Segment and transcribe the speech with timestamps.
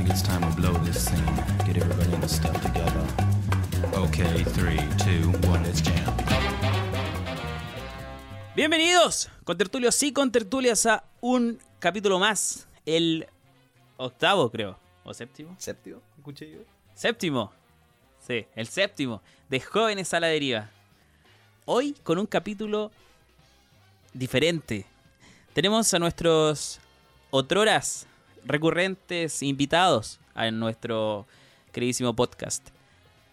[0.00, 1.24] think it's time to blow this scene.
[1.66, 3.04] Get everybody in the stuff together.
[3.92, 6.16] Okay, three, two, one, let's jam.
[8.56, 13.26] Bienvenidos, con tertulios y con tertulias a un capítulo más, el
[13.98, 15.54] octavo creo, o séptimo.
[15.58, 16.60] Séptimo, escuché yo.
[16.94, 17.52] Séptimo,
[18.26, 19.20] sí, el séptimo,
[19.50, 20.70] de Jóvenes a la Deriva.
[21.66, 22.90] Hoy con un capítulo
[24.14, 24.86] diferente.
[25.52, 26.80] Tenemos a nuestros
[27.30, 28.06] otroras
[28.44, 31.26] recurrentes invitados a nuestro
[31.72, 32.68] queridísimo podcast.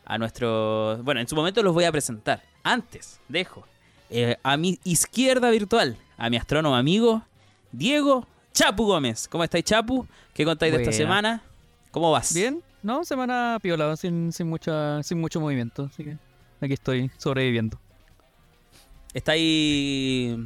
[0.06, 1.00] A nuestro...
[1.04, 2.44] Bueno, en su momento los voy a presentar.
[2.64, 3.66] Antes, dejo
[4.10, 7.24] eh, a mi izquierda virtual, a mi astrónomo amigo,
[7.72, 9.28] Diego Chapu Gómez.
[9.28, 10.08] ¿Cómo estáis, Chapu?
[10.34, 11.44] ¿Qué contáis de esta semana?
[11.92, 12.34] ¿Cómo vas?
[12.34, 16.18] Bien, no, semana piola, sin, sin, mucha, sin mucho movimiento, así que
[16.62, 17.80] aquí estoy sobreviviendo.
[19.14, 20.38] ¿Estáis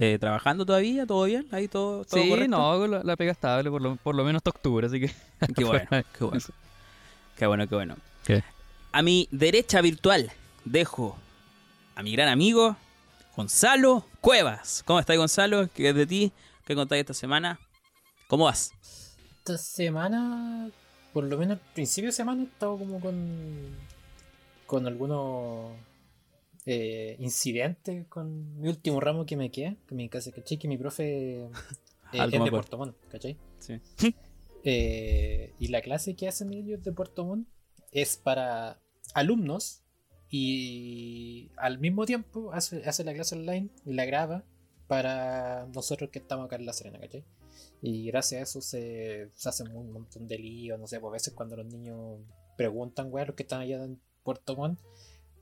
[0.00, 1.06] eh, trabajando todavía?
[1.06, 1.46] ¿Todo bien?
[1.50, 2.56] ¿Ahí todo, todo Sí, correcto?
[2.56, 5.10] no, la, la pega estable, por lo, por lo menos hasta octubre, así que...
[5.56, 6.44] Qué bueno, qué bueno.
[7.36, 7.96] Qué bueno, qué bueno.
[8.24, 8.42] ¿Qué?
[8.92, 10.30] A mi derecha virtual
[10.64, 11.16] dejo
[11.94, 12.76] a mi gran amigo
[13.36, 14.82] Gonzalo Cuevas.
[14.86, 15.68] ¿Cómo estás, Gonzalo?
[15.74, 16.32] ¿Qué es de ti?
[16.64, 17.58] ¿Qué contáis esta semana?
[18.26, 18.72] ¿Cómo vas?
[19.38, 20.68] Esta semana,
[21.12, 23.76] por lo menos al principio de semana, he estado como con.
[24.66, 25.72] con algunos.
[26.70, 29.74] Eh, incidentes con mi último ramo que me queda.
[29.86, 30.58] Que mi casa, ¿cachai?
[30.58, 31.50] Que mi profe eh,
[32.12, 32.50] es de me.
[32.50, 33.36] Puerto Montt, ¿cachai?
[33.58, 33.80] Sí.
[34.64, 37.48] Eh, y la clase que hacen ellos de Puerto Montt
[37.92, 38.82] es para
[39.14, 39.84] alumnos
[40.28, 44.44] y al mismo tiempo hace, hace la clase online y la graba
[44.88, 47.24] para nosotros que estamos acá en La Serena, ¿cachai?
[47.80, 51.12] Y gracias a eso se, se hacen un montón de líos, no sé, pues a
[51.12, 52.20] veces cuando los niños
[52.56, 54.80] preguntan, weá, los que están allá en Puerto Montt,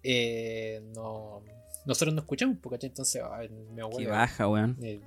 [0.03, 1.43] eh, no,
[1.87, 2.89] nosotros no escuchamos, ¿cachai?
[2.91, 4.77] Entonces, ay, Qué abuelo baja, weón.
[4.83, 5.01] eh,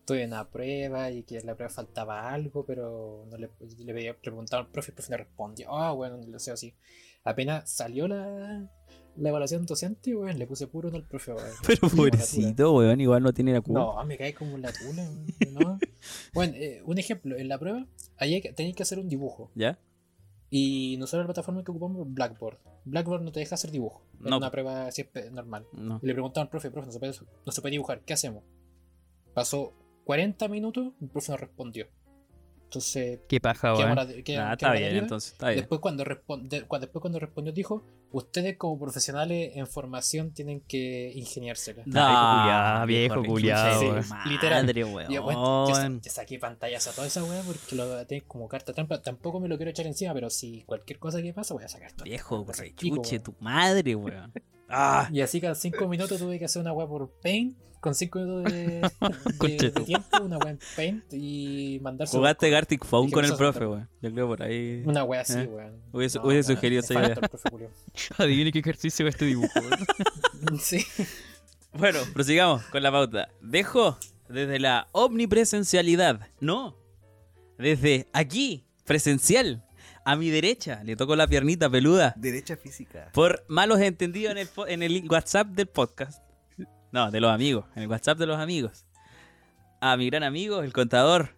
[0.00, 3.48] estoy en una prueba y que en la prueba faltaba algo, pero no le,
[3.78, 5.72] le pedía- preguntaba al profe y el profe no respondió.
[5.74, 6.74] Ah, bueno, lo sé así.
[7.22, 8.66] Apenas salió la,
[9.16, 11.50] la evaluación docente, weón, le puse puro no al profe, weón.
[11.66, 13.80] Pero la pobrecito, weón, igual no tiene la culpa.
[13.80, 15.78] No, me cae como la tula, weón, ¿no?
[16.34, 17.86] Bueno, eh, un ejemplo, en la prueba,
[18.16, 19.50] ahí tenéis que hacer un dibujo.
[19.54, 19.78] ¿Ya?
[20.50, 22.58] Y nosotros la plataforma que ocupamos Blackboard.
[22.84, 24.02] Blackboard no te deja hacer dibujo.
[24.14, 24.38] Es No.
[24.38, 25.66] una prueba así espe- normal.
[25.72, 26.00] No.
[26.02, 27.12] Y le preguntaban al profe, profe, no se, puede,
[27.46, 28.42] no se puede dibujar, ¿qué hacemos?
[29.32, 29.72] Pasó
[30.04, 31.86] 40 minutos, el profe no respondió.
[32.64, 33.98] Entonces, Qué paja, weón.
[33.98, 35.60] Ah, está bien, entonces, está bien.
[35.60, 41.12] Después cuando, responde, cuando, después cuando respondió dijo, ustedes como profesionales en formación tienen que
[41.14, 41.82] ingeniársela.
[41.94, 44.04] Ah, viejo culiao, Sí, weón.
[44.26, 44.64] literal.
[44.64, 46.00] Madre, Y yo, bueno, yo, sa- weón.
[46.00, 49.00] yo saqué pantallas a toda esa weá porque lo tenés como carta trampa.
[49.00, 51.88] Tampoco me lo quiero echar encima, pero si cualquier cosa que pasa, voy a sacar
[51.88, 52.04] esto.
[52.04, 53.22] Viejo, rechuche, weón.
[53.22, 54.32] tu madre, weón.
[54.70, 58.18] Ah, Y así cada 5 minutos tuve que hacer una weá por Paint, con 5
[58.18, 58.90] minutos de,
[59.86, 63.58] tiempo, una weá en Paint y mandarse jugaste Gartic Phone con el "Eso es profe,
[63.58, 63.68] otra".
[63.68, 63.88] weón.
[64.02, 64.82] Yo creo por ahí.
[64.86, 65.46] una weá así, ¿Eh?
[65.46, 65.80] weón.
[65.92, 67.18] Hubiese- sugerido esa idea.
[68.18, 70.58] Adivine qué ejercicio es este dibujo, weón.
[70.60, 70.84] Sí.
[71.72, 73.28] Bueno, prosigamos con la pauta.
[73.40, 73.96] Dejo
[74.28, 76.76] desde la omnipresencialidad, no,
[77.58, 79.64] desde aquí, presencial,
[80.04, 83.10] a mi derecha, le toco la piernita peluda, Derecha física.
[83.12, 86.22] por malos entendidos en el, en el WhatsApp del podcast.
[86.92, 88.84] No, de los amigos, en el WhatsApp de los amigos.
[89.80, 91.30] A mi gran amigo, el contador,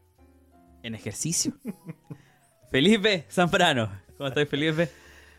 [0.83, 1.53] en ejercicio.
[2.71, 3.91] Felipe Zambrano.
[4.17, 4.89] ¿Cómo estás, Felipe?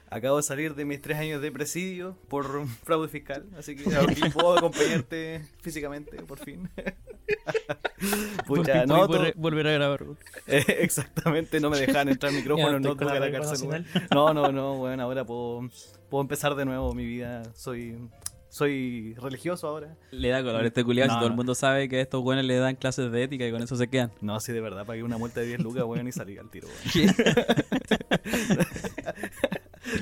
[0.09, 4.29] Acabo de salir de mis tres años de presidio por fraude fiscal, así que aquí
[4.29, 6.69] puedo acompañarte físicamente, por fin.
[8.47, 10.03] Pucha, no, volver- volver a grabar,
[10.47, 13.85] eh, exactamente, no me dejaban entrar micrófono, Ya, no a la la cárcel.
[14.13, 15.69] No, no, no, bueno, ahora puedo,
[16.09, 17.43] puedo empezar de nuevo mi vida.
[17.55, 17.97] Soy,
[18.49, 19.95] soy religioso ahora.
[20.11, 22.21] Le da color a este culiado si No, todo el mundo sabe que a estos
[22.21, 24.11] buenos le dan clases de ética y con eso se quedan.
[24.21, 26.67] No, sí, de verdad, pagué una multa de 10 lucas, weón, y salí al tiro,
[26.67, 27.15] weón.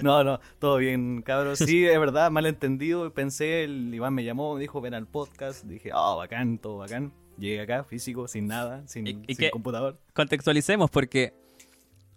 [0.03, 1.59] No, no, todo bien, cabros.
[1.59, 3.11] Sí, es verdad, malentendido.
[3.13, 5.65] Pensé, el Iván me llamó, me dijo, ven al podcast.
[5.65, 7.11] Dije, ah, bacán, todo bacán.
[7.41, 9.51] Llegué acá, físico, sin nada, sin, ¿Y- y sin qué?
[9.51, 9.99] computador.
[10.13, 11.33] contextualicemos porque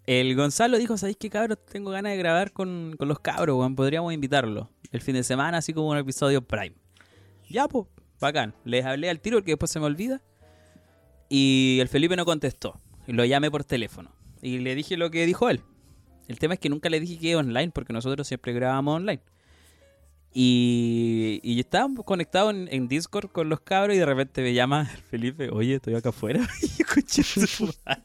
[0.07, 1.59] el Gonzalo dijo, ¿sabéis qué cabros?
[1.65, 3.75] Tengo ganas de grabar con, con los cabros, weón.
[3.75, 6.75] Podríamos invitarlo el fin de semana, así como un episodio Prime.
[7.49, 7.87] Ya, pues,
[8.21, 8.55] bacán.
[8.65, 10.21] Les hablé al tiro porque después se me olvida.
[11.29, 12.79] Y el Felipe no contestó.
[13.07, 14.13] Y lo llamé por teléfono.
[14.43, 15.63] Y le dije lo que dijo él.
[16.29, 19.21] El tema es que nunca le dije que online porque nosotros siempre grabamos online.
[20.37, 24.91] Y, y estábamos conectados en, en Discord con los cabros y de repente me llama
[24.93, 26.47] el Felipe, oye, estoy acá afuera.
[26.79, 28.03] y "Concha su madre".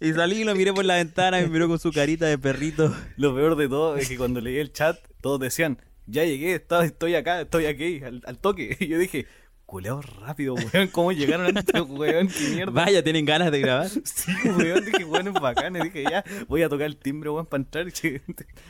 [0.00, 2.36] Y salí y lo miré por la ventana y me miró con su carita de
[2.36, 2.94] perrito.
[3.16, 7.14] Lo peor de todo es que cuando leí el chat, todos decían, ya llegué, estoy
[7.14, 8.76] acá, estoy aquí, al, al toque.
[8.78, 9.26] Y yo dije,
[9.66, 10.88] culeados rápido, weón.
[10.88, 12.28] ¿Cómo llegaron antes, weón?
[12.28, 12.72] ¿Qué mierda?
[12.72, 13.88] Vaya, tienen ganas de grabar.
[14.04, 15.76] Sí, weón, dije, weón, es bacán.
[15.76, 17.86] Y dije, ya, voy a tocar el timbre, weón, para entrar.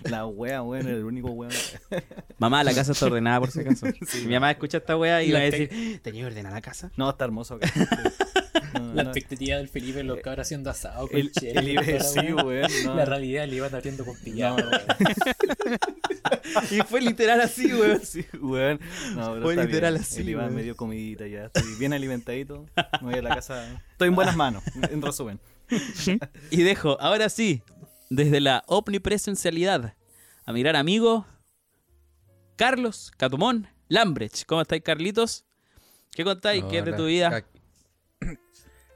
[0.04, 1.52] La wea, weón, era el único weón.
[2.38, 3.86] Mamá, la casa está ordenada por si acaso.
[4.06, 4.26] Sí.
[4.26, 6.90] Mi mamá escucha esta weá y va a decir, ¿tenía ordenada la casa?
[6.96, 7.70] No, está hermoso acá.
[8.74, 9.10] No, La no.
[9.10, 12.18] expectativa del Felipe los cabros haciendo asado con El, chela el la sí,
[12.84, 12.94] no.
[12.94, 14.62] La realidad le iban abriendo con pijama.
[16.70, 18.00] Y fue literal así, weón.
[18.04, 18.80] Sí, weón.
[19.14, 20.02] No, pero Fue literal bien.
[20.02, 21.46] así, El Iván me dio comidita ya.
[21.46, 22.66] Estoy bien alimentadito.
[23.00, 23.82] Me voy a la casa.
[23.92, 25.40] Estoy en buenas manos, en resumen.
[26.50, 27.62] Y dejo, ahora sí,
[28.10, 29.94] desde la omnipresencialidad,
[30.44, 31.26] a mirar amigo
[32.56, 34.44] Carlos Catumón Lambrecht.
[34.46, 35.44] ¿Cómo estáis, Carlitos?
[36.12, 36.64] ¿Qué contáis?
[36.70, 37.44] ¿Qué es de tu vida?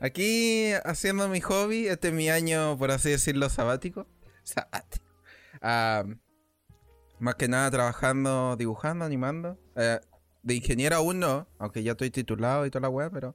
[0.00, 4.06] Aquí- haciendo mi hobby, este es mi año, por así decirlo, sabático.
[4.44, 5.04] Sabático.
[5.60, 6.04] Ah,
[7.18, 9.58] más que nada trabajando, dibujando, animando.
[9.76, 9.98] Eh,
[10.42, 13.34] de ingeniero aún no, aunque ya estoy titulado y toda la weá, pero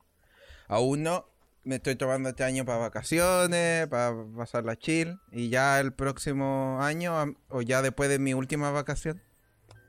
[0.68, 1.30] aún no.
[1.66, 5.18] Me estoy tomando este año para vacaciones, para pasar la chill.
[5.32, 9.22] Y ya el próximo año, o ya después de mi última vacación,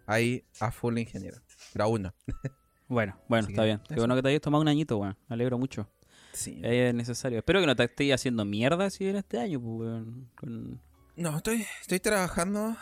[0.06, 1.38] ahí a full ingeniero.
[1.72, 2.14] Pero aún no.
[2.86, 3.80] Bueno, bueno, Así está bien.
[3.88, 5.16] Qué bueno que te hayas tomado un añito, weón.
[5.26, 5.88] Me alegro mucho.
[6.34, 6.60] Sí.
[6.62, 7.38] Es necesario.
[7.38, 10.04] Espero que no te estéis haciendo mierda si en este año, pues.
[10.36, 10.80] Con-
[11.16, 12.76] No, estoy, estoy trabajando,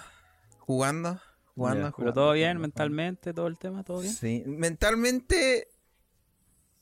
[0.58, 1.20] jugando,
[1.54, 1.93] jugando.
[1.96, 4.12] Pero todo bien, jugando, mentalmente, todo el tema, todo bien.
[4.12, 5.69] Sí, mentalmente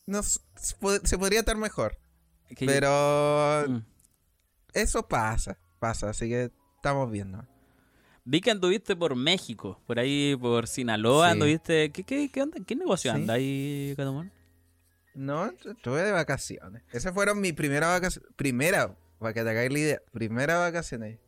[0.07, 0.41] no, se
[0.81, 1.99] pod- se podría estar mejor.
[2.59, 3.83] Pero Mm.
[4.75, 7.47] eso pasa, pasa, así que estamos viendo.
[8.25, 11.33] Vi que anduviste por México, por ahí por Sinaloa, Sí.
[11.33, 11.91] anduviste.
[11.91, 12.59] ¿Qué, qué, qué, onda?
[12.65, 13.17] ¿Qué negocio Sí.
[13.17, 14.31] anda ahí, Catumón?
[15.15, 16.83] No, est- estuve de vacaciones.
[16.93, 18.25] Esas fueron mi primera vacación.
[18.37, 20.03] Primera, para que te hagáis la idea.
[20.13, 21.19] Primera vacaciones.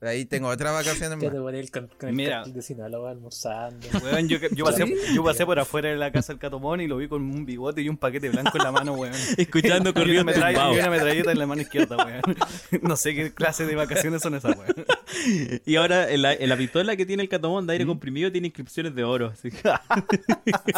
[0.00, 0.86] Ahí tengo Ya más.
[0.86, 2.36] te pones con, con el Mira.
[2.38, 3.86] cartel de Sinaloa almorzando.
[4.02, 4.94] Weón, yo, yo, pasé, ¿Sí?
[5.14, 7.80] yo pasé por afuera de la casa del Catomón y lo vi con un bigote
[7.80, 9.14] y un paquete blanco en la mano, weón.
[9.36, 10.74] Escuchando corriendo metralla- tumbado.
[10.74, 12.22] y una metralleta en la mano izquierda, weón.
[12.82, 14.74] No sé qué clase de vacaciones son esas, weón.
[15.66, 17.66] Y ahora en la, en la pistola que tiene el catomón ¿Mm?
[17.68, 19.28] de aire comprimido tiene inscripciones de oro.
[19.32, 19.70] así que-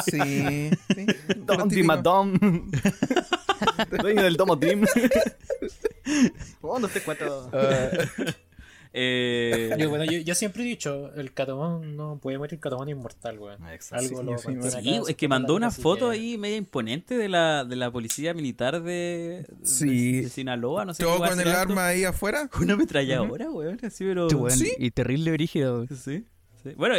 [0.04, 1.06] Sí, sí.
[1.46, 1.68] Don.
[1.68, 2.32] Dimadom.
[4.00, 4.84] Dueño del Domo Dream.
[6.62, 7.50] No te cuento.
[7.52, 7.88] Ah,
[8.94, 12.88] Eh, Yo, bueno, yo, yo siempre he dicho, el catomón no puede morir, el catomón
[12.88, 13.66] es inmortal, weón.
[13.68, 14.04] Exacto.
[14.04, 17.28] Algo Sí, lo sí, acá, es que mandó una foto que- ahí media imponente de
[17.28, 20.20] la, de la policía militar de, de- Sí.
[20.22, 22.50] de Sinaloa, no sé Todo con el arma ahí afuera.
[22.60, 24.28] Una ametralladora, weón, así, pero...
[24.50, 24.72] ¿Sí?
[24.78, 25.86] Y terrible brígido.
[25.86, 26.26] Sí,
[26.62, 26.70] sí.
[26.76, 26.94] Bueno,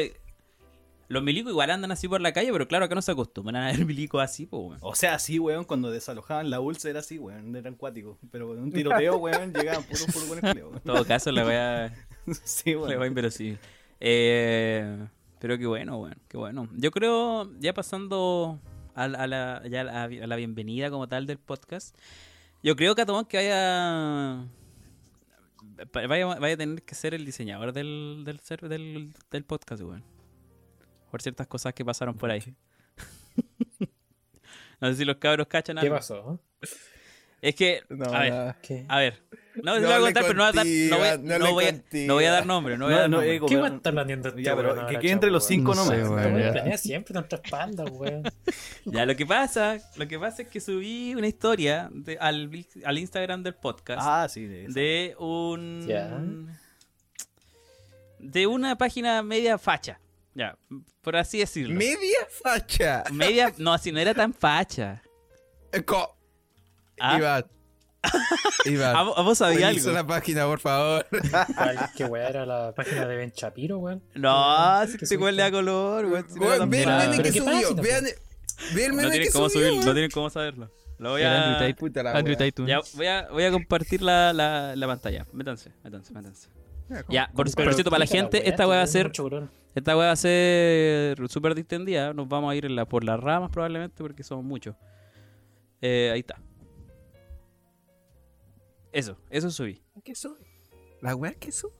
[1.10, 3.68] los milicos igual andan así por la calle, pero claro, acá no se acostumbran a
[3.72, 4.78] ver milicos así, pues, weón.
[4.82, 8.18] O sea, sí, weón, cuando desalojaban la ULSA era así, weón, eran cuáticos.
[8.32, 11.94] Pero en un tiroteo, weón, llegaban puros puro con el En todo caso, la weá...
[12.46, 13.08] Sí, Le va weón.
[13.08, 13.60] inverosímil.
[14.00, 14.98] Eh,
[15.40, 16.70] pero qué bueno, bueno, qué bueno.
[16.76, 18.60] Yo creo, ya pasando
[18.96, 21.98] a, la- a la, ya a, la, a la bienvenida como tal del podcast,
[22.64, 24.46] yo creo, Catomón, que vaya,
[26.08, 30.04] vaya, vaya a tener que ser el diseñador del, del, del podcast, weón.
[31.14, 32.42] Por ciertas cosas que pasaron por ahí.
[34.82, 35.96] no sé si los cabros cachan ¿Qué algo.
[35.98, 36.40] pasó?
[37.40, 38.58] Es que, No, a ver, nada.
[38.64, 38.84] ¿Qué?
[38.88, 39.22] a ver.
[39.62, 41.52] No, No voy a contar, pero no voy a dar, no voy, a- no no
[41.54, 43.36] voy a- no a dar nombre, no voy a No, dar no, nombre.
[43.36, 43.64] Ego, ¿Qué weón.
[43.66, 45.76] weón está planeando este Ya, pero que quede entre los cinco?
[45.76, 46.20] No weón.
[46.40, 48.24] Este planea siempre nuestras pandas, weón.
[48.86, 52.50] Ya, lo que pasa, lo que pasa es que subí una historia de- al,
[52.86, 56.20] al Instagram del podcast Ah, sí, de de un Ya.
[58.18, 60.00] de una página media facha.
[60.36, 60.58] Ya,
[61.02, 61.76] por así decirlo.
[61.76, 63.04] Media facha.
[63.12, 65.02] Media, no, así no era tan facha.
[65.86, 66.18] Co-
[67.00, 67.18] Ah.
[67.18, 67.46] Iván.
[68.66, 68.96] Iván.
[68.96, 69.92] ¿A, vo- a vos sabías algo?
[69.92, 71.08] la página, por favor.
[71.56, 74.04] ¿Cuál- ¿Qué weón era la página de Ben Chapiro, weón?
[74.16, 76.26] No, si ¿Qué este weón le da color, weón.
[76.30, 76.98] si no era Weón, tan ve el facha.
[77.10, 77.76] meme ¿Pero que subió.
[77.76, 78.04] Vean,
[78.76, 79.68] ve el no meme tienen que cómo subió.
[79.70, 80.72] subirlo, no tienen cómo saberlo.
[81.00, 81.76] Lo voy a Andrew.
[81.76, 82.38] Puta la Andrew
[82.68, 85.26] ya, voy a voy a compartir la, la, la pantalla.
[85.34, 86.50] Métanse, métanse, métanse.
[87.10, 89.12] Ya, por, por Pero cierto, para la gente, esta weá va a ser.
[89.76, 92.14] Esta weá va a ser súper distendida.
[92.14, 94.76] Nos vamos a ir en la, por las ramas probablemente porque somos muchos.
[95.82, 96.40] Eh, ahí está.
[98.92, 99.82] Eso, eso subí.
[100.04, 100.40] ¿Qué sube?
[101.02, 101.74] ¿La weá que sube?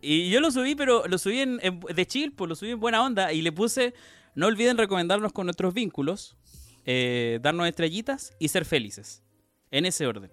[0.00, 2.80] Y yo lo subí, pero lo subí en, en- de chill, pues lo subí en
[2.80, 3.32] buena onda.
[3.32, 3.94] Y le puse,
[4.34, 6.36] no olviden recomendarnos con nuestros vínculos,
[6.84, 9.22] eh, darnos estrellitas y ser felices.
[9.70, 10.30] En ese orden.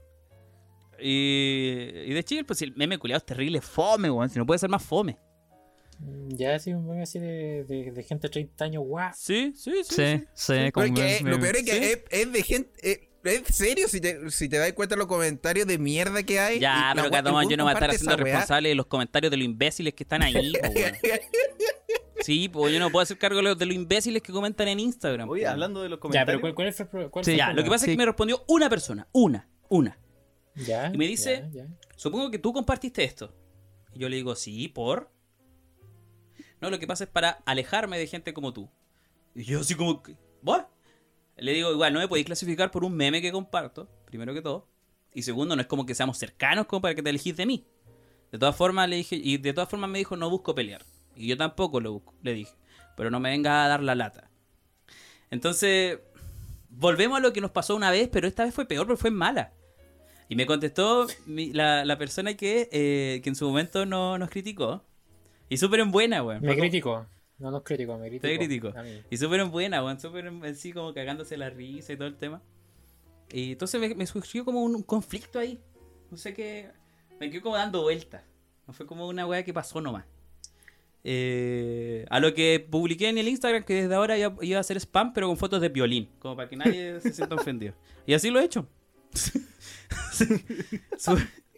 [1.02, 4.30] Y, y de chill, pues si el meme culiado es terrible, fome, weón.
[4.30, 5.18] Si no puede ser más fome.
[6.00, 9.12] Mm, Ya, sí, un weón así de, de, de gente de 30 años, guau.
[9.16, 9.96] Sí, sí, sí.
[9.96, 10.26] Sí, sí.
[10.34, 11.78] sí, como Porque me- lo peor es que sí.
[11.84, 12.72] es, es de gente.
[12.92, 16.60] eh, Es serio, si te, si te das cuenta los comentarios de mierda que hay.
[16.60, 19.38] Ya, pero Catomón, el yo no voy a estar haciendo responsable de los comentarios de
[19.38, 20.94] los imbéciles que están ahí, po, weón.
[22.22, 24.80] Sí, pues yo no puedo hacer cargo de los, de los imbéciles que comentan en
[24.80, 25.28] Instagram.
[25.30, 25.50] Oye, po.
[25.50, 26.42] hablando de los Ya, comentarios.
[26.42, 28.44] pero ¿cuál, cuál fue el cuál Sí, Ya, lo que pasa es que me respondió
[28.48, 29.08] una persona.
[29.12, 29.48] Una.
[29.70, 29.98] Una.
[30.56, 31.68] Ya, y me dice- ya, ya.
[31.96, 33.34] Supongo que tú compartiste esto.
[33.94, 35.10] Y yo le digo, sí, por.
[36.60, 38.70] No, lo que pasa es para alejarme de gente como tú.
[39.34, 40.04] Y yo así como,
[40.44, 40.66] ¿what?
[41.38, 44.68] Le digo, igual, no me podéis clasificar por un meme que comparto, primero que todo.
[45.14, 47.66] Y segundo, no es como que seamos cercanos como para que te elegís de mí.
[48.32, 50.84] De todas formas, le dije, y de todas formas me dijo, no busco pelear.
[51.16, 52.54] Y yo tampoco lo busco, le dije.
[52.96, 54.30] Pero no me venga a dar la lata.
[55.30, 56.00] Entonces,
[56.70, 59.12] volvemos a lo que nos pasó una vez, pero esta vez fue peor porque fue
[59.12, 59.54] mala.
[60.32, 64.30] Y me contestó mi- la, la persona que, eh, que en su momento no, nos
[64.30, 64.82] criticó.
[65.50, 66.42] Y súper en buena, weón.
[66.42, 67.06] Me criticó.
[67.38, 68.28] No nos criticó, me criticó.
[68.28, 68.74] Te criticó.
[69.10, 70.00] Y súper en buena, weón.
[70.00, 72.42] Súper en- así como cagándose la risa y todo el tema.
[73.34, 75.60] Y entonces me, me surgió como un, un conflicto ahí.
[76.10, 76.70] No sé qué.
[77.20, 78.24] Me quedó como dando vueltas.
[78.68, 80.06] No fue como una weá que pasó nomás.
[81.04, 84.78] Eh, a lo que publiqué en el Instagram que desde ahora iba, iba a hacer
[84.78, 86.08] spam, pero con fotos de violín.
[86.20, 87.74] Como para que nadie se sienta ofendido.
[88.06, 88.66] Y así lo he hecho.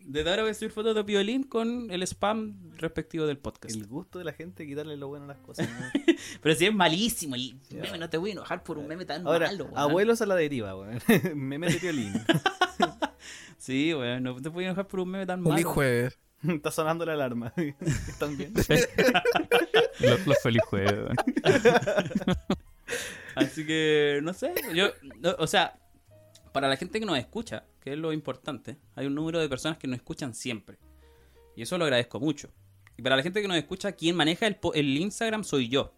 [0.06, 3.74] Desde ahora voy a subir fotos de violín con el spam respectivo del podcast.
[3.76, 5.70] El gusto de la gente quitarle lo bueno a las cosas.
[5.70, 6.02] ¿no?
[6.42, 9.26] Pero si es malísimo, el meme no te voy a enojar por un meme tan
[9.26, 9.78] Ahora, malo, weón.
[9.78, 11.00] abuelos a la deriva, weón.
[11.36, 12.14] Meme de violín.
[13.58, 15.70] Sí, weón, no te voy a enojar por un meme tan Feliz malo.
[15.70, 16.20] jueves.
[16.46, 17.54] Está sonando la alarma.
[17.56, 18.52] ¿Están bien?
[20.02, 21.16] Los, los feliz jueves, weón.
[23.36, 24.90] Así que, no sé, yo,
[25.22, 25.80] no, o sea,
[26.52, 29.78] para la gente que nos escucha, que es lo importante, hay un número de personas
[29.78, 30.80] que nos escuchan siempre.
[31.54, 32.50] Y eso lo agradezco mucho.
[32.98, 35.94] Y para la gente que nos escucha, quien maneja el, Instagram soy yo.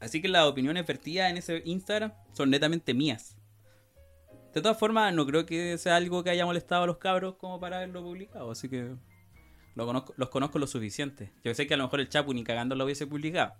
[0.00, 3.38] Así que las opiniones vertidas en ese Instagram son netamente mías.
[4.52, 7.58] De todas formas, no creo que sea algo que haya molestado a los cabros como
[7.58, 8.50] para haberlo publicado.
[8.50, 8.94] Así que
[9.74, 11.32] conozco- los conozco lo suficiente.
[11.42, 13.54] Yo sé que a lo mejor el Chapu ni cagando lo hubiese publicado.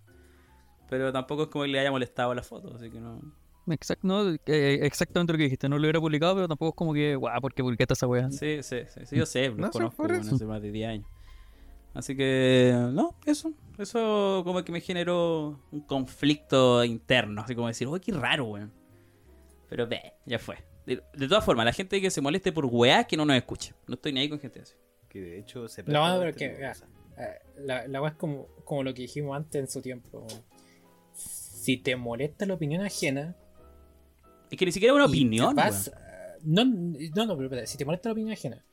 [0.90, 3.22] Pero tampoco es como que le haya molestado la foto, así que no.
[3.66, 5.68] Exact- no, eh, exactamente lo que dijiste.
[5.68, 8.30] No lo hubiera publicado, pero tampoco es como que, guau, ¿por qué publicaste esa weá?
[8.30, 11.06] Sí, sí, sí, sí, yo sé, los No conozco bueno, hace más de 10 años.
[11.94, 17.88] Así que, no, eso, eso como que me generó un conflicto interno, así como decir,
[17.88, 18.72] uy, qué raro, weón.
[19.68, 20.56] Pero ve, ya fue.
[20.84, 23.74] De, de todas formas, la gente que se moleste por weá, que no nos escuche.
[23.88, 24.74] No estoy ni ahí con gente así.
[25.08, 26.88] Que de hecho se No, pero que, ya, cosas.
[27.18, 30.26] eh, la, la weá es como, como lo que dijimos antes en su tiempo.
[31.14, 33.34] Si te molesta la opinión ajena.
[34.50, 35.56] Es que ni siquiera es una opinión,
[36.44, 38.64] no, no, no, pero si te molesta la opinión ajena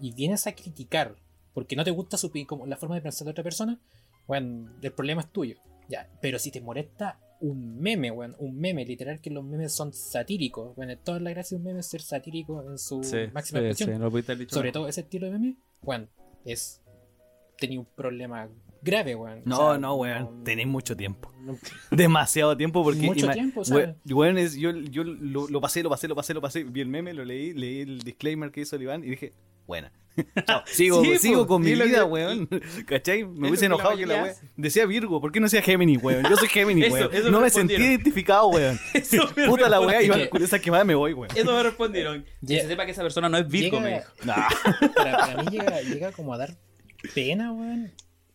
[0.00, 1.16] y vienes a criticar
[1.54, 3.78] porque no te gusta su, como la forma de pensar de otra persona,
[4.26, 5.56] bueno, el problema es tuyo.
[5.88, 9.92] Ya, pero si te molesta un meme, weón, un meme, literal que los memes son
[9.92, 13.60] satíricos, bueno, toda la gracia de un meme es ser satírico en su Sí, máxima
[13.60, 13.90] sí, expresión.
[13.90, 16.08] sí, no Sobre todo ese estilo de meme, weón,
[16.44, 16.80] es.
[17.58, 18.48] Tenía un problema
[18.82, 19.38] grave, weón.
[19.38, 20.44] O No, sea, no, weón.
[20.44, 21.32] Tenéis mucho tiempo.
[21.40, 21.56] no-
[21.90, 23.00] Demasiado tiempo porque.
[23.02, 26.40] Mucho tiempo, we- weón, es- yo, yo lo, lo pasé, lo pasé, lo pasé, lo
[26.40, 26.64] pasé.
[26.64, 29.32] Vi el meme, lo leí, leí el disclaimer que hizo el Iván y dije,
[29.66, 29.92] buena.
[30.46, 30.62] Chao.
[30.66, 32.46] Sigo, Sí, sigo po, con mi vida, que- weón.
[32.86, 33.24] ¿Cachai?
[33.24, 34.34] Me es hubiese enojado que la weón.
[34.56, 36.22] Decía Virgo, ¿por qué no decía Géminis, weón?
[36.28, 37.14] Yo soy Géminis, Eso, weón.
[37.14, 38.78] eso no me me sentí identificado, weón.
[38.94, 41.34] Eso me Puta la weá, que- con esa quemada me voy, weón.
[41.34, 42.24] Eso me respondieron.
[42.46, 44.12] Que se sepa que esa persona no es Virgo, llega- me dijo.
[44.24, 44.48] Nah.
[44.94, 46.56] para, para mí llega, llega como a dar
[47.14, 47.90] pena, weón,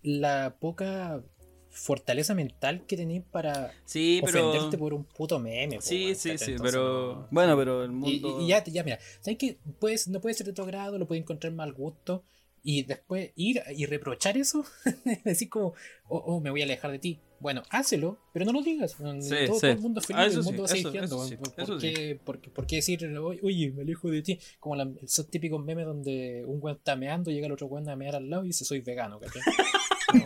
[0.07, 1.21] la poca
[1.69, 4.49] fortaleza mental que tenéis para Sí, pero.
[4.49, 5.75] ofenderte por un puto meme.
[5.75, 8.39] po, Sí, weón, sí, sí, Entonces, pero- no- Bueno, pero el mundo.
[8.39, 9.59] y- y ya, ya, mira, ¿sabes qué?
[9.79, 12.23] Puedes, no puede ser de tu agrado, lo puede encontrar mal gusto.
[12.63, 14.65] Y después ir y reprochar eso,
[15.23, 15.73] decir como,
[16.09, 17.19] oh, oh, me voy a alejar de ti.
[17.39, 18.93] Bueno, hácelo, pero no lo digas.
[18.93, 18.97] Sí,
[19.45, 19.61] todo, sí.
[19.61, 21.79] todo el mundo es feliz, Ah, eso el sí, mundo va a seguir sí, ¿Por,
[21.81, 21.93] sí.
[21.93, 24.39] qué, por qué- por qué decir, "Oye, oye, me alejo de ti?
[24.59, 27.95] Como la- esos típicos memes donde un weón está meando, llega el otro weón a
[27.95, 29.41] mear al lado y dice, soy vegano, ¿cachai?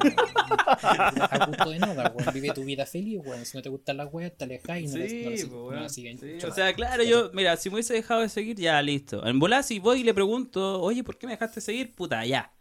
[1.16, 2.34] No, a gusto de nada, weón.
[2.34, 3.46] Vive tu vida feliz, weón.
[3.46, 5.56] Si no te gustan las weas, te alejas y no, te- no, Sí, no, po,
[5.58, 5.84] no weón.
[5.84, 6.18] la siguen.
[6.20, 6.46] Sí.
[6.46, 9.26] O sea, claro, yo, mira, si me hubiese dejado de seguir, ya listo.
[9.26, 11.94] En volar, si voy y le pregunto, oye, ¿por qué me dejaste seguir?
[11.96, 12.52] Puta, ya.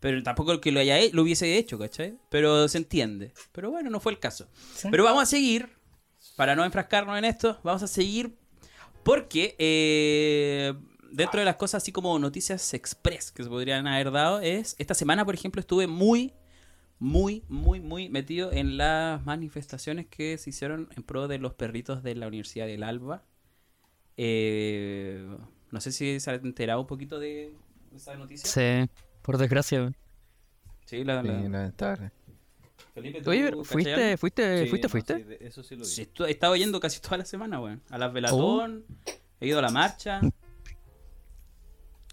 [0.00, 2.18] Pero tampoco que lo, haya, lo hubiese hecho, ¿cachai?
[2.30, 3.32] Pero se entiende.
[3.52, 4.48] Pero bueno, no fue el caso.
[4.74, 4.88] Sí.
[4.90, 5.70] Pero vamos a seguir,
[6.36, 8.34] para no enfrascarnos en esto, vamos a seguir
[9.02, 10.74] porque eh,
[11.16, 14.94] dentro de las cosas así como noticias express que se podrían haber dado es, esta
[14.94, 16.32] semana por ejemplo estuve muy,
[16.98, 22.02] muy, muy, muy metido en las manifestaciones que se hicieron en pro de los perritos
[22.02, 23.22] de la Universidad del Alba.
[24.16, 25.26] Eh,
[25.70, 27.52] no sé si se han enterado un poquito de
[27.94, 28.48] esa noticia.
[28.48, 28.90] Sí,
[29.22, 29.92] por desgracia.
[30.86, 32.10] Sí, la, Sí, la- lamentable.
[32.94, 33.50] Felipe, ¿tú Oye?
[33.64, 35.16] ¿fuiste, fuiste, Sí, fuiste, no, fuiste?
[35.16, 35.90] sí, eso sí lo vi.
[35.90, 37.82] Sí, he estado yendo casi toda la semana, weón.
[37.90, 38.84] A las velatón,
[39.40, 40.20] he ido a la marcha.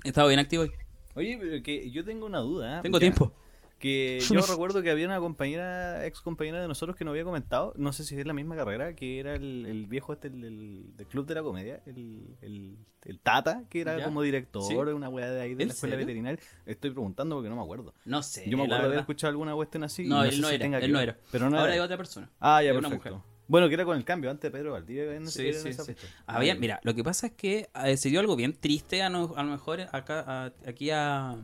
[0.04, 0.72] He estado bien activo hoy.
[1.16, 2.80] Oye, pero que yo tengo una duda.
[2.80, 2.82] ¿eh?
[2.84, 3.02] Tengo Ya.
[3.02, 3.34] tiempo.
[3.80, 7.74] Que yo recuerdo que había una compañera, ex compañera de nosotros que nos había comentado,
[7.78, 10.96] no sé si es la misma carrera, que era el, el viejo este el, el-
[10.96, 14.06] del Club de la Comedia, el, el, el Tata, que era ¿Ya?
[14.06, 14.76] como director, ¿Sí?
[14.76, 16.06] una weá de ahí de ¿En la escuela serio?
[16.06, 16.40] veterinaria.
[16.68, 17.96] Estoy preguntando porque no me acuerdo.
[18.06, 18.48] No sé.
[18.48, 20.04] Yo me acuerdo de haber escuchado alguna cuestión así.
[20.04, 21.18] y No, él sé no si era, él no era.
[21.32, 22.30] Pero no Ahora era- hay otra persona.
[22.40, 23.16] Ah, ya, una perfecto.
[23.18, 23.31] mujer.
[23.52, 25.04] Bueno, que era con el cambio, antes Pedro Valdivia.
[25.28, 25.94] Sé Sí, sí, esa sí.
[26.26, 29.34] Había, mira, lo que pasa es que eh, se dio algo bien triste a, no-
[29.36, 31.38] a lo mejor acá, a- aquí a, a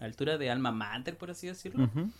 [0.00, 1.84] altura de alma mater, por así decirlo.
[1.84, 2.10] Ujú.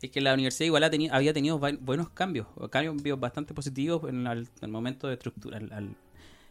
[0.00, 4.26] Es que la universidad igual ha teni- había tenido buenos cambios, cambios bastante positivos en
[4.26, 5.96] el, el momento de estructura, al- al-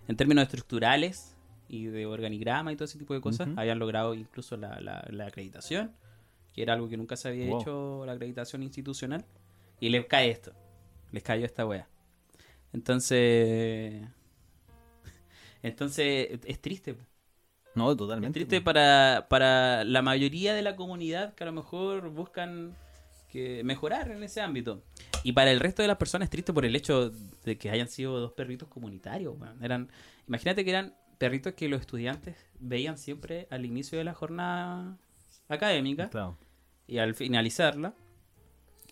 [0.07, 1.35] en términos estructurales
[1.69, 3.47] y de organigrama y todo ese tipo de cosas.
[3.47, 3.59] Ujú.
[3.59, 5.91] Habían logrado incluso la, la- la acreditación,
[6.53, 7.61] que era algo que nunca se había Wow.
[7.61, 9.23] hecho, la acreditación institucional.
[9.79, 10.51] Y les cae esto,
[11.11, 11.87] les cayó esta wea.
[12.73, 14.03] Entonces...
[15.61, 16.97] Entonces es triste.
[17.75, 18.33] No, Es totalmente.
[18.39, 18.65] triste po.
[18.65, 22.75] para, para la mayoría de la comunidad que a lo mejor buscan
[23.29, 24.83] que mejorar en ese ámbito.
[25.23, 27.09] Y para el resto de las personas es triste por el hecho
[27.45, 29.35] de que hayan sido dos perritos comunitarios.
[29.61, 29.89] Eran,
[30.27, 34.97] imagínate que eran perritos que los estudiantes veían siempre al inicio de la jornada
[35.47, 36.37] académica Claro.
[36.85, 37.95] y al finalizarla,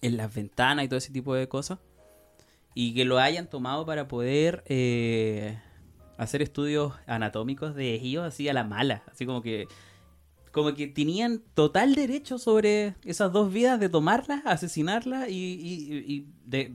[0.02, 1.78] en las ventanas y todo ese tipo de cosas,
[2.74, 5.58] y que lo hayan tomado para poder eh,
[6.18, 9.68] hacer estudios anatómicos de ellos así a la mala, así como que
[10.51, 16.28] como que tenían total derecho sobre esas dos vidas de tomarlas, asesinarlas y, y- y
[16.46, 16.74] de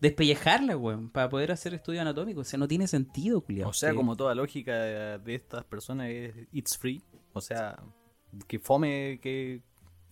[0.00, 2.46] despellejarlas, weón, para poder hacer estudios anatómicos.
[2.46, 3.68] O sea, no tiene sentido, culiao.
[3.68, 7.02] O sea, Que- como toda lógica de, de estas personas es it's free.
[7.34, 7.78] O sea,
[8.48, 9.60] que fome, que.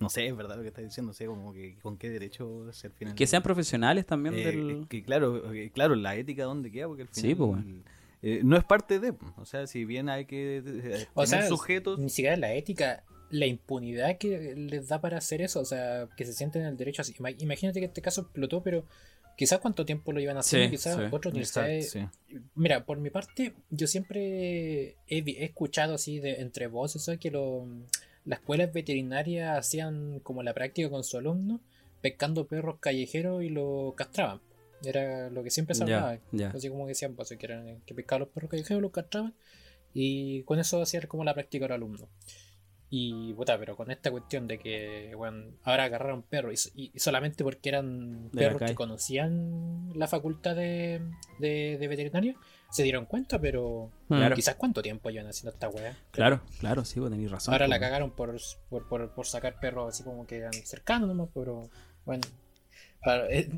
[0.00, 1.10] No sé, es verdad lo que estás diciendo.
[1.10, 3.14] O sea, como que con qué derecho ser final.
[3.14, 4.86] que sean profesionales también Eh, del...
[4.88, 7.36] que claro, eh, claro, la ética dónde queda, porque al Sí, final.
[7.36, 7.82] pues, bueno.
[8.22, 9.14] eh, no es parte de.
[9.36, 11.98] O sea, si bien hay que eh, O tener sea, sujetos.
[11.98, 16.24] ni siquiera la ética, la impunidad que les da para hacer eso, o sea, que
[16.24, 17.12] se sienten en el derecho así.
[17.18, 18.84] Ima- Imagínate que este caso explotó, pero
[19.36, 20.96] quizás cuánto tiempo lo iban a hacer, Sí, quizás
[21.82, 22.00] sí.
[22.54, 27.20] Mira, por mi parte, yo siempre he, escuchado así de entre voces ¿sabes?
[27.20, 27.66] que lo-
[28.24, 31.61] las escuelas veterinarias hacían como la práctica con su alumno,
[32.00, 34.40] pescando perros callejeros y los castraban.
[34.83, 36.18] Era lo que siempre se hablaba.
[36.54, 39.35] Así como que decían, pues, que, eran, que pescaban los perros callejeros, los castraban.
[39.94, 42.09] Y con eso hacían como la práctica del alumno.
[42.90, 47.44] Y puta, pero con esta cuestión de que, bueno, ahora agarraron perros y, y solamente
[47.44, 51.02] porque eran perros que conocían la facultad de,
[51.38, 52.35] de, de veterinaria,
[52.70, 54.35] se dieron cuenta, pero Claro.
[54.37, 55.96] quizás cuánto tiempo llevan haciendo esta weá.
[56.11, 57.54] Claro, claro, sí, vos tenéis razón.
[57.54, 58.37] Ahora la cagaron por,
[58.68, 61.70] por, por, por sacar perros así como que eran cercanos nomás, pero
[62.04, 62.22] bueno.
[63.02, 63.48] Para, eh,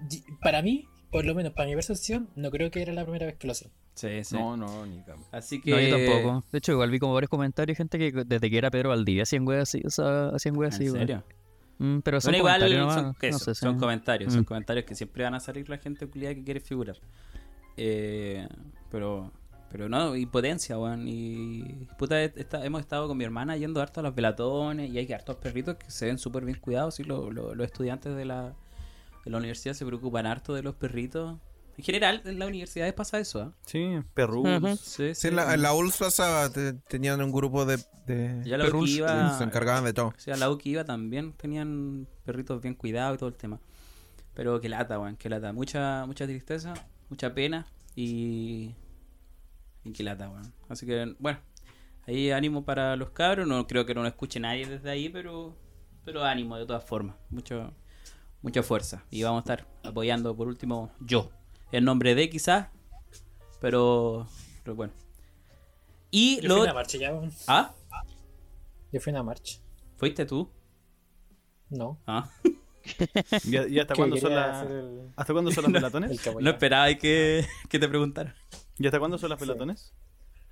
[0.42, 3.36] para mí, por lo menos para mi percepción, no creo que era la primera vez
[3.36, 3.72] que lo hacían.
[3.94, 4.34] Sí, sí.
[4.36, 5.70] No, no, ni Así que.
[5.72, 6.44] No, yo tampoco.
[6.52, 9.46] De hecho, igual vi como varios comentarios, gente que desde que era Pedro Valdivia hacían
[9.46, 10.86] weas así, o sea, hacían weas así.
[10.86, 11.24] ¿En serio?
[11.78, 13.80] Mm, pero son Bueno, igual comentarios son, eso, no sé, son sí.
[13.80, 14.44] comentarios, son Mm.
[14.44, 16.96] comentarios que siempre van a salir la gente culiada que quiere figurar.
[17.76, 18.46] Eh,
[18.90, 19.30] pero,
[19.70, 21.06] pero no, y potencia, weón.
[21.08, 21.62] Y
[21.98, 25.36] puta, esta- hemos estado con mi hermana yendo harto a los velatones y hay hartos
[25.36, 27.00] perritos que se ven súper bien cuidados.
[27.00, 28.54] Y lo- lo- los estudiantes de la,
[29.24, 31.38] de la universidad se preocupan harto de los perritos.
[31.78, 33.52] En general, en las universidades pasa eso, ¿ah?
[33.64, 34.46] Sí, Perú.
[34.46, 34.76] Ujú.
[34.76, 38.58] Sí, Sí, en la, en la ULS pasaba, te- tenían un grupo de, de Ya
[38.58, 40.08] la iba- se encargaban de todo.
[40.08, 43.60] O sea, la U que iba también tenían perritos bien cuidados y todo el tema.
[44.34, 45.52] Pero qué lata, weón, qué lata.
[45.54, 46.74] Mucha, mucha tristeza,
[47.10, 48.74] mucha pena y.
[49.84, 50.52] Y qué lata, weón.
[50.68, 51.40] Así que, bueno,
[52.06, 53.46] ahí ánimo para los cabros.
[53.46, 55.56] No creo que no lo escuche nadie desde ahí, pero.
[56.04, 57.16] Pero ánimo de todas formas.
[57.28, 57.74] Mucho,
[58.40, 59.04] mucha fuerza.
[59.10, 61.30] Y vamos a estar apoyando, por último, yo.
[61.72, 62.68] En nombre de quizás.
[63.60, 64.26] Pero.
[64.62, 64.92] Pero bueno.
[66.10, 66.54] Y Yo lo.
[66.56, 67.20] fui una marcha ya.
[67.46, 67.74] ¿Ah?
[68.92, 69.58] Yo fui a una marcha.
[69.96, 70.50] ¿Fuiste tú?
[71.68, 71.98] No.
[72.06, 72.30] Ah.
[73.44, 76.20] ¿Y, y hasta cuándo son las el- hasta cuándo son las pelatones?
[76.40, 78.34] No esperaba que, que te preguntara.
[78.78, 79.92] ¿Y hasta cuándo son las pelatones?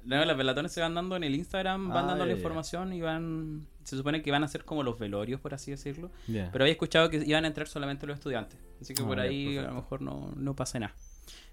[0.05, 2.39] No, las velatones se van dando en el Instagram, van Ah, dando la ya, ya.
[2.39, 3.67] información y van.
[3.85, 6.11] Se supone que van a ser como los velorios, por así decirlo.
[6.29, 6.51] Ya.
[6.53, 8.59] Pero había escuchado que iban a entrar solamente los estudiantes.
[8.81, 9.71] Así que Ah, por ya, ahí a perfecto.
[9.75, 10.95] lo mejor no, no pasa nada.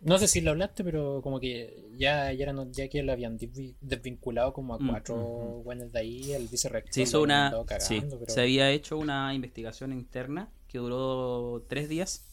[0.02, 3.38] No sé si lo hablaste, pero como que ya, ya, eran- ya que lo habían
[3.40, 6.94] desvi- desvinculado como a Mm, cuatro buenos de ahí, el vicerrector.
[6.94, 7.52] Se hizo una.
[7.66, 12.26] cagando, sí, pero- se había hecho una investigación interna que duró tres días.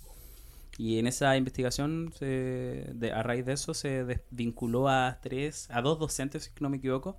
[0.79, 5.83] Y en esa investigación, se- de- a raíz de eso, se desvinculó a tres, a
[5.83, 7.19] dos docentes, si no me equivoco,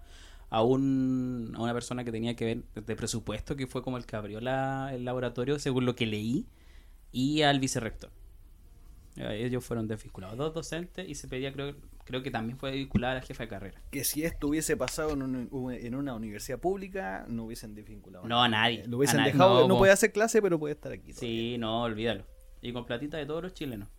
[0.50, 4.06] a, un, a una persona que tenía que ver de presupuesto, que fue como el
[4.06, 6.48] que abrió la- el laboratorio, según lo que leí,
[7.14, 8.12] y al vicerrector.
[9.16, 10.38] Eh, Ellos fueron desvinculados.
[10.38, 13.50] Dos docentes y se pedía, creo, creo que también fue vinculada a la jefa de
[13.50, 13.82] carrera.
[13.92, 18.28] Que si esto hubiese pasado en, un- en una universidad pública, no hubiesen desvinculado.
[18.28, 18.86] No, a nadie.
[18.88, 19.34] Lo hubiesen a nadie.
[19.34, 21.14] dejado, No, no, puede hacer clase, pero puede estar aquí.
[21.14, 22.26] Sí, no, olvídalo.
[22.62, 23.90] Y con platita de todos los chilenos.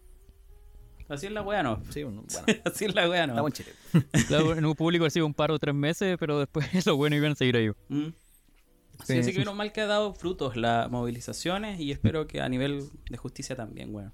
[1.08, 1.82] Así es la wea, no.
[1.90, 3.34] Sí, bueno, bueno, Así es la wea, no.
[3.34, 3.72] estamos en Chile.
[4.28, 7.32] Claro, en un público ha sido un paro tres meses, pero después los buenos iban
[7.32, 7.70] a seguir ahí.
[7.88, 8.06] Mm.
[8.06, 9.18] Sí, Sí.
[9.18, 12.84] así que menos mal que ha dado frutos las movilizaciones y espero que a nivel
[13.10, 14.12] de justicia también, bueno.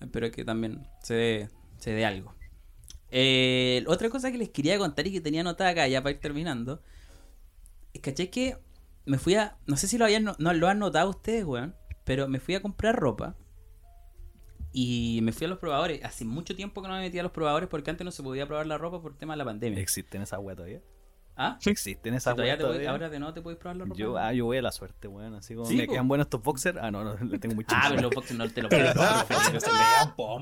[0.00, 2.34] Espero que también se dé, se dé algo.
[3.10, 6.20] Eh, otra cosa que les quería contar y que tenía anotada acá ya para ir
[6.20, 6.82] terminando.
[7.92, 8.58] Es que
[9.06, 9.56] me fui a.
[9.66, 11.74] No sé si lo habían no, lo han notado ustedes, weón.
[12.04, 13.36] Pero me fui a comprar ropa.
[14.72, 16.04] Y me fui a los probadores.
[16.04, 18.46] Hace mucho tiempo que no me metía a los probadores porque antes no se podía
[18.46, 19.80] probar la ropa por tema de la pandemia.
[19.80, 20.82] ¿Existen esas weas todavía?
[21.40, 21.56] ¿Ah?
[21.64, 22.90] ¿Existen esas voy- todavía?
[22.90, 23.96] ahora de nuevo te puedes probar la ropa.
[23.96, 25.34] Yo, ah, yo voy a la suerte, weón.
[25.36, 25.92] Así como Sí, me po.
[25.92, 26.78] quedan buenos estos boxers.
[26.82, 27.68] Ah, no, no, le tengo mucho.
[27.70, 29.26] Ah, pero los boxers no te lo Pero puedes no, probar.
[29.48, 29.78] pero se le.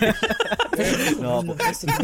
[1.20, 1.70] No, No, pues.
[1.70, 1.98] eso no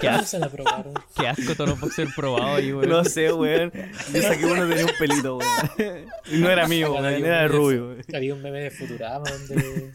[0.00, 0.94] qué ¿Cómo se la probaron?
[1.16, 2.88] Qué asco todos los boxers probados ahí, weón.
[2.88, 3.72] No sé, weón.
[4.12, 6.06] Yo saqué uno tenía un pelito, weón.
[6.30, 7.06] Y no era mío, weón.
[7.06, 8.04] Era de rubio, weón.
[8.14, 9.92] Había un meme de Futurama donde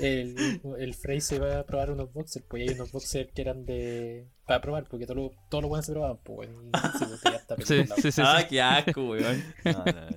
[0.00, 3.42] el, el Frey se iba a probar unos boxers, pues y hay unos boxers que
[3.42, 4.28] eran de.
[4.46, 8.12] para probar, porque todos los todo lo buenos se probaban, pues weón, sí, pues, Sí,
[8.12, 8.22] sí.
[8.24, 9.54] Ah, qué asco, weón.
[9.64, 10.08] No, no, no.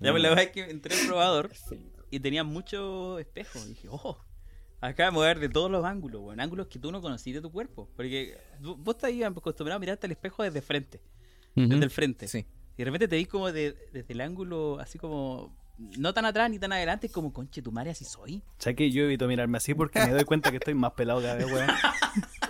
[0.00, 1.50] Ya, pues la verdad es que entré al probador
[2.10, 3.64] y tenía muchos espejos.
[3.66, 4.24] Y dije, ojo,
[4.80, 6.40] acá me voy a ver de todos los ángulos, weón.
[6.40, 7.88] Ángulos que tú no conocías de tu cuerpo.
[7.96, 11.00] Porque vos estás ahí acostumbrado a mirarte al espejo desde frente,
[11.54, 12.28] desde el frente.
[12.28, 12.46] Sí.
[12.74, 15.58] Y de repente te vi como de- desde el ángulo, así como.
[15.96, 18.42] No tan atrás ni tan adelante, como conche tu madre, así soy.
[18.58, 21.36] ¿Sabes que yo evito mirarme así porque me doy cuenta que estoy más pelado cada
[21.36, 21.70] vez, weón?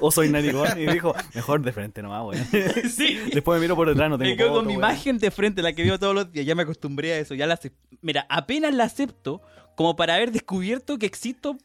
[0.00, 0.66] O soy naricón.
[0.76, 2.44] Y dijo, mejor de frente nomás, weón.
[2.90, 3.18] sí.
[3.32, 4.80] Después me miro por detrás, no tengo Me quedo con mi weón.
[4.80, 6.44] imagen de frente, la que veo todos los días.
[6.44, 7.34] Ya me acostumbré a eso.
[7.36, 7.56] Ya la
[8.02, 9.40] Mira, apenas la acepto
[9.76, 11.56] como para haber descubierto que existo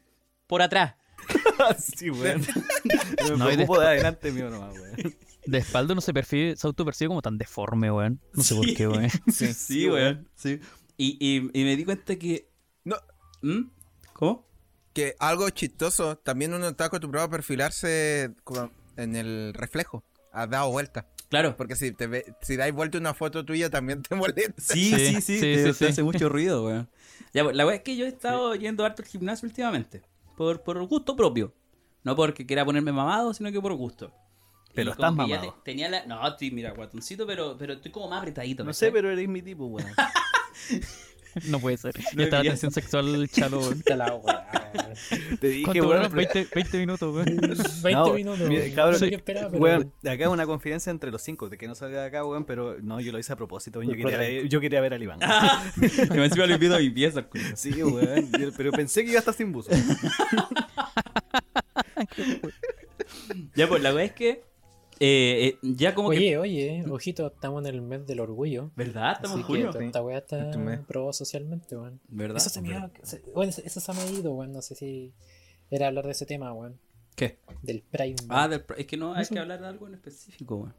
[0.48, 0.96] por atrás.
[1.98, 2.42] Sí, weón.
[3.30, 5.16] Me No, preocupo de adelante mío nomás, weón.
[5.46, 8.20] De espalda no se, percibe, se autopercibe como tan deforme, weón.
[8.34, 9.10] No sé por qué, weón.
[9.34, 10.28] Sí, sí, weón.
[10.36, 10.60] Sí.
[10.98, 12.50] Y, y, y me di cuenta que.
[12.84, 12.98] No.
[13.42, 13.70] ¿Mm?
[14.14, 14.48] ¿Cómo?
[14.94, 20.04] Que algo chistoso, también uno está acostumbrado a perfilarse como en el reflejo.
[20.32, 21.08] Ha dado vuelta.
[21.30, 21.56] Claro.
[21.58, 24.74] Porque si te ve, si dais vuelta una foto tuya también te molesta.
[24.74, 25.86] Sí, sí, Sí, sí, sí, te, sí, te sí.
[25.86, 26.90] hace mucho ruido, weón.
[27.34, 30.02] Ya, pues, la weá es que yo he estado yendo harto al gimnasio últimamente.
[30.36, 31.54] Por, por gusto propio.
[32.04, 34.12] No porque quiera ponerme mamado, sino que por gusto.
[34.74, 35.54] Pero Y estás mamado.
[35.64, 36.06] te- tenía la...
[36.06, 38.64] No, estoy, mira, guatoncito, pero, pero estoy como más apretadito.
[38.64, 39.88] No sé, pero eres mi tipo, weón.
[41.50, 41.94] No puede ser.
[42.14, 43.84] No Esta diría atención sexual, chalo, weón.
[43.86, 44.22] Weón.
[45.40, 45.98] Te dije, ¿Cuánto weón.
[46.10, 46.16] duraron?
[46.18, 47.26] 20, 20 minutos, weón.
[47.26, 48.50] 20 No, minutos.
[48.50, 48.76] mira, weón.
[48.76, 52.02] cabrón, qué esperaba, pero- Weón, acá una confidencia entre los cinco, de que no salga
[52.02, 53.92] de acá, weón, pero no, yo lo hice a propósito, weón.
[53.92, 55.20] Yo quería ver, yo quería ver al Iván.
[55.82, 57.44] Y encima le invito a mi pieza, culo.
[57.56, 58.32] Sí, weón.
[58.40, 59.72] yo- Pero pensé que iba a estar sin buzo.
[63.56, 64.44] Ya, pues la weá es que.
[65.00, 66.18] Eh, eh, ya como que.
[66.18, 68.72] Oye, oye, ojito, estamos en el mes del orgullo.
[68.76, 69.14] ¿Verdad?
[69.14, 70.52] Estamos en que toda esta weá está
[70.88, 72.00] probada socialmente, weón.
[72.08, 72.38] ¿Verdad?
[72.38, 74.52] Eso se me ha, se- bueno, eso, se me ha ido, weón.
[74.54, 75.14] No sé si
[75.70, 76.80] era hablar de ese tema, weón.
[77.16, 77.40] ¿Qué?
[77.62, 78.16] Del Prime.
[78.30, 80.74] Ah, del es que no hay que hablar de algo en específico, weón.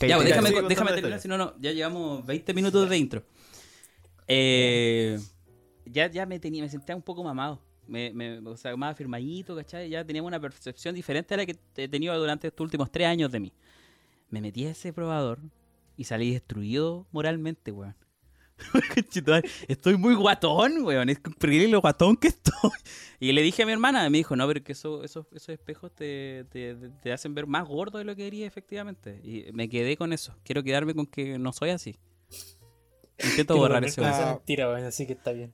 [0.00, 3.22] Ya, pues déjame, déjame terminar, si no, no, ya llevamos 20 minutos de intro.
[4.28, 5.18] Eh,
[5.84, 7.60] ya, ya me tenía, me sentía un poco mamado.
[7.86, 9.88] Me, me, o sea, más afirmadito, ¿cachai?
[9.88, 13.30] Ya tenía una percepción diferente a la que he tenido durante estos últimos tres años
[13.30, 13.52] de mí.
[14.30, 15.38] Me metí a ese probador
[15.96, 17.94] y salí destruido moralmente, weón.
[19.68, 21.08] Estoy muy guatón, weón.
[21.08, 22.70] Es increíble lo guatón que estoy.
[23.20, 25.94] Y le dije a mi hermana, me dijo, no, pero que eso, esos, esos espejos
[25.94, 29.20] te, te, te hacen ver más gordo de lo que eres efectivamente.
[29.22, 30.36] Y me quedé con eso.
[30.44, 31.96] Quiero quedarme con que no soy así.
[33.22, 33.88] Intento borrar weón.
[33.88, 35.52] esa mentira, weón, así que está bien.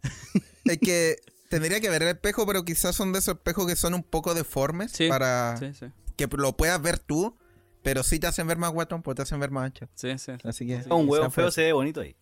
[0.64, 1.16] Es que
[1.56, 4.34] tendría que ver el espejo, pero quizás son de esos espejos que son un poco
[4.34, 5.86] deformes Sí, para Sí, sí,
[6.16, 7.36] que lo puedas ver tú,
[7.82, 9.88] pero sí te hacen ver más guatón, pues te hacen ver más ancho.
[9.94, 10.32] sí, sí.
[10.44, 12.16] Así que Un quizás feo se ve bonito ahí.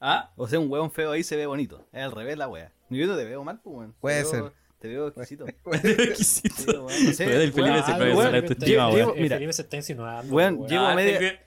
[0.00, 1.86] Ah, O sea, un huevón feo ahí se ve bonito.
[1.92, 2.72] Es al revés la wea.
[2.90, 3.94] Yo no te veo mal, pues, weón.
[4.00, 4.52] Puede ser.
[4.78, 5.46] Te veo exquisito.
[5.64, 5.80] weón,
[7.06, 9.14] no sé, Weón, el Felipe se ah, puede weón.
[9.16, 10.34] mira, Felipe se está insinuando.
[10.34, 11.40] Weón, llevo Ah, media-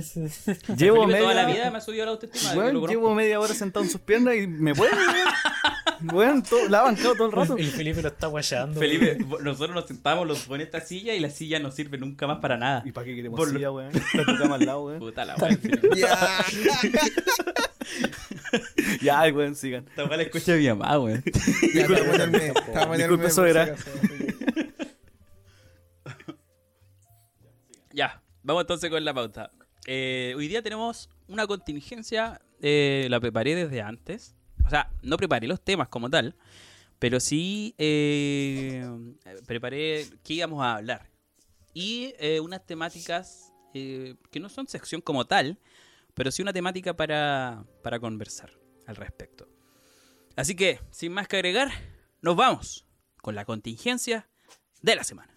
[0.76, 2.52] Llevo Felipe toda la media, vida me ha subido la autoestima.
[2.54, 3.00] yo weón, lo conozco.
[3.00, 6.14] llevo media hora sentado en sus piernas y me puede, weón.
[6.14, 7.56] Weón, todo- la ha bancado todo el rato.
[7.56, 8.78] El Felipe lo está guayando.
[8.78, 12.38] Felipe, nosotros nos sentamos los en esta silla y la silla no sirve nunca más
[12.40, 12.82] para nada.
[12.84, 13.94] ¿Y para qué queremos Por silla, weón?
[13.96, 14.98] Está tu cama al lado, weón.
[14.98, 15.36] Puta la.
[15.36, 15.80] Felipe.
[15.96, 16.44] Ya.
[19.00, 19.86] Ya, weón, sigan.
[19.88, 21.22] Esta weá la escucha mi mamá, weón.
[21.74, 23.84] Ya, estamos en el mes, estamos en mes.
[27.92, 29.50] Ya, vamos entonces con la pauta.
[29.86, 34.34] Eh, hoy día tenemos una contingencia eh, la preparé desde antes.
[34.64, 36.36] O sea, no preparé los temas como tal,
[36.98, 38.86] pero sí eh,
[39.46, 41.10] preparé qué íbamos a hablar.
[41.74, 45.58] Y unas temáticas que no son sección como tal,
[46.14, 48.52] pero sí una temática para, para conversar
[48.86, 49.48] al respecto.
[50.36, 51.70] Así que, sin más que agregar,
[52.22, 52.86] nos vamos
[53.20, 54.28] con la contingencia
[54.80, 55.33] de la semana.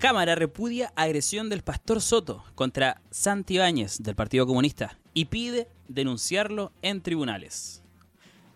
[0.00, 6.72] Cámara repudia agresión del pastor Soto contra Santi Báñez del Partido Comunista y pide denunciarlo
[6.80, 7.82] en tribunales.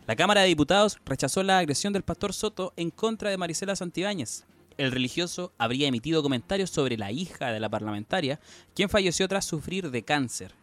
[0.07, 4.47] La Cámara de Diputados rechazó la agresión del pastor Soto en contra de Marisela Santibáñez.
[4.79, 8.41] El religioso habría emitido comentarios sobre la hija de la parlamentaria,
[8.75, 10.55] quien falleció tras sufrir de cáncer.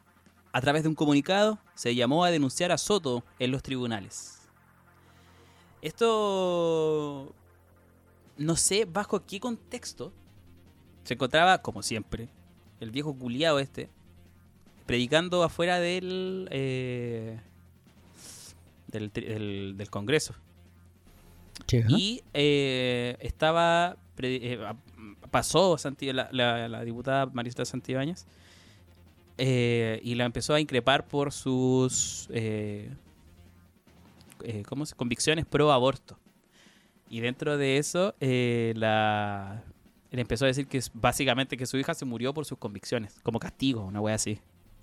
[0.52, 4.50] A través de un comunicado, se llamó a denunciar a Soto en los tribunales.
[5.84, 7.36] Esto...
[8.38, 10.12] No sé bajo qué contexto
[11.12, 12.30] se encontraba, como siempre,
[12.80, 13.89] el viejo culiado este,
[14.86, 17.38] predicando afuera del, eh,
[18.88, 20.34] del, tri- del- del Congreso.
[21.89, 23.97] Y eh, estaba.
[24.15, 24.60] pre- eh,
[25.32, 28.26] pasó Santi- la, la- la diputada Marista Santibáñez
[29.38, 32.30] y la empezó a increpar por sus.
[34.65, 34.95] ¿cómo se?
[34.95, 36.17] convicciones pro aborto.
[37.10, 39.62] Y dentro de eso, eh, la.
[40.12, 43.19] Le empezó a decir que es básicamente que su hija se murió por sus convicciones,
[43.24, 44.39] como castigo, una wea así.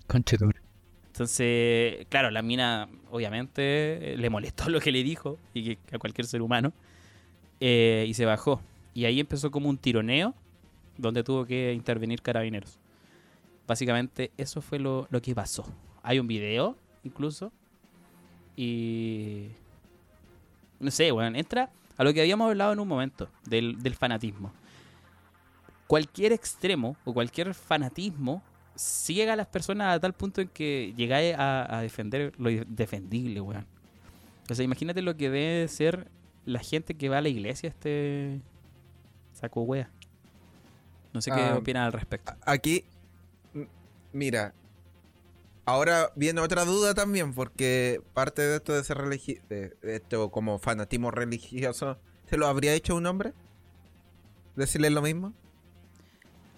[0.07, 0.59] Conchetumare.
[1.07, 6.25] Entonces, claro, la mina obviamente le molestó lo que le dijo y que a cualquier
[6.25, 6.73] ser humano
[7.59, 8.61] eh, y se bajó.
[8.93, 10.33] Y ahí empezó como un tironeo
[10.97, 12.79] donde tuvo que intervenir carabineros.
[13.67, 15.65] Básicamente eso fue lo, lo que pasó.
[16.03, 17.51] Hay un video incluso
[18.55, 19.49] y
[20.79, 24.51] no sé, bueno, entra a lo que habíamos hablado en un momento del, del fanatismo.
[25.89, 28.43] Cualquier extremo o cualquier fanatismo
[28.75, 33.41] ciega a las personas a tal punto en que llegáis a, a defender lo indefendible,
[33.41, 33.65] weón.
[34.51, 36.07] O sea, imagínate lo que debe ser
[36.45, 38.39] la gente que va a la iglesia este
[39.33, 39.89] saco wea.
[41.11, 42.33] No sé qué Ah, opinan al respecto.
[42.45, 42.85] Aquí,
[44.13, 44.53] mira,
[45.65, 50.29] ahora viene otra duda también, porque parte de esto de ser religioso, de, de esto
[50.29, 51.97] como fanatismo religioso,
[52.29, 53.33] ¿se lo habría hecho un hombre?
[54.55, 55.33] ¿Decirle lo mismo?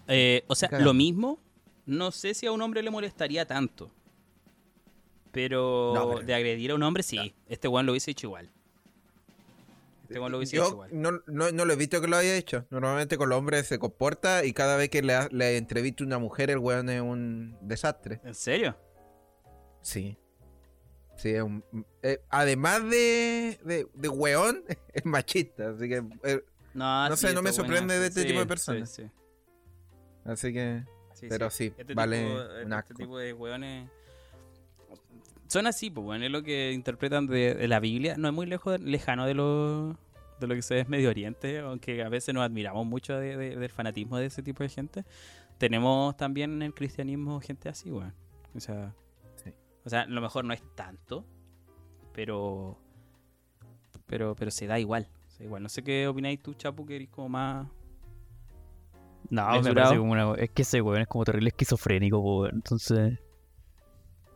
[0.08, 1.40] Eh, o sea, lo mismo,
[1.86, 3.92] no sé si a un hombre le molestaría tanto.
[5.32, 7.34] Pero, No, pero- de agredir a un hombre, sí.
[7.48, 8.50] Este weón lo hubiese hecho igual.
[10.04, 10.90] Este weón lo hubiese hecho igual.
[10.92, 12.66] no, no, no lo he visto que lo haya hecho.
[12.70, 16.50] Normalmente con los hombres se comporta y cada vez que le, le entrevista una mujer,
[16.50, 18.20] el weón es un desastre.
[18.26, 18.76] ¿En serio?
[19.82, 20.18] Sí.
[21.16, 21.64] Sí, es un.
[22.02, 25.70] eh, además de, de, de weón, es machista.
[25.70, 26.04] Así que.
[26.24, 28.90] eh, No, No sí, sé, no me sorprende de este sí, tipo de sí, personas.
[28.92, 29.04] sí.
[30.26, 30.84] Así que.
[31.14, 32.94] Sí, Pero sí, Este vale tipo, un este asco.
[32.96, 33.90] tipo de hueones
[35.48, 38.16] son así, pues bueno, es lo que interpretan de, de la Biblia.
[38.18, 39.90] No es muy lejos, lejano de lo,
[40.40, 43.36] de lo que se ve en Medio Oriente, aunque a veces nos admiramos mucho de-
[43.36, 45.04] de- del fanatismo de ese tipo de gente.
[45.58, 48.14] Tenemos también en el cristianismo gente así, weón.
[48.56, 48.94] O sea,
[49.44, 49.54] Sí.
[49.86, 51.26] o sea, a lo mejor no es tanto,
[52.14, 52.78] pero
[54.06, 55.08] pero pero se da igual.
[55.28, 55.64] se da igual.
[55.64, 57.68] No sé qué opináis tú, Chapu, que eres como más
[59.32, 60.34] No, me parece como una.
[60.36, 62.52] Es que ese weón es como terrible esquizofrénico, weón.
[62.56, 63.18] Entonces.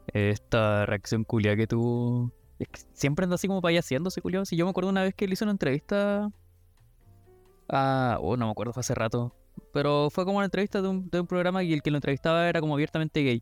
[0.07, 2.31] Esta reacción culia que tuvo.
[2.59, 4.45] Es que siempre anda así como payaseando ese culiao.
[4.45, 6.29] Si yo me acuerdo una vez que le hizo una entrevista.
[7.69, 8.17] A.
[8.21, 9.35] Oh, no me acuerdo, fue hace rato.
[9.73, 12.47] Pero fue como una entrevista de un, de un programa y el que lo entrevistaba
[12.47, 13.41] era como abiertamente gay.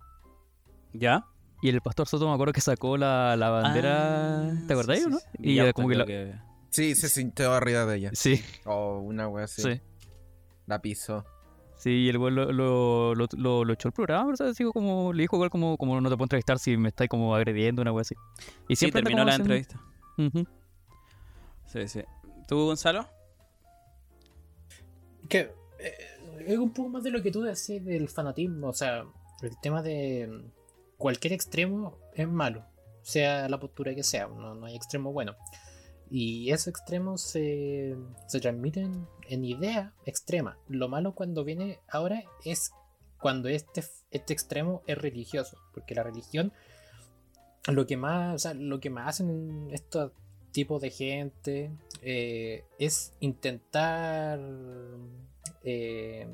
[0.93, 1.25] ¿Ya?
[1.61, 4.41] Y el pastor Soto me acuerdo que sacó la, la bandera.
[4.49, 5.19] Ah, ¿Te acordás sí, o no?
[5.19, 5.37] sí, sí.
[5.41, 6.05] Y Ya, ya como que la.
[6.05, 6.33] que-
[6.69, 8.09] Sí, se sintió arriba de ella.
[8.13, 9.61] Sí, O una wea así.
[9.61, 9.81] sí.
[10.65, 11.23] La pisó.
[11.83, 14.33] Sí, y el güey lo, lo, lo, lo- lo echó el programa.
[14.39, 17.35] Así como, le dijo igual como, como no te puedo entrevistar si me estáis como
[17.35, 18.15] agrediendo, una wea así.
[18.69, 19.81] Y Sí, siempre anda terminó la haciendo- entrevista.
[20.17, 20.47] Ujú.
[21.65, 22.01] Sí, sí.
[22.47, 23.05] ¿Tú, Gonzalo?
[25.27, 25.97] Que eh,
[26.47, 28.69] es un poco más de lo que tú decís del fanatismo.
[28.69, 29.03] O sea,
[29.41, 30.51] el tema de mm,
[30.97, 32.63] cualquier extremo es malo,
[33.01, 35.35] sea la postura que sea, no, no hay extremo bueno.
[36.15, 37.95] Y esos extremos se,
[38.27, 40.59] se transmiten en idea extrema.
[40.67, 42.71] Lo malo cuando viene ahora es
[43.19, 46.53] cuando este, este extremo es religioso, porque la religión
[47.67, 50.11] lo que más, o sea, lo que más hacen estos
[50.51, 51.71] tipos de gente
[52.03, 54.39] eh, es intentar
[55.63, 56.27] eh,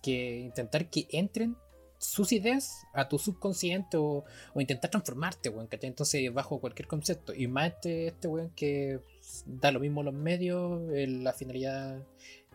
[0.00, 1.56] que intentar que entren
[2.00, 4.24] sus ideas a tu subconsciente o,
[4.56, 5.88] intentar transformarte, weón, ¿cachai?
[5.88, 7.34] Entonces, bajo cualquier concepto.
[7.34, 9.00] Y más este, este weón que
[9.44, 12.02] da lo mismo los medios, la finalidad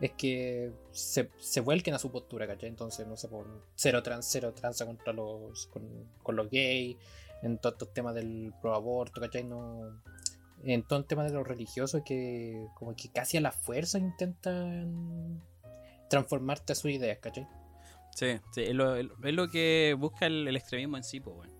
[0.00, 2.68] es que se, vuelquen a su postura, ¿cachai?
[2.68, 6.96] Entonces, no sé, por cero trans, cero transa contra los, con, los gays,
[7.42, 9.44] en todos estos temas del pro aborto, ¿cachai?
[9.44, 10.02] No,
[10.64, 15.40] en todo el tema de los religiosos que como que casi a la fuerza intentan
[16.10, 17.46] transformarte a sus ideas, ¿cachai?
[18.16, 21.52] Sí, sí, es lo, es lo que busca el, el extremismo en sí, pues, bueno.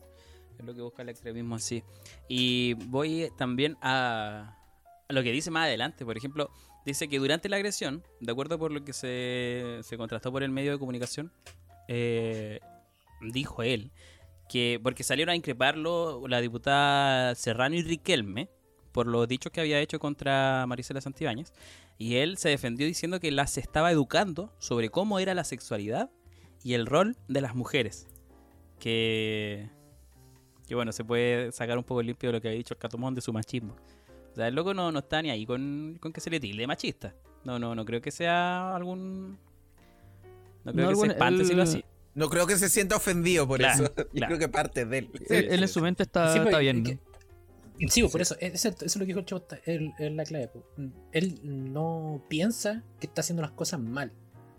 [0.59, 1.85] Es lo que busca el extremismo en sí.
[2.31, 4.57] Y voy también a,
[5.07, 6.07] a lo que dice más adelante.
[6.07, 6.51] Por ejemplo,
[6.87, 10.51] dice que durante la agresión, de acuerdo por lo que se, se contrastó por el
[10.51, 11.31] medio de comunicación,
[11.89, 12.61] eh,
[13.21, 13.93] dijo él
[14.49, 18.49] que porque salieron a increparlo la diputada Serrano y Riquelme
[18.93, 21.53] por los dichos que había hecho contra Marisela Santibáñez
[21.99, 26.11] y él se defendió diciendo que las estaba educando sobre cómo era la sexualidad
[26.67, 28.07] y el rol de las mujeres
[28.81, 29.69] que
[30.67, 33.15] que bueno se puede sacar un poco limpio de lo que había dicho el Catomón
[33.15, 33.77] de su machismo
[34.33, 36.67] o sea el loco no, no está ni ahí con, con que se le tilde
[36.67, 39.39] machista no no no creo que sea algún
[40.65, 42.97] no creo No, que algún- se espante él- decirlo así No creo que se sienta
[42.97, 43.93] ofendido por Claro, eso.
[44.15, 45.11] Yo creo que parte de él.
[45.29, 46.83] Él, él en su mente está, Sí, pues, está bien.
[46.83, 46.99] que-
[47.91, 50.25] Sí, pues, por eso, es- eso, eso es lo que dijo el chavo, es la
[50.25, 50.49] clave.
[50.49, 50.65] pues.
[51.13, 54.13] Él no piensa que está haciendo las cosas mal.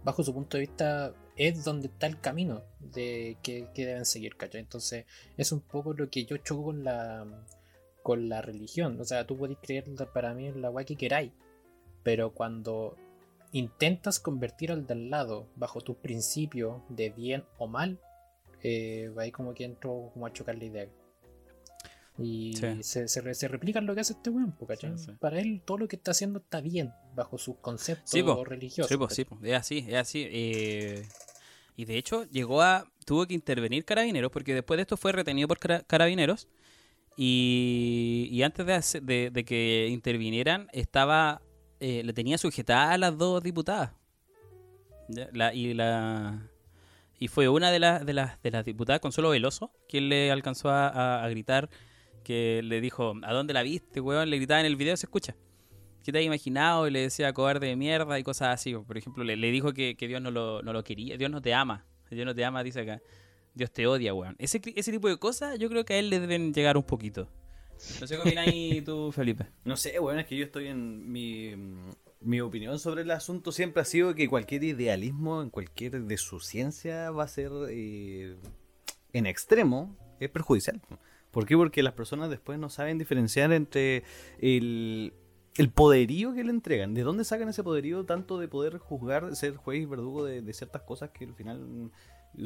[0.03, 4.35] Bajo su punto de vista, es donde está el camino de que, que deben seguir,
[4.35, 4.61] ¿cachai?
[4.61, 5.05] Entonces,
[5.37, 7.25] es un poco lo que yo choco con la
[8.03, 8.99] con la religión.
[9.01, 11.31] O sea, tú podés creer para mí en la guay que queráis,
[12.03, 12.95] pero cuando
[13.51, 17.99] intentas convertir al del lado bajo tus principios de bien o mal,
[18.63, 20.87] eh, ahí como que entro como a chocar la idea.
[22.19, 22.81] Y Sí.
[22.83, 24.97] se, se, re- se replica lo que hace este weón, po, ¿cachai?
[24.97, 25.11] Sí, sí.
[25.19, 28.43] Para él todo lo que está haciendo está bien, bajo sus conceptos po.
[28.43, 28.89] religiosos.
[28.89, 30.25] Sí, pues, sí, pues, es así, es así.
[30.27, 31.05] eh,
[31.77, 32.91] y de hecho, llegó a.
[33.05, 36.49] Tuvo que intervenir Carabineros, porque después de esto fue retenido por cara- Carabineros.
[37.15, 38.65] Y, y antes
[39.01, 41.41] de, que intervinieran, estaba.
[41.79, 43.91] eh, le tenía sujetada a las dos diputadas.
[45.53, 46.49] Y la.
[47.19, 50.69] Y fue una de, las de, las, de las diputadas, Consuelo Veloso, quien le alcanzó
[50.69, 51.69] a, a- a gritar,
[52.23, 54.29] que le dijo, ¿a dónde la viste, weón?
[54.29, 55.35] Le gritaba en el video, se escucha.
[56.07, 56.87] ¿Qué te has imaginado?
[56.87, 58.73] Y le decía cobarde de mierda y cosas así.
[58.73, 61.17] Por ejemplo, le, dijo que, Dios no lo, no lo quería.
[61.17, 61.85] Dios no te ama.
[62.09, 63.01] Dios no te ama, dice acá.
[63.53, 64.37] Dios te odia, weón.
[64.39, 67.27] Ese, ese tipo de cosas yo creo que a él le deben llegar un poquito.
[67.99, 69.47] No sé qué opináis tú, Felipe.
[69.65, 71.55] No sé, bueno, es que yo estoy en mi,
[72.21, 76.39] mi opinión sobre el asunto siempre ha sido que cualquier idealismo en cualquier de su
[76.39, 78.37] ciencia va a ser eh,
[79.11, 80.79] en extremo es perjudicial.
[81.31, 81.57] ¿Por qué?
[81.57, 84.05] Porque las personas después no saben diferenciar entre
[84.39, 85.11] el,
[85.57, 86.93] el poderío que le entregan.
[86.93, 90.83] ¿De dónde sacan ese poderío tanto de poder juzgar, ser juez y verdugo de, ciertas
[90.83, 91.91] cosas que al final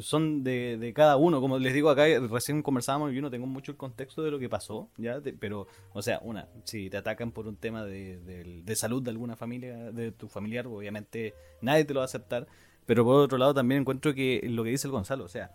[0.00, 1.40] son de, cada uno?
[1.40, 4.38] Como les digo acá, recién conversábamos y yo no tengo mucho el contexto de lo
[4.38, 5.20] que pasó, ¿ya?
[5.38, 9.92] Pero, o sea, una, si te atacan por un tema de salud de alguna familia,
[9.92, 12.46] de tu familiar, obviamente nadie te lo va a aceptar.
[12.86, 15.52] Pero por otro lado también encuentro que lo que dice el Gonzalo, o sea,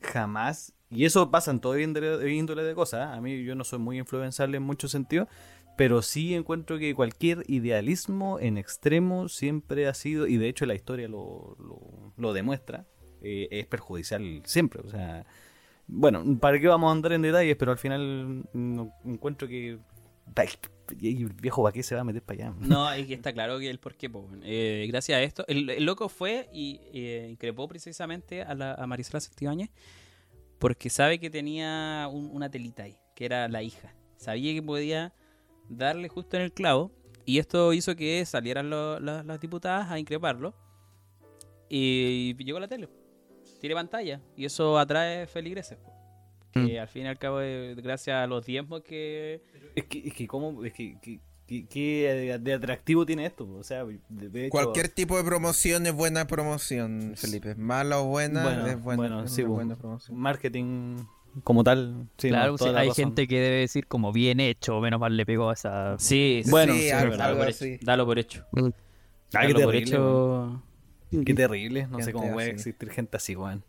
[0.00, 3.16] jamás, y eso pasa en todo índole, índole de cosas, ¿eh?
[3.16, 5.28] a mí yo no soy muy influenciable en muchos sentidos,
[5.76, 10.74] pero sí encuentro que cualquier idealismo en extremo siempre ha sido, y de hecho la
[10.74, 12.86] historia lo, lo, lo demuestra,
[13.22, 15.24] eh, es perjudicial siempre, o sea,
[15.86, 17.56] bueno, ¿para qué vamos a andar en detalles?
[17.56, 19.78] Pero al final mm, encuentro que...
[21.00, 22.54] y el viejo para qué se va a meter para allá.
[22.60, 24.08] No, que está claro que el por qué.
[24.08, 24.28] po.
[24.42, 28.86] Eh, gracias a esto, el, el loco fue y eh, increpó precisamente a, la, a
[28.86, 29.70] Marisela Santibáñez
[30.58, 33.92] porque sabe que tenía un- una telita ahí, que era la hija.
[34.16, 35.12] Sabía que podía
[35.68, 36.90] darle justo en el clavo
[37.24, 40.54] y esto hizo que salieran lo- la- las diputadas a increparlo
[41.68, 42.88] y llegó la tele.
[43.60, 45.78] Tiene pantalla y eso atrae feligreses.
[45.78, 45.92] po.
[46.52, 49.40] Que al fin y al cabo, eh, gracias a los diezmos que
[49.74, 50.62] Es que, es que ¿cómo?
[50.64, 53.48] Es que, que- que- ¿qué de atractivo tiene esto?
[53.58, 57.54] O sea, de- de hecho- Cualquier tipo de promoción es buena promoción, Felipe.
[57.54, 60.18] Mala o buena Bueno, es buena, bueno, es sí, buena promoción.
[60.18, 60.98] marketing
[61.44, 62.08] como tal.
[62.18, 63.04] Sí, claro, no, sí, toda la hay razón.
[63.04, 65.98] gente que debe decir como bien hecho, menos mal le pegó a esa.
[65.98, 67.66] Sí, Bueno, Sí, sí, algo, es dalo por hecho.
[67.82, 68.46] Dalo por hecho.
[69.30, 70.62] Qué Dalo por hecho.
[71.24, 71.86] Qué terrible.
[71.88, 73.64] No sé cómo puede existir gente así, weón.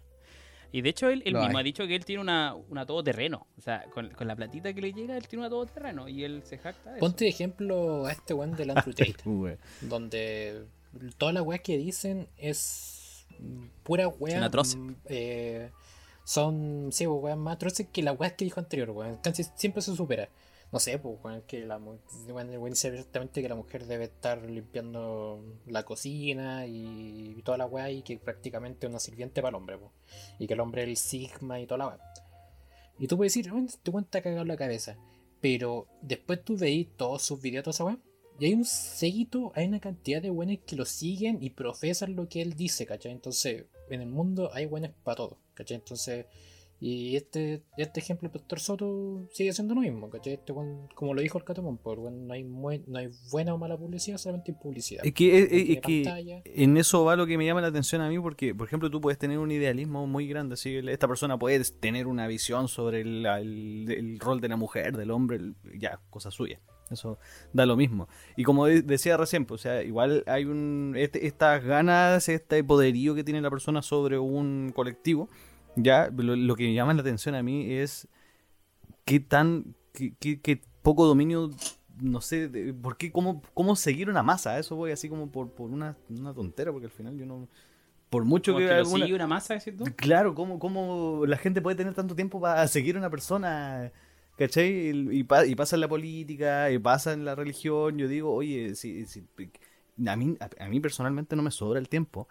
[0.71, 1.58] Y de hecho, él, él mismo hay.
[1.58, 3.45] ha dicho que él tiene una, una todoterreno.
[3.60, 6.10] O sea, con, con la platita que le llega, él tiene una todoterreno.
[6.10, 6.99] Y él se jacta de eso.
[6.99, 9.58] Ponte de ejemplo a este weón del Andrew Tate, Weón.
[9.81, 10.63] donde
[11.19, 14.50] todas las weas que dicen es mm, pura wea.
[14.50, 15.69] Mm, eh,
[16.24, 19.17] son, sí, weas más atroces que las weas que dijo anterior, weón.
[19.17, 20.30] Casi siempre se supera.
[20.71, 25.44] no sé, pues, weón, que la weón, weón dice que la mujer debe estar limpiando
[25.67, 29.78] la cocina y, toda la weá y que prácticamente es una sirviente para el hombre,
[29.78, 29.92] pues.
[30.40, 32.00] Y que el hombre es el sigma y toda la weá.
[33.00, 34.98] Y tú puedes decir, weón, te cuenta cagado la cabeza.
[35.42, 38.00] Pero después tú veis todos sus videos, toda esa weá.
[38.40, 42.28] Y hay un seguito, hay una cantidad de buenos que lo siguen y profesan lo
[42.28, 43.12] que él dice, ¿cachai?
[43.12, 45.75] Entonces, en el mundo hay buenos para todo, ¿cachai?
[45.77, 46.25] Entonces,
[46.79, 50.33] y este, este ejemplo, el Doctor Soto sigue siendo lo mismo, ¿cachai?
[50.33, 54.17] Este como lo dijo el Catomón, pues, no, hay no hay buena o mala publicidad,
[54.17, 55.06] solamente hay publicidad.
[55.06, 58.19] Es que, es, que en eso va lo que me llama la atención a mí,
[58.19, 60.56] porque, por ejemplo, tú puedes tener un idealismo muy grande.
[60.56, 64.97] Así, esta persona puede tener una visión sobre el, el- el rol de la mujer,
[64.97, 65.39] del hombre,
[65.79, 66.60] ya, cosa suya.
[66.90, 67.17] Eso
[67.54, 68.08] da lo mismo.
[68.36, 72.63] Y como de- decía recién, pues, o sea, igual hay un este- estas ganas, este
[72.63, 75.27] poderío que tiene la persona sobre un colectivo.
[75.75, 78.08] Ya, lo, lo que me llama la atención a mí es
[79.06, 81.50] qué tan, qué, qué- qué poco dominio,
[82.00, 84.60] no sé, de- por qué, cómo, cómo seguir una masa.
[84.60, 87.48] Eso voy así como por, por una, una tontera, porque al final yo no,
[88.10, 89.86] por mucho que, que lo alguna- sigue una masa, tú?
[89.96, 93.92] Claro, ¿cómo, ¿cómo la gente puede tener tanto tiempo para seguir a una persona?
[94.38, 94.90] ¿Cachai?
[94.90, 97.98] Y, y pa- y pasa en la política, y pasa en la religión.
[97.98, 99.27] Yo digo, oye, si, si-
[100.08, 102.27] a, mí, a, a mí personalmente no me sobra el tiempo.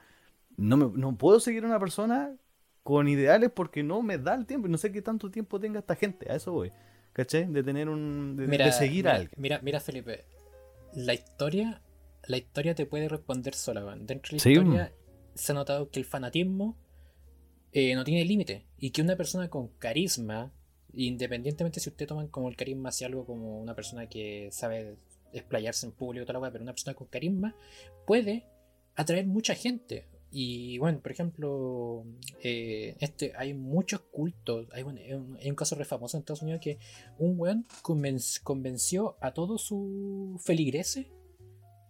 [0.57, 2.36] No, me, no puedo seguir a una persona
[2.84, 4.68] con ideales porque no me da el tiempo.
[4.68, 6.30] y No sé qué tanto tiempo tenga esta gente.
[6.32, 6.72] A eso voy.
[7.12, 7.46] ¿Cachai?
[7.46, 8.36] De tener un.
[8.36, 9.30] de, de seguir mira, a alguien.
[9.36, 10.24] Mira, mira, Felipe,
[10.94, 11.82] la historia,
[12.26, 13.82] la historia te puede responder sola.
[13.96, 14.92] Dentro de la Sí, historia
[15.34, 16.76] se ha notado que el fanatismo
[17.72, 20.53] eh, no tiene límite y que una persona con carisma,
[20.95, 24.97] independientemente si usted toman como el carisma hacia algo como una persona que sabe
[25.32, 27.57] explayarse en público toda la pero una persona con carisma
[28.07, 28.47] puede
[28.95, 30.07] atraer mucha gente.
[30.34, 32.05] Y bueno, por ejemplo,
[32.43, 34.66] eh, este, hay muchos cultos.
[34.72, 35.12] Hay un, hay
[35.51, 36.78] un- caso re famoso en Estados Unidos que
[37.18, 41.07] un weón conven- convenció a todos sus feligreses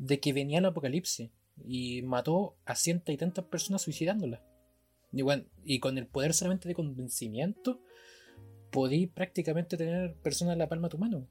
[0.01, 1.31] de que venía el apocalipsis
[1.65, 4.41] y mató a cientos y tantas personas suicidándolas.
[5.13, 7.81] Y, bueno, y con el poder solamente de convencimiento,
[8.73, 11.27] podí prácticamente tener personas en la palma de tu mano.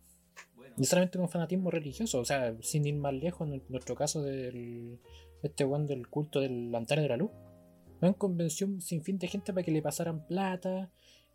[0.77, 4.21] Y solamente con fanatismo religioso, o sea, sin ir más lejos, en el- nuestro caso
[4.21, 4.99] del
[5.43, 7.31] este weón del culto del altar de la luz.
[8.01, 10.89] Weón convenció un sinfín de gente para que le pasaran plata.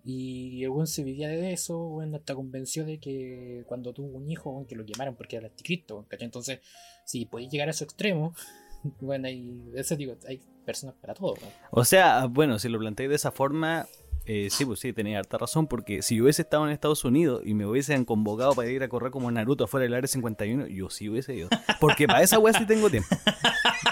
[0.04, 4.30] Y el weón se vivía de eso, weón, hasta convenció de que cuando tuvo un
[4.30, 6.26] hijo, weón, que lo quemaran porque era el anticristo, weón, ¿cachai?
[6.26, 6.61] Entonces,
[7.04, 8.32] si podéis llegar a su extremo,
[9.00, 11.52] bueno, hay, eso digo, hay personas para todo, weón.
[11.72, 13.86] O sea, bueno, si lo planteé de esa forma,
[14.27, 17.43] eh, sí, pues sí, tenía harta razón, porque si yo hubiese estado en Estados Unidos
[17.45, 20.91] y me hubiesen convocado para ir a correr como Naruto afuera del área 51, yo
[20.91, 21.49] sí hubiese ido.
[21.81, 23.09] Porque para esa weá sí tengo tiempo.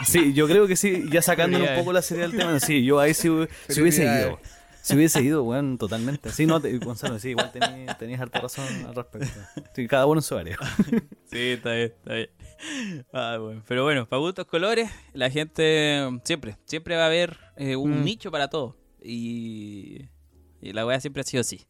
[0.07, 2.99] Sí, yo creo que sí, ya sacándole un poco la serie del tema, sí, yo
[3.01, 4.39] ahí sí, hu- sí hubiese ido.
[4.83, 6.29] Si hubiese ido, weón, totalmente.
[6.31, 9.41] Sí, no, te- Gonzalo, sí, igual tenías, tenías harta razón al respecto.
[9.75, 10.59] Sí, cada uno en su área.
[11.25, 12.31] Sí, está bien, está bien.
[13.13, 13.63] Ah, bueno.
[13.67, 18.05] Pero bueno, para gustos colores, la gente siempre, siempre va a haber eh, un Mm.
[18.05, 18.77] nicho para todo.
[19.03, 20.03] Y,
[20.65, 21.67] y la weá siempre ha sido así.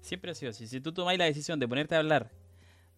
[0.00, 0.66] Siempre ha sido así.
[0.66, 2.32] Si tú tomáis la decisión de ponerte a hablar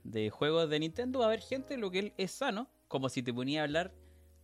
[0.05, 3.35] de juegos de Nintendo, va a haber gente, lo que es sano, como si te
[3.35, 3.93] ponía a hablar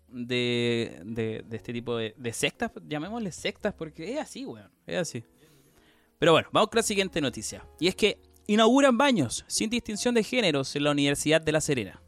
[0.09, 5.25] de, de, este tipo de, sectas, llamémosle sectas, porque es así, weón, es así.
[6.19, 7.65] Pero bueno, vamos con la siguiente noticia.
[7.79, 12.03] Y es que inauguran baños sin distinción de géneros en la Universidad de La Serena.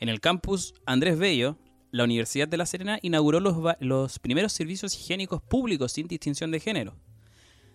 [0.00, 1.58] En el campus Andrés Bello,
[1.90, 6.60] la Universidad de La Serena inauguró los, los primeros servicios higiénicos públicos sin distinción de
[6.60, 6.96] género.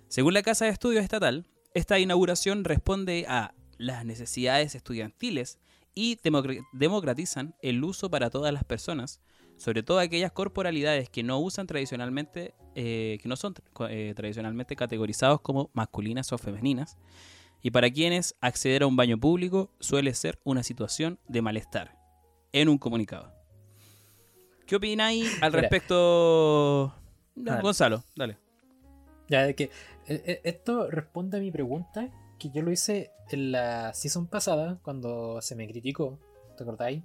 [0.09, 1.45] Según la Casa de Estudios Estatal,
[1.75, 5.59] esta inauguración responde a las necesidades estudiantiles
[5.93, 9.21] y democra- democratizan el uso para todas las personas,
[9.55, 13.53] sobre todo aquellas corporalidades que no usan tradicionalmente, eh, que no son
[13.89, 16.97] eh, tradicionalmente categorizados como masculinas o femeninas,
[17.61, 21.99] y para quienes acceder a un baño público suele ser una situación de malestar.
[22.51, 23.31] En un comunicado.
[24.65, 26.95] ¿Qué opináis al respecto?
[27.61, 28.39] Gonzalo, dale.
[29.29, 29.65] Ya, de que
[30.07, 32.09] eh, eh, esto responde a mi pregunta
[32.39, 36.19] que yo lo hice en la season pasada cuando se me criticó,
[36.57, 37.03] ¿te acordáis?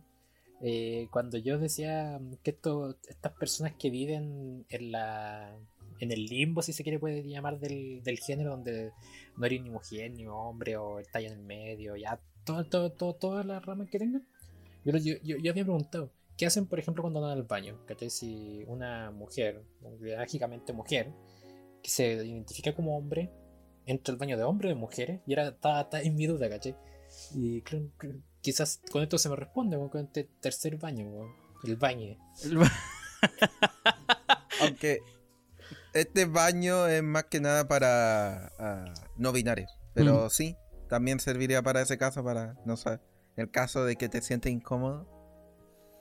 [0.63, 5.55] Eh, cuando yo decía que esto, estas personas que viven en la
[6.01, 8.93] en el limbo, si se quiere puede llamar del, del género donde
[9.37, 12.91] no eres ni mujer ni hombre o estás ahí en el medio, ya todo, todo,
[12.91, 14.27] todo, todas las ramas que tengan.
[14.85, 17.79] Yo, yo, yo, yo había preguntado, ¿qué hacen por ejemplo cuando van al baño?
[17.87, 18.11] ¿Cachai?
[18.11, 19.63] Si una mujer,
[20.01, 21.13] biológicamente mujer,
[21.85, 23.31] que se identifica como hombre
[23.85, 26.75] entra al baño de hombres o de mujeres y era estaba en mi duda, ¿cachai?
[27.35, 31.31] Y creo que quizás con esto se me responde weón, con este tercer baño, weón,
[31.65, 32.17] el baño.
[34.63, 35.01] Aunque
[35.93, 39.71] este baño es más que nada para ah, no binarios.
[39.93, 40.57] Pero sí,
[40.89, 42.99] también serviría para ese caso, para, no sé,
[43.37, 45.07] el caso de que te sientes incómodo.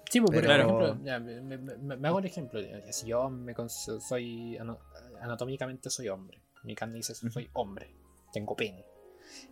[0.09, 2.61] Sí, pues, por Pero- ejemplo, ya, me, me- me- me hago el ejemplo.
[2.91, 3.53] Si yo me
[3.99, 4.79] soy ano-
[5.23, 7.95] anatómicamente soy hombre, mi carne dice soy hombre,
[8.31, 8.85] tengo pene,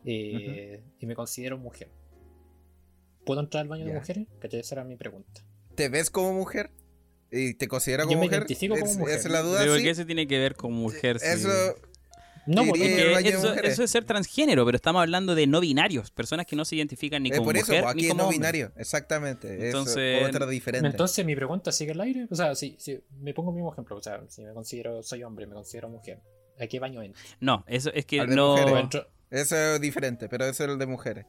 [0.06, 1.90] eh, y me considero mujer.
[3.26, 4.28] ¿Puedo entrar al baño de mujeres?
[4.40, 5.42] Que esa era mi pregunta.
[5.76, 6.72] ¿Te ves como mujer?
[7.32, 8.40] ¿Y te consideras Yo como me mujer?
[8.40, 9.18] identifico como ¿Es- mujer.
[9.20, 9.60] ¿Esa es la duda?
[9.60, 9.84] Pero sí?
[9.84, 11.18] ¿qué se tiene que ver con mujer?
[11.22, 11.50] Eso,
[12.46, 13.74] no, al Porque eso, mujeres.
[13.74, 17.24] eso es ser transgénero, pero estamos hablando de no binarios, personas que no se identifican
[17.24, 18.38] ni eh, como por eso, mujer aquí ni es como no hombre.
[18.38, 19.68] binario, exactamente.
[19.68, 20.88] Entonces- es otra diferente.
[20.88, 22.28] Entonces mi pregunta sigue al aire.
[22.30, 25.24] O sea, si, si me pongo el mismo ejemplo, o sea, si me considero soy
[25.24, 26.20] hombre, me considero mujer,
[26.60, 27.22] ¿a qué baño entro?
[27.40, 28.52] No, eso es que no.
[28.52, 28.74] mujeres.
[28.74, 31.26] ¿O entro- Eso es diferente, pero eso es el de mujeres.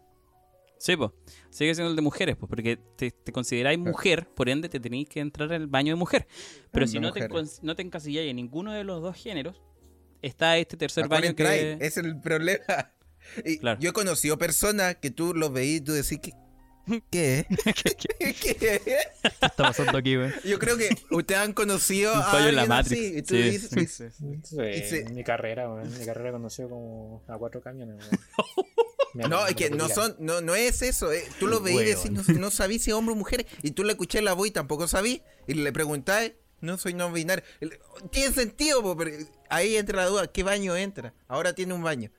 [0.79, 1.13] Sí, pues.
[1.51, 5.09] Sigue siendo el de mujeres, pues, porque te, te consideráis mujer, por ende te tenéis
[5.09, 6.27] que entrar al baño de mujer.
[6.73, 7.61] Pero si no te, mujeres.
[7.63, 9.63] no te encasilláis en ninguno de los dos géneros,
[10.23, 11.77] está este tercer ¿A cuál baño que.
[11.81, 12.63] Es el problema.
[13.45, 13.81] Y Claro.
[13.81, 16.33] Yo he conocido personas que tú los veís y tú decís que...
[17.11, 17.47] ¿Qué?
[18.19, 18.35] ¿Qué?
[18.35, 18.81] ¿Qué
[19.23, 20.33] está pasando aquí, güey?
[20.45, 23.01] Yo creo que ustedes han conocido Un a la alguien Matrix.
[23.01, 23.43] así, y tú Sí.
[23.43, 27.97] dices- Sí, Ese- Mi carrera, weón, mi carrera conoció como a cuatro camiones.
[28.11, 28.67] weón.
[29.15, 31.13] Me No, es que no son, no, no es eso.
[31.13, 31.23] eh.
[31.39, 33.47] Tú lo veís y decís, no, no sabís si es hombre o mujer.
[33.63, 35.23] Y tú le escuché la voz y tampoco sabís.
[35.47, 36.33] Y le preguntáis,
[36.63, 37.45] no soy no binario.
[38.11, 39.11] Tiene sentido, po, pero
[39.51, 40.27] ahí entra la duda.
[40.29, 41.13] ¿Qué baño entra?
[41.29, 42.11] Ahora tiene un baño.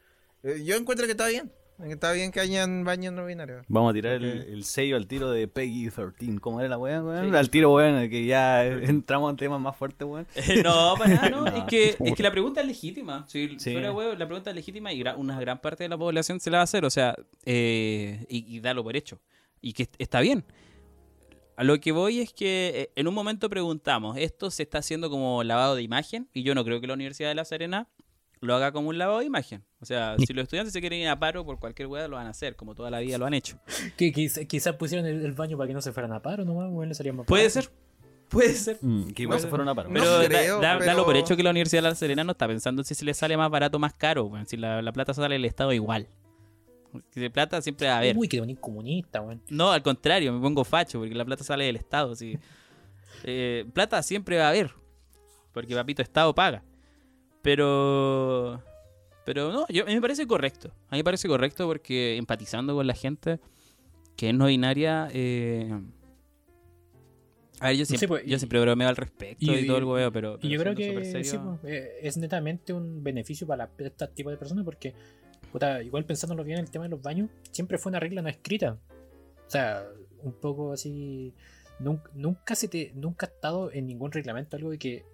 [0.44, 1.52] Eh, Yo encuentro que está bien.
[1.82, 3.66] que Está bien que hayan baños no binarios.
[3.68, 6.40] Vamos a tirar el, el sello al tiro de Peggy 13.
[6.40, 7.34] ¿Cómo era la weá, weón?
[7.36, 10.28] Al tiro, weón, que ya entramos en temas más fuertes, weón.
[10.64, 11.42] no, para nada, no.
[11.50, 11.58] No.
[11.58, 13.26] Es, que, es que la pregunta es legítima.
[13.28, 13.72] Si Sí.
[13.74, 16.52] fuera huevo, la pregunta es legítima y gra- una gran parte de la población se
[16.52, 17.16] la va a hacer, o sea,
[17.46, 19.20] eh, y, y dalo por hecho.
[19.62, 20.44] Y que est- está bien.
[21.56, 25.10] A lo que voy es que eh, en un momento preguntamos, ¿esto se está haciendo
[25.10, 26.28] como lavado de imagen?
[26.34, 27.88] Y yo no creo que la Universidad de La Serena
[28.42, 29.64] lo haga como un lavado de imagen.
[29.80, 32.28] O sea, si los estudiantes se quieren ir a paro por cualquier hueá, lo van
[32.28, 33.58] a hacer, como toda la vida lo han hecho.
[33.96, 36.70] Que quizá- quizás pusieron el, el baño para que no se fueran a paro nomás,
[36.72, 37.70] weón, le más Puede ser,
[38.30, 38.80] puede ser.
[39.16, 39.90] que igual se fueron a paro.
[39.90, 42.24] No Pero, da- creo, da- pero- dalo por hecho que la Universidad de La Serena
[42.24, 44.48] no está pensando si se le sale más barato o más caro, weón.
[44.48, 46.08] Si la, la plata sale del Estado igual.
[47.16, 48.18] De plata siempre va a haber.
[48.18, 49.42] Uy, que bonito comunista, weón.
[49.50, 52.14] No, al contrario, me pongo facho porque la plata sale del Estado.
[53.26, 54.72] Eh, plata siempre va a haber.
[55.54, 56.62] Porque papito Estado paga.
[57.42, 58.62] Pero.
[59.26, 60.74] Pero no, yo, a mí me parece correcto.
[60.90, 63.40] A mí me parece correcto porque empatizando con la gente
[64.18, 65.08] que es no binaria.
[65.14, 65.72] eh,
[67.60, 69.78] a ver, yo siempre, Sí, pues, yo y- siempre bromeo al respecto y, y- todo
[69.78, 70.38] el huevo, pero.
[70.40, 74.66] Yo creo que sí, pues, eh, es netamente un beneficio para este tipo de personas
[74.66, 74.94] porque,
[75.54, 78.80] puta, igual pensándolo bien, el tema de los baños siempre fue una regla no escrita.
[79.48, 79.88] O sea,
[80.24, 81.34] un poco así.
[81.80, 85.06] Nunca, nunca se te, nunca ha estado en ningún reglamento algo de que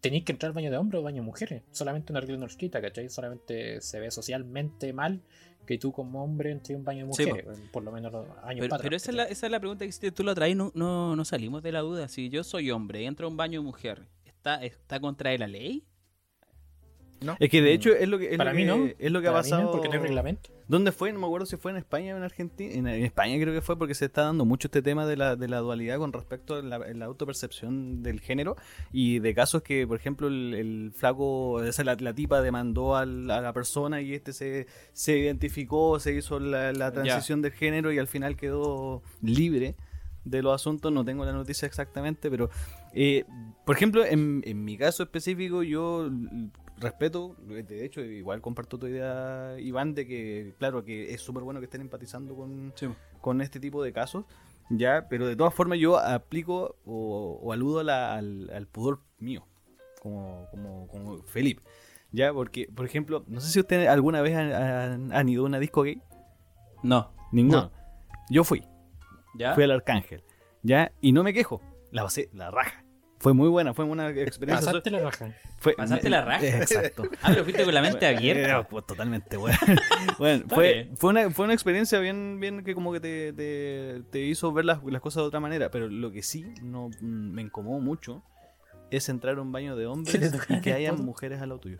[0.00, 1.62] tenéis que entrar al baño de hombres o baño de mujeres.
[1.70, 3.08] Solamente una regla no escrita, ¿cachai?
[3.08, 5.22] Solamente se ve socialmente mal
[5.64, 7.60] que tú como hombre entres a un baño de Sí, mujeres.
[7.70, 9.90] por lo menos los años Pero, pero esa, es la, esa es la pregunta que
[9.90, 12.08] hiciste tú la traes, no, no, no salimos de la duda.
[12.08, 15.46] Si yo soy hombre y entro a un baño de mujer, ¿está, está contra la
[15.46, 15.84] ley?
[17.40, 18.86] Es que de hecho es lo que, es Para lo mí que- no.
[18.98, 19.72] es lo que ha Para mí no, pasado.
[19.72, 20.50] porque no hay reglamento.
[20.68, 21.12] ¿Dónde fue?
[21.12, 22.72] No me acuerdo si fue en España o en Argentina.
[22.74, 25.34] En, en España creo que fue porque se está dando mucho este tema de la,
[25.34, 28.54] de la dualidad con respecto a la, la autopercepción del género
[28.92, 32.96] y de casos que, por ejemplo, el, el flaco, o sea, la, la tipa demandó
[32.96, 37.52] al- a la persona y este se, se identificó, se hizo la, la transición del
[37.52, 39.74] género y al final quedó libre
[40.24, 40.92] de los asuntos.
[40.92, 42.50] No tengo la noticia exactamente, pero,
[42.92, 43.24] eh,
[43.64, 46.10] por ejemplo, en, en mi caso específico, yo
[46.80, 51.60] respeto, de hecho, igual comparto tu idea, Iván, de que, claro, que es súper bueno
[51.60, 52.72] que estén empatizando con,
[53.20, 54.24] con este tipo de casos,
[54.70, 59.46] ya, pero de todas formas yo aplico o, o aludo la- al, al pudor mío,
[60.00, 61.62] como, como, como Felipe,
[62.12, 65.46] ya, porque, por ejemplo, no sé si ustedes alguna vez han, han- han ido a
[65.46, 66.00] una disco gay,
[66.82, 67.12] No.
[67.32, 67.70] ninguno.
[68.30, 68.62] Yo fui,
[69.34, 69.54] ¿Ya?
[69.54, 70.22] fui al Arcángel,
[70.62, 71.60] ya, y no me quejo,
[71.90, 72.84] la pasé, la raja.
[73.20, 74.66] Fue muy buena, fue una experiencia.
[74.66, 75.34] Pasaste la raja.
[75.58, 76.46] Fue, ¿Pasaste la raja?
[76.46, 77.02] Exacto.
[77.22, 78.68] Ah, pero fuiste con la mente abierta.
[78.68, 79.58] pues totalmente, bueno.
[80.18, 80.96] bueno, fue, bien.
[80.96, 84.64] fue, una, fue una experiencia bien, bien que como que te, te, te hizo ver
[84.66, 85.70] las, las cosas de otra manera.
[85.70, 88.22] Pero lo que sí no, mm, me incomodó mucho
[88.90, 91.60] es entrar a un baño de ¿Que te hombres y que hayan mujeres al lado
[91.60, 91.78] tuyo.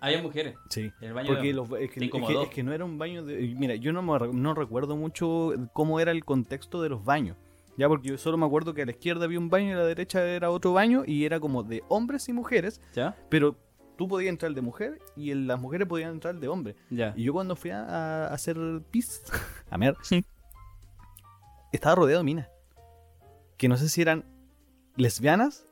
[0.00, 0.56] Había mujeres.
[0.68, 0.90] Sí.
[1.00, 2.42] En el baño Porque de los- es, que, ¿Te es que- incomodó?
[2.42, 3.36] es que no era un baño de...
[3.56, 7.36] Mira, yo no, me no recuerdo mucho cómo era el contexto de los baños.
[7.76, 9.76] Ya, porque yo solo me acuerdo que a la izquierda había un baño y a
[9.76, 13.16] la derecha era otro baño y era como de hombres y mujeres, ¿Ya?
[13.30, 13.56] pero
[13.96, 16.76] tú podías entrar de mujer y el- las mujeres podían entrar de hombre.
[16.90, 17.14] Ya.
[17.16, 18.56] Y yo cuando fui a, a hacer
[18.90, 19.22] pis,
[19.70, 19.96] a mer,
[21.72, 22.48] estaba rodeado de minas.
[23.56, 24.24] Que no sé si eran
[24.96, 25.64] lesbianas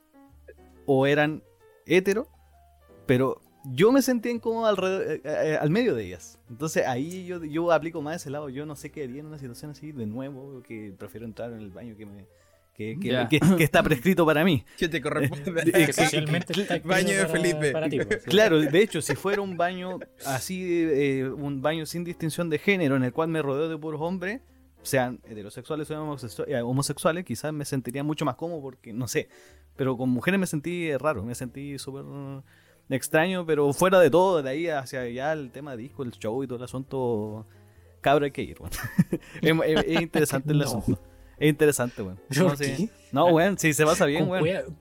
[0.86, 1.42] o eran
[1.86, 2.28] hetero,
[3.06, 6.38] pero yo me sentía incómodo alrededor, eh, eh, al medio de ellas.
[6.48, 8.48] Entonces ahí yo, yo aplico más ese lado.
[8.48, 11.58] Yo no sé qué haría en una situación así de nuevo, que prefiero entrar en
[11.60, 12.26] el baño que me...
[12.74, 14.64] Que, que- que- que está prescrito para mí.
[14.78, 15.50] ¿Qué te corresponde?
[15.74, 17.72] Eh, Que socialmente está Baño de para- Felipe.
[17.72, 18.30] para ti, pues, sí.
[18.30, 22.96] Claro, de hecho, si fuera un baño así, eh, un baño sin distinción de género,
[22.96, 24.40] en el cual me rodeo de puros hombres,
[24.82, 29.28] sean heterosexuales o eh, homosexuales, quizás me sentiría mucho más cómodo porque, no sé,
[29.76, 32.40] pero con mujeres me sentí eh, raro, me sentí súper eh,
[32.96, 36.42] extraño, pero fuera de todo, de ahí hacia allá el tema de disco, el show
[36.42, 37.46] y todo el asunto,
[38.00, 38.72] cabra hay que ir, weón.
[39.64, 40.64] es, es- es interesante el No.
[40.64, 40.98] asunto.
[41.38, 42.16] Es interesante, weón.
[42.28, 42.90] ¿Por No, sí.
[43.12, 44.76] No, weón, si se pasa bien, weón.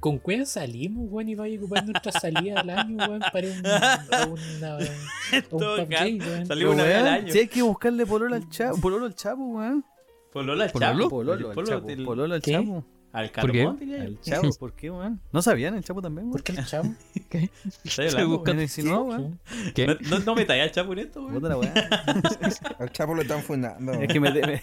[0.00, 3.58] con cueva salimos, weón, y vaya a ocupar nuestra salida al año, weón, para un,
[4.58, 6.46] una, un PUBG.
[6.46, 7.32] Salió una vez al año.
[7.32, 9.84] Si hay que buscarle pololo al chapo, pololo al chapo, weón.
[10.32, 10.72] Pololo al.
[10.72, 11.08] Chapo.
[11.08, 12.84] Pololo al chapo.
[13.14, 13.58] Al ¿Por qué?
[13.58, 14.02] carbón, diría yo.
[14.04, 15.20] Al chavo, ¿por qué, weón?
[15.32, 16.44] ¿No sabían el chapo también, ¿Por weón?
[16.44, 16.94] qué el chavo?
[17.84, 19.38] Estoy hablando, buscando- ¿Me insinuó, weón?
[19.74, 19.86] ¿Qué?
[19.86, 21.72] No, no, no metáis al Chapo en esto, la weá.
[22.80, 23.92] Al Chapo lo están fundando.
[23.92, 24.30] Es que me...
[24.32, 24.60] me...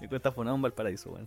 [0.00, 1.26] me cuesta un Valparaíso, weón.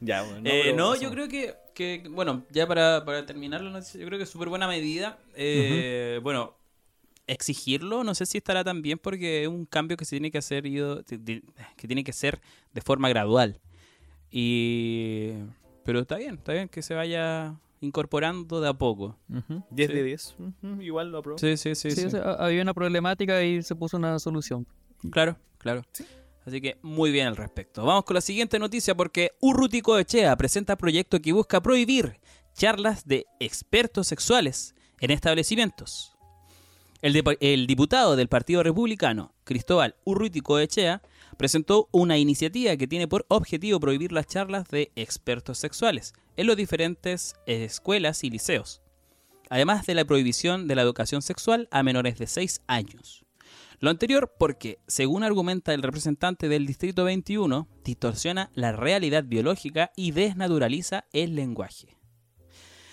[0.00, 0.46] Ya, weón.
[0.46, 4.06] Eh, pero no, yo creo que, que, bueno, ya para, para terminar la noticia, yo
[4.06, 5.18] creo que es súper buena medida.
[5.34, 6.56] Eh, Bueno,
[7.26, 10.38] exigirlo, no sé si estará tan bien porque es un cambio que se tiene que
[10.38, 12.40] hacer, que tiene que ser
[12.72, 13.60] de forma gradual.
[14.30, 15.32] Y...
[15.84, 19.16] Pero está bien, está bien que se vaya incorporando de a poco.
[19.28, 19.96] Ujú, 10 Sí.
[19.96, 20.36] de 10.
[20.38, 21.38] Ujú, Igual lo apruebo.
[21.38, 21.90] Sí, sí, sí.
[21.90, 22.06] Sí, sí.
[22.06, 24.66] o sea, había una problemática y se puso una solución.
[25.10, 25.82] Claro, claro.
[26.46, 27.84] Así que muy bien al respecto.
[27.84, 32.18] Vamos con la siguiente noticia porque Urrutico Echea presenta proyecto que busca prohibir
[32.54, 36.14] charlas de expertos sexuales en establecimientos.
[37.02, 41.00] El, el diputado del Partido Republicano, Cristóbal Urrutico Echea,
[41.40, 46.54] presentó una iniciativa que tiene por objetivo prohibir las charlas de expertos sexuales en los
[46.54, 48.82] diferentes escuelas y liceos,
[49.48, 53.24] además de la prohibición de la educación sexual a menores de 6 años.
[53.78, 60.10] Lo anterior porque, según argumenta el representante del Distrito 21, distorsiona la realidad biológica y
[60.10, 61.96] desnaturaliza el lenguaje.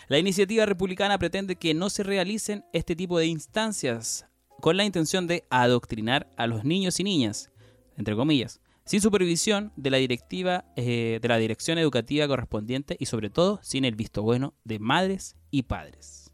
[0.07, 4.25] La iniciativa republicana pretende que no se realicen este tipo de instancias
[4.61, 7.51] con la intención de adoctrinar a los niños y niñas,
[7.97, 13.29] entre comillas, sin supervisión de la directiva eh, de la dirección educativa correspondiente y sobre
[13.29, 16.31] todo sin el visto bueno de madres y padres.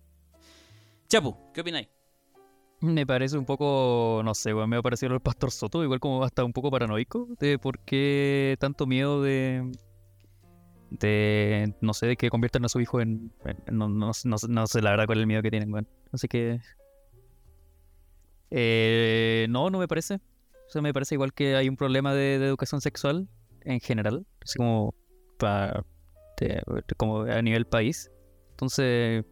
[1.08, 1.88] Chapu, ¿qué opináis?
[2.80, 6.24] Me parece un poco, no sé, weón, me ha parecido el pastor Soto, igual como
[6.24, 9.72] hasta un poco paranoico, de por qué tanto miedo de,
[10.90, 13.32] de no sé, de que conviertan a su hijo en,
[13.72, 15.88] no, no, no, no sé la verdad cuál es el miedo que tienen, weón.
[16.12, 16.60] Así que,
[18.52, 20.20] eh, no, no me parece.
[20.68, 23.28] O sea, me parece igual que hay un problema de, de educación sexual
[23.62, 24.94] en general, así como,
[25.38, 25.86] pa-
[26.40, 26.64] de-
[26.98, 28.12] como a nivel país.
[28.52, 29.24] Entonces,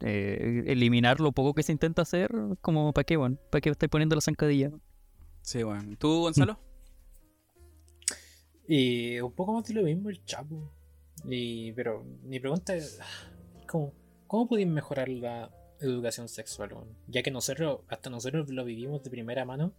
[0.00, 3.90] eh, eliminar lo poco que se intenta hacer, como para qué, bueno, para qué estáis
[3.90, 4.70] poniendo la zancadilla.
[5.42, 5.96] Sí, bueno.
[5.98, 6.58] ¿Tú, Gonzalo?
[8.66, 10.70] Y un poco más de lo mismo el Chapo.
[11.24, 13.00] Y, pero mi pregunta es,
[13.66, 13.92] ¿cómo,
[14.26, 15.50] cómo podéis mejorar la
[15.80, 16.70] educación sexual?
[17.06, 19.72] Ya que nosotros, hasta nosotros lo vivimos de primera mano,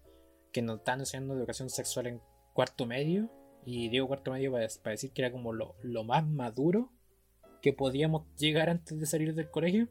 [0.52, 2.22] que nos están enseñando educación sexual en
[2.54, 3.30] cuarto medio.
[3.66, 6.92] Y digo cuarto medio para, para decir que era como lo, lo más maduro
[7.62, 9.88] que podíamos llegar antes de salir del colegio.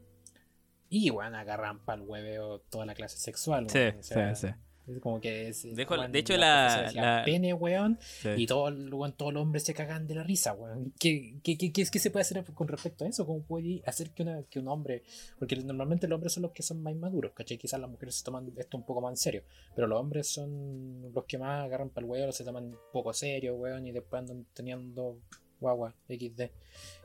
[0.89, 3.69] Y bueno, agarran para el hueveo toda la clase sexual.
[3.69, 3.79] Sí.
[3.99, 4.53] O sea, sí, sí.
[4.95, 7.97] Es como que es, Dejo- weón, de hecho, la la- pene, weón.
[8.01, 8.29] Sí.
[8.37, 8.63] Y todo,
[8.95, 10.93] weón, todos los hombres se cagan de la risa, weón.
[10.99, 13.25] ¿Qué, qué, qué, qué que se puede hacer con respecto a eso?
[13.25, 15.03] ¿Cómo puede hacer que, una, que un hombre.?
[15.37, 17.57] Porque normalmente los hombres son los que son más maduros, ¿cachai?
[17.57, 19.43] Quizás las mujeres se toman esto un poco más en serio.
[19.75, 23.13] Pero los hombres son los que más agarran para el huevo, se toman un poco
[23.13, 23.85] serio, weón.
[23.87, 25.19] Y después andan teniendo
[25.59, 26.43] guagua, XD.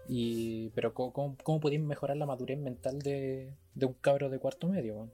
[0.09, 4.39] Y, pero ¿cómo, cómo, cómo podéis mejorar la madurez mental de, de un cabro de
[4.39, 5.11] cuarto medio, weón?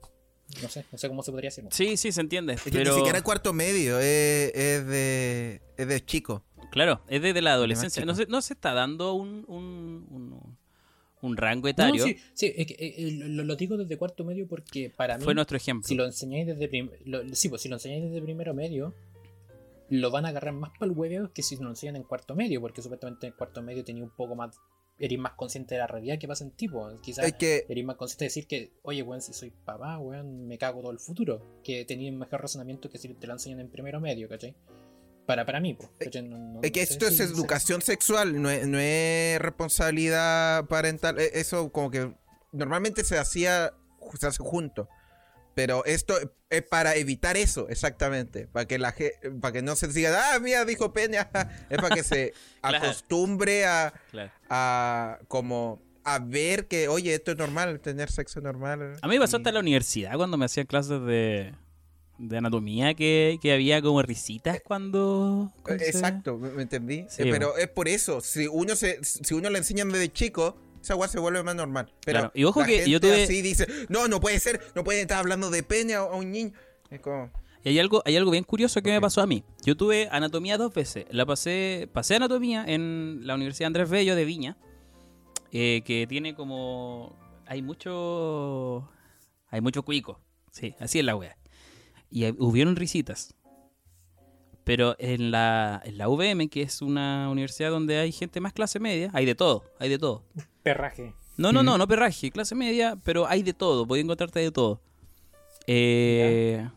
[0.61, 1.65] No sé, no sé cómo se podría hacer.
[1.71, 2.53] Sí, sí, se entiende.
[2.53, 6.43] Es que pero ni siquiera cuarto medio, es, es de, es de chico.
[6.71, 8.03] claro, es desde la adolescencia.
[8.05, 10.57] No se, no se está dando un, un, un,
[11.21, 12.03] un rango No, etario.
[12.03, 15.23] sí, sí, es que, eh, eh, lo, lo digo desde cuarto medio porque para mí,
[15.23, 15.87] Fue nuestro ejemplo.
[15.87, 18.93] si lo enseñáis desde prim- lo- sí, pues si lo enseñáis desde primero medio,
[19.89, 22.61] lo van a agarrar más para el hueveo que si lo enseñan en cuarto medio,
[22.61, 24.57] porque supuestamente en cuarto medio tenía un poco más,
[25.01, 26.89] eres más consciente de la realidad que pasa en tipo.
[27.01, 30.47] Quizás Es que eres más consciente de decir que, oye, weón, si soy papá, weón,
[30.47, 31.59] me cago todo el futuro.
[31.63, 34.55] Que tenía un mejor razonamiento que si te lo enseñan en primero medio, ¿cachai?
[35.25, 35.89] Para, para mí, pues.
[36.23, 41.19] no- Es que no sé esto es educación sexual, no es, no es responsabilidad parental.
[41.19, 42.13] E- Eso como que
[42.51, 43.73] normalmente se hacía
[44.19, 44.89] se hace junto.
[45.61, 46.15] Pero esto
[46.49, 48.47] es para evitar eso, exactamente.
[48.47, 48.95] Para que la
[49.39, 51.29] para que no se diga, ah, mira, dijo Peña.
[51.69, 52.77] Es para que se Claro.
[52.77, 54.31] acostumbre a, Claro.
[54.49, 58.97] a como a ver que, oye, esto es normal, tener sexo normal.
[59.03, 61.53] A mí me pasó Y- hasta en la universidad cuando me hacían clases de,
[62.17, 65.53] de anatomía que, que había como risitas cuando...
[65.67, 67.05] Se- Exacto, me, me entendí.
[67.07, 70.57] Sí, Eh, pero es por eso, si uno se, si uno le enseñan desde chico,
[70.81, 71.91] esa weá se vuelve más normal.
[72.05, 74.59] Pero Claro, y ojo la que yo gente tuve- así dice, no, no puede ser,
[74.75, 76.51] no puede estar hablando de pene a, a un niño.
[76.89, 77.31] Es como,
[77.63, 79.43] Y hay algo, hay algo bien curioso que me pasó a mí.
[79.63, 81.05] Yo tuve anatomía dos veces.
[81.11, 84.57] La pasé, pasé anatomía en la Universidad Andrés Bello de Viña,
[85.51, 87.15] eh, que tiene como,
[87.45, 88.89] hay mucho,
[89.49, 90.19] hay mucho cuico.
[90.51, 91.37] Sí, así es la wea.
[92.09, 93.35] Y hubieron risitas.
[94.63, 98.79] Pero en la, en la UVM, que es una universidad donde hay gente más clase
[98.79, 100.23] media, hay de todo, hay de todo.
[100.63, 101.15] Perraje.
[101.37, 104.81] No, no, no, no perraje, clase media, pero hay de todo, podía encontrarte de todo.
[105.65, 106.69] Eh,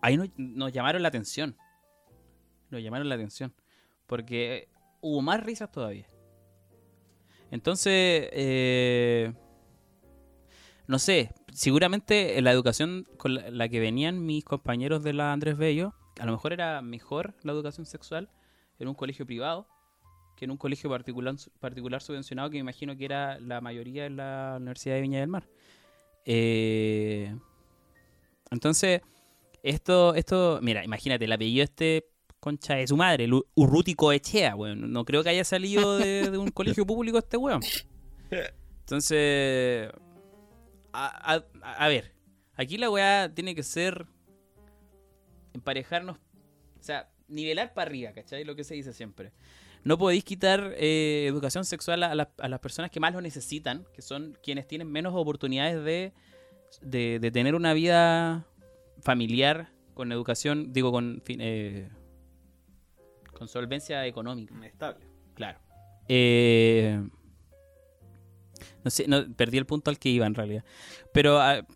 [0.00, 1.56] ahí nos, nos llamaron la atención.
[2.70, 3.54] Nos llamaron la atención.
[4.06, 4.68] Porque
[5.00, 6.08] hubo más risas todavía.
[7.50, 9.32] Entonces, eh,
[10.86, 15.32] no sé, seguramente en la educación con la, la que venían mis compañeros de la
[15.32, 18.28] Andrés Bello, a lo mejor era mejor la educación sexual
[18.78, 19.66] en un colegio privado
[20.36, 24.16] que en un colegio particular, particular subvencionado que me imagino que era la mayoría en
[24.16, 25.46] la Universidad de Viña del Mar.
[26.24, 27.34] Eh,
[28.50, 29.02] entonces,
[29.62, 32.06] esto, esto, mira, imagínate, el apellido este
[32.40, 33.42] concha de su madre, el
[33.96, 34.92] Coechea, weón.
[34.92, 37.62] No creo que haya salido de, un colegio público este weón.
[38.80, 39.90] Entonces,
[40.92, 42.12] a- a ver,
[42.56, 44.06] aquí la weá tiene que ser
[45.54, 48.44] emparejarnos, o sea, nivelar para arriba, ¿cachai?
[48.44, 49.32] Lo que se dice siempre.
[49.84, 53.84] No podéis quitar eh, educación sexual a, las- a las personas que más lo necesitan,
[53.94, 56.12] que son quienes tienen menos oportunidades de,
[56.82, 58.46] de, de tener una vida
[59.00, 61.88] familiar con educación, digo, con, eh,
[63.32, 64.54] con solvencia económica.
[64.64, 65.04] Estable.
[65.34, 65.58] Claro.
[66.08, 67.02] Eh,
[68.84, 70.64] no sé, no, perdí el punto al que iba en realidad.
[71.12, 71.66] Pero, ah,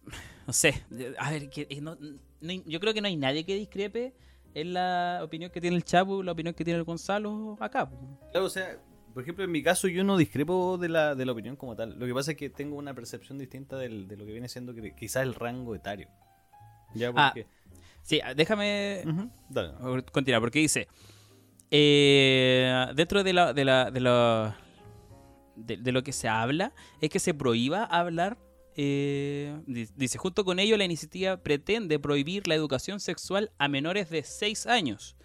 [0.46, 0.84] no sé,
[1.18, 1.96] a ver, que, eh, no-
[2.46, 4.14] no hay- yo creo que no hay nadie que discrepe
[4.54, 7.90] en la opinión que tiene el Chapo, la opinión que tiene el Gonzalo acá.
[8.30, 8.78] Claro, o sea,
[9.12, 11.98] por ejemplo, en mi caso yo no discrepo de la, de la opinión como tal.
[11.98, 14.74] Lo que pasa es que tengo una percepción distinta del- de lo que viene siendo
[14.96, 16.08] quizás el rango etario.
[16.94, 17.46] Ya, Ah, porque...
[18.02, 19.02] Sí, déjame
[19.50, 19.72] dale.
[20.12, 20.86] continuar, porque dice,
[21.70, 24.56] eh, dentro de, la, de, la, de, la-
[25.56, 28.38] de- de lo que se habla, es que se prohíba hablar,
[28.76, 34.10] eh, di- dice, junto con ello la iniciativa pretende prohibir la educación sexual a menores
[34.10, 35.16] de 6 años.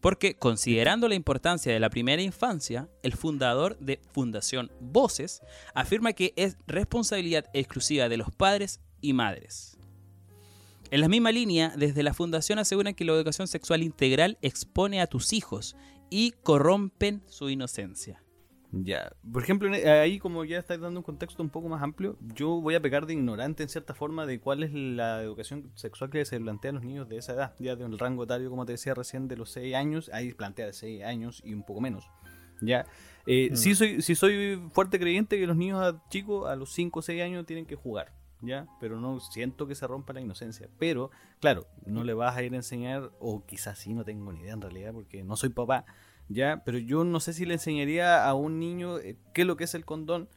[0.00, 5.42] Porque considerando la importancia de la primera infancia, el fundador de Fundación Voces
[5.74, 9.78] afirma que es responsabilidad exclusiva de los padres y madres.
[10.90, 15.06] En la misma línea, desde la fundación aseguran que la educación sexual integral expone a
[15.06, 15.76] tus hijos
[16.10, 18.21] y corrompen su inocencia.
[18.74, 22.16] Ya, por ejemplo, en- ahí como ya estáis dando un contexto un poco más amplio,
[22.34, 26.08] yo voy a pecar de ignorante en cierta forma de cuál es la educación sexual
[26.08, 28.72] que se plantea a los niños de esa edad, ya del rango etario, como te
[28.72, 32.08] decía recién, de los 6 años, ahí plantea de 6 años y un poco menos.
[32.62, 32.86] Ya,
[33.26, 36.98] Eh, sí, soy, sí soy fuerte creyente que los niños a- chicos a los 5
[37.00, 40.68] o 6 años tienen que jugar, ya, pero no siento que se rompa la inocencia.
[40.78, 41.10] Pero,
[41.40, 44.54] claro, no le vas a ir a enseñar, o quizás sí, no tengo ni idea
[44.54, 45.84] en realidad, porque no soy papá,
[46.28, 49.56] ya, pero yo no sé si le enseñaría a un niño eh, qué es lo
[49.56, 50.28] que es el condón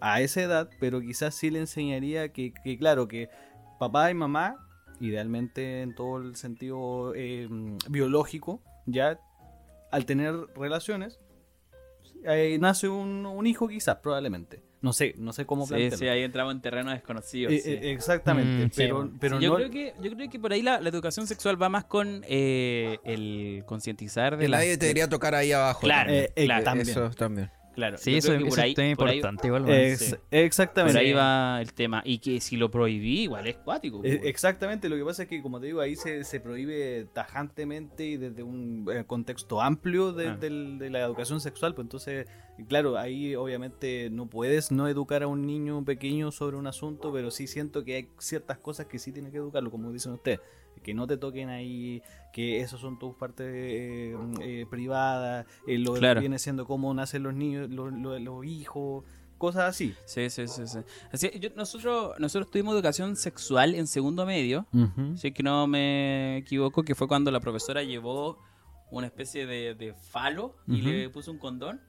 [0.00, 3.28] a esa edad, pero quizás sí le enseñaría que, que, claro, que
[3.78, 4.56] papá y mamá,
[5.00, 7.48] idealmente en todo el sentido eh,
[7.88, 9.18] biológico, ya
[9.90, 11.18] al tener relaciones,
[12.24, 14.62] eh, nace un, un hijo quizás, probablemente.
[14.82, 15.98] No sé, no sé cómo Sí, plantearlo.
[15.98, 17.50] sí, ahí entramos en terreno desconocido.
[17.50, 17.70] Eh, sí.
[17.72, 19.12] eh, exactamente, Mm, sí, pero, bueno.
[19.20, 19.56] pero Sí, yo, no...
[19.56, 22.98] creo que, yo creo que por ahí la, la educación sexual va más con eh,
[23.04, 24.56] el concientizar de la...
[24.58, 25.80] nadie te debería tocar ahí abajo.
[25.80, 26.24] Claro, también.
[26.24, 26.64] Eh, eh, claro.
[26.64, 26.88] también.
[26.88, 27.50] Eso también.
[27.72, 29.70] Claro, Sí, eso, eso por ahí- es un tema por ahí- importante igual.
[29.70, 30.14] Ex- sí.
[30.32, 30.98] Exactamente.
[30.98, 32.02] Por ahí va el tema.
[32.04, 34.00] Y que si lo prohibí, igual es cuático.
[34.00, 34.20] Pues.
[34.24, 38.16] Exactamente, lo que pasa es que, como te digo, ahí se, se prohíbe tajantemente y
[38.16, 40.36] desde un contexto amplio de, Ah.
[40.36, 41.74] del- de la educación sexual.
[41.74, 42.26] Pues entonces,
[42.68, 47.30] claro, ahí obviamente no puedes no educar a un niño pequeño sobre un asunto, pero
[47.30, 50.40] sí siento que hay ciertas cosas que sí tienes que educarlo, como dicen ustedes.
[50.82, 52.02] Que no te toquen ahí,
[52.32, 57.22] que esos son tus partes eh, eh, privadas, eh, lo que viene siendo cómo nacen
[57.22, 59.04] los niños, los, los- los hijos,
[59.36, 59.94] cosas así.
[60.06, 60.66] Sí, sí, sí.
[60.66, 60.78] sí.
[61.12, 64.66] Así, yo- nosotros, nosotros tuvimos educación sexual en segundo medio.
[65.16, 68.38] Si es que no me equivoco, que fue cuando la profesora llevó
[68.90, 71.80] una especie de, de falo y le puso un condón.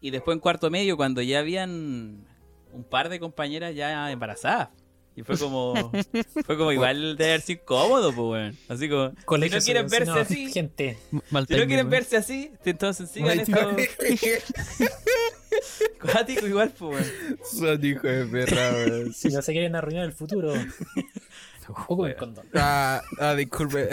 [0.00, 2.24] Y después en cuarto medio, cuando ya habían
[2.72, 4.68] un par de compañeras ya embarazadas.
[5.16, 5.90] Y fue como,
[6.46, 8.56] fue como igual de haber sido incómodo, pues, weón.
[8.68, 10.98] Así como, Colegio si no quieren verse así, Gente.
[11.10, 13.58] Si no quieren verse así, entonces sigan esto.
[16.00, 17.38] Cuático igual, pues, weón.
[17.44, 19.12] Son hijos de perra, weón.
[19.14, 20.52] Si no se quieren arruinar el futuro.
[21.88, 22.46] o con el condón.
[22.54, 23.88] Ah, ah, disculpe.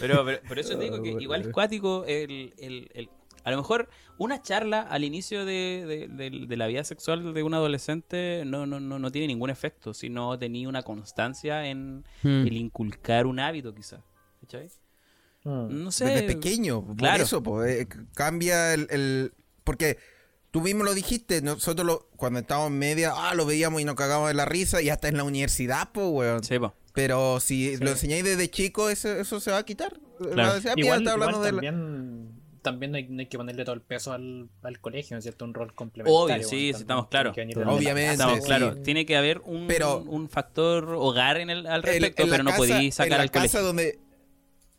[0.00, 3.10] Pero, pero por eso te digo que igual es cuático el, el- el-
[3.44, 3.88] a lo mejor
[4.18, 8.66] una charla al inicio de, de- de- de la vida sexual de un adolescente no,
[8.66, 12.46] no, no, no tiene ningún efecto si no tenía una constancia en Hmm.
[12.46, 14.00] el inculcar un hábito quizás.
[14.40, 14.68] ¿Cachai?
[15.44, 15.84] Mm.
[15.84, 16.06] No sé.
[16.06, 16.84] Desde pequeño.
[16.84, 17.22] Por Claro.
[17.22, 19.32] eso, pues, eh, cambia el, el-
[19.62, 19.98] Porque
[20.50, 23.94] tú mismo lo dijiste, nosotros lo- cuando estábamos en media, ah, lo veíamos y nos
[23.94, 26.44] cagábamos de la risa y hasta en la universidad, pues, weón.
[26.44, 26.74] Sí, po.
[26.92, 27.82] Pero si Sí.
[27.84, 29.98] lo enseñáis desde chico, eso, eso se va a quitar.
[30.18, 30.36] Claro.
[30.36, 31.72] Va a decir, ah, mira, Igual, está hablando igual de la-
[32.64, 35.24] también, no hay, no hay que ponerle todo el peso al, al colegio, ¿no es
[35.24, 35.44] cierto?
[35.44, 36.18] Un rol complementario.
[36.18, 37.36] Obvio, bueno, sí, sí, estamos claros.
[37.38, 38.44] Obviamente, Estamos sí.
[38.44, 38.82] claros.
[38.82, 42.50] Tiene que haber un, Pero- un factor hogar en el, al respecto, en pero no
[42.50, 43.62] casa- podéis en sacar la al casa colegio.
[43.66, 43.98] donde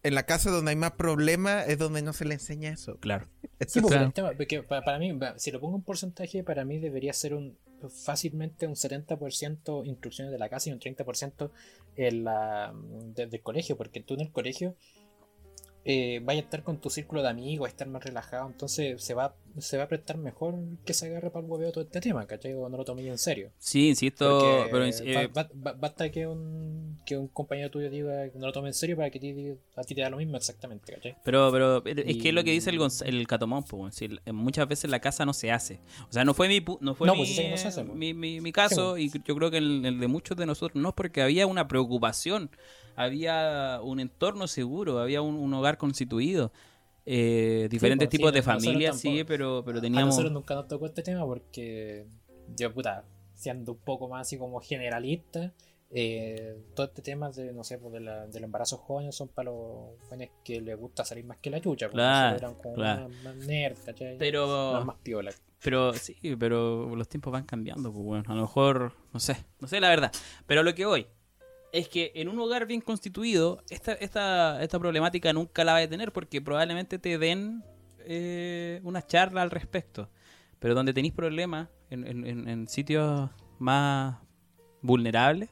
[0.03, 2.97] En la casa donde hay más problemas es donde no se le enseña eso.
[2.99, 3.27] Claro.
[3.67, 4.07] Sí, porque Claro.
[4.07, 7.33] el tema- porque pa- para, mí, si lo pongo en porcentaje, para mí debería ser
[7.33, 7.57] un
[8.03, 11.51] fácilmente un 70% instrucciones de la casa y un 30%
[11.97, 12.73] en la,
[13.15, 14.75] desde el colegio, porque tú en el colegio
[15.86, 19.13] eh, vaya a estar con tu círculo de amigos, a estar más relajado, entonces se
[19.13, 22.25] va, se va a prestar mejor que se agarre para el hueveo todo este tema,
[22.25, 22.53] ¿cachai?
[22.55, 23.51] O no lo toméis en serio.
[23.59, 27.89] Sí, insisto, Porque pero eh, ba- ba- ba- basta que un, que un compañero tuyo
[27.91, 30.09] diga que no lo tome en serio para que a ti, a ti te da
[30.09, 31.15] lo mismo exactamente, ¿cachai?
[31.23, 34.89] Pero, pero es que es lo que dice el, el Catomón, pues, el- muchas veces
[34.89, 35.79] la casa no se hace.
[36.09, 38.51] O sea, no fue mi, no fue No, mi, pues no hace, mi, mi- mi
[38.51, 41.67] caso, y yo creo que el, el de muchos de nosotros no, porque había una
[41.67, 42.49] preocupación,
[42.95, 46.51] había un entorno seguro, había un, un hogar constituido,
[47.05, 50.07] eh, diferentes pues, sí, tipos de familias, sí, pero, pero A teníamos...
[50.09, 52.05] nosotros nunca nos tocó este tema porque
[52.55, 55.53] yo, puta, siendo un poco más así como generalista,
[55.91, 59.51] eh, todo este tema de, no sé, pues de la- del embarazo joven son para
[59.51, 61.85] los jóvenes que les gusta salir más que la chucha.
[61.87, 63.09] porque Claro, eran como claro.
[63.09, 64.17] más, más nerd, ¿cachai?
[64.17, 64.83] Pero...
[64.83, 65.31] Más piola.
[65.63, 69.67] Pero sí, pero los tiempos van cambiando, pues bueno, a lo mejor, no sé, no
[69.67, 70.11] sé la verdad.
[70.45, 71.07] Pero lo que voy
[71.78, 75.89] es que en un hogar bien constituido, esta, esta, esta problemática nunca la vas a
[75.89, 77.63] tener porque probablemente te den
[77.99, 80.09] eh, una charla al respecto.
[80.59, 84.17] Pero donde tenéis problemas, en, en- en- en sitios más
[84.82, 85.49] vulnerables,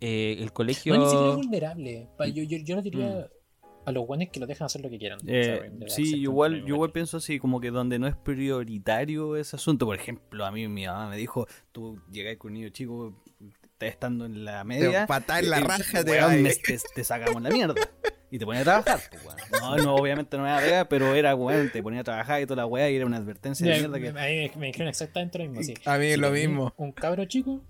[0.00, 0.94] eh, el colegio...
[0.94, 2.08] No, ni siquiera vulnerable.
[2.16, 3.28] Pa- Yo, yo, yo no diría
[3.86, 5.20] a los buenos que lo dejan hacer lo que quieran.
[5.26, 9.84] Eh, sí, igual, yo igual pienso así, como que donde no es prioritario ese asunto.
[9.86, 13.14] Por ejemplo, a mí mi mamá me dijo, tú llegas con un niño chico,
[13.80, 15.06] estando en la media.
[15.06, 17.74] patada en la y- raja te weón, va a- me- te, te sacamos la mierda.
[18.30, 19.36] Y te ponía a trabajar, pues, weón.
[19.78, 22.46] No, no, obviamente no me da pega, pero era, weón, te ponía a trabajar y
[22.46, 24.08] toda la weá y era una advertencia de mierda que...
[24.08, 25.62] A mí me, me dijeron exactamente lo mismo.
[25.62, 25.74] Sí.
[25.84, 26.72] A mí es lo mismo.
[26.76, 27.60] Un cabro chico,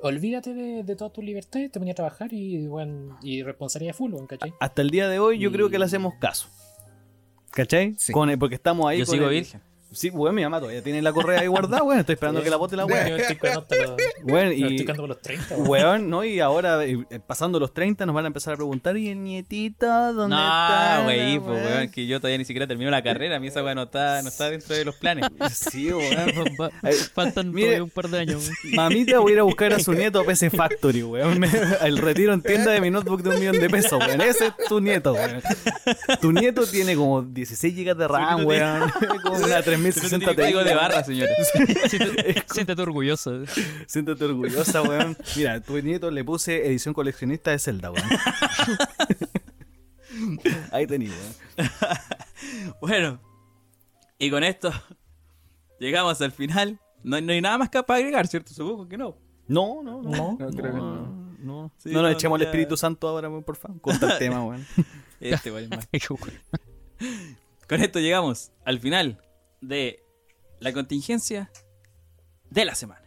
[0.00, 4.12] olvídate de, de todas tus libertades, te ponía a trabajar y, bueno, y responsabilidad full,
[4.12, 4.52] weón, ¿cachai?
[4.60, 6.48] Hasta el día de hoy yo creo que le hacemos caso.
[7.50, 7.94] ¿Cachai?
[7.98, 8.12] Sí.
[8.12, 9.60] Con el- porque estamos ahí Yo con sigo el- virgen.
[9.90, 12.00] Sí, weón, mi mamá todavía tiene la correa ahí guardada, weón.
[12.00, 13.38] Estoy esperando que la bote la Weón, estoy
[14.54, 14.84] y...
[14.84, 15.68] los 30, weón.
[15.68, 16.24] Weón, ¿no?
[16.24, 19.86] Y ahora, eh, pasando los 30, nos van a empezar a preguntar, ¿y el nietito
[20.12, 20.98] dónde está?
[20.98, 21.72] No, güey, pues, weón?
[21.72, 24.20] weón, que yo todavía ni siquiera termino la carrera, a mí esa weá no está,
[24.20, 25.26] no está dentro de los planes.
[25.50, 26.32] Sí, weón.
[27.14, 28.50] Faltan mire- todavía un par de años.
[28.74, 31.42] Mamita, voy a ir a buscar a su nieto a PC Factory, weón.
[31.82, 34.20] El retiro en tienda de mi notebook de un millón de pesos, weón.
[34.20, 35.42] Ese es tu nieto, weón.
[36.20, 38.92] Tu nieto tiene como 16 GB de RAM, weón.
[39.22, 40.68] como una 3060 Tiene código Ti.
[40.68, 41.36] de barra, señores.
[41.88, 43.44] Siéntete, siéntete orgulloso.
[43.86, 45.16] Siéntate orgullosa, weón.
[45.36, 48.06] Mira, tu nieto le puse edición coleccionista de Zelda, weón.
[50.72, 51.12] Ahí weón.
[52.80, 53.20] Bueno,
[54.18, 54.72] y con esto
[55.78, 56.80] llegamos al final.
[57.04, 58.52] No, no hay nada más que para agregar, ¿cierto?
[58.52, 59.16] Supongo que no.
[59.46, 60.36] No, no, no.
[60.36, 60.94] No, creo que no.
[60.94, 61.28] no.
[61.38, 63.80] No, Sí, no nos no, echemos ya- al Espíritu Santo ahora, weón, por favor.
[63.80, 64.66] Corta el tema, weón.
[65.20, 65.88] Este vale más.
[67.68, 69.20] Con esto llegamos al final
[69.60, 70.02] de
[70.60, 71.50] la contingencia
[72.50, 73.04] de la semana.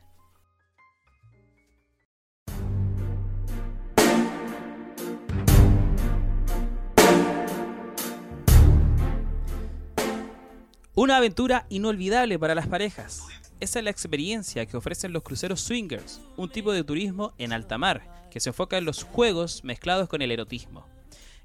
[10.93, 13.23] Una aventura inolvidable para las parejas.
[13.59, 17.77] Esa es la experiencia que ofrecen los cruceros swingers, un tipo de turismo en alta
[17.77, 20.85] mar que se enfoca en los juegos mezclados con el erotismo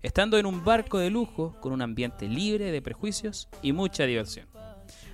[0.06, 4.55] estando en un barco de lujo con un ambiente libre de prejuicios y mucha diversión.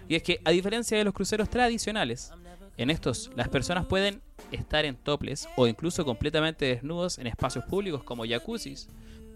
[0.08, 2.32] Y es que, a diferencia de los cruceros tradicionales,
[2.76, 8.02] en estos las personas pueden estar en toples o incluso completamente desnudos en espacios públicos
[8.02, 8.88] como jacuzzis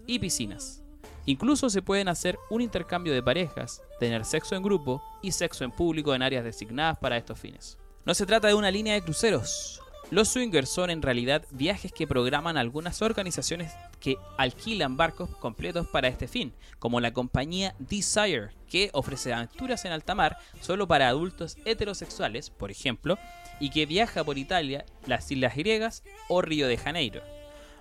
[0.05, 0.83] y piscinas.
[1.25, 5.71] Incluso se pueden hacer un intercambio de parejas, tener sexo en grupo y sexo en
[5.71, 7.77] público en áreas designadas para estos fines.
[8.05, 12.07] No se trata de una línea de cruceros, Los swingers son en realidad viajes que
[12.07, 18.89] programan algunas organizaciones que alquilan barcos completos para este fin, como la compañía Desire, que
[18.93, 23.17] ofrece aventuras en alta mar solo para adultos heterosexuales, por ejemplo,
[23.59, 27.21] y que viaja por Italia, las Islas Griegas o Río de Janeiro.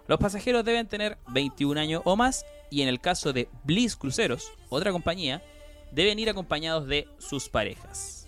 [0.09, 4.51] Los pasajeros deben tener 21 años o más y en el caso de Bliss Cruceros,
[4.69, 5.45] otra compañía,
[5.93, 8.27] deben ir acompañados de sus parejas.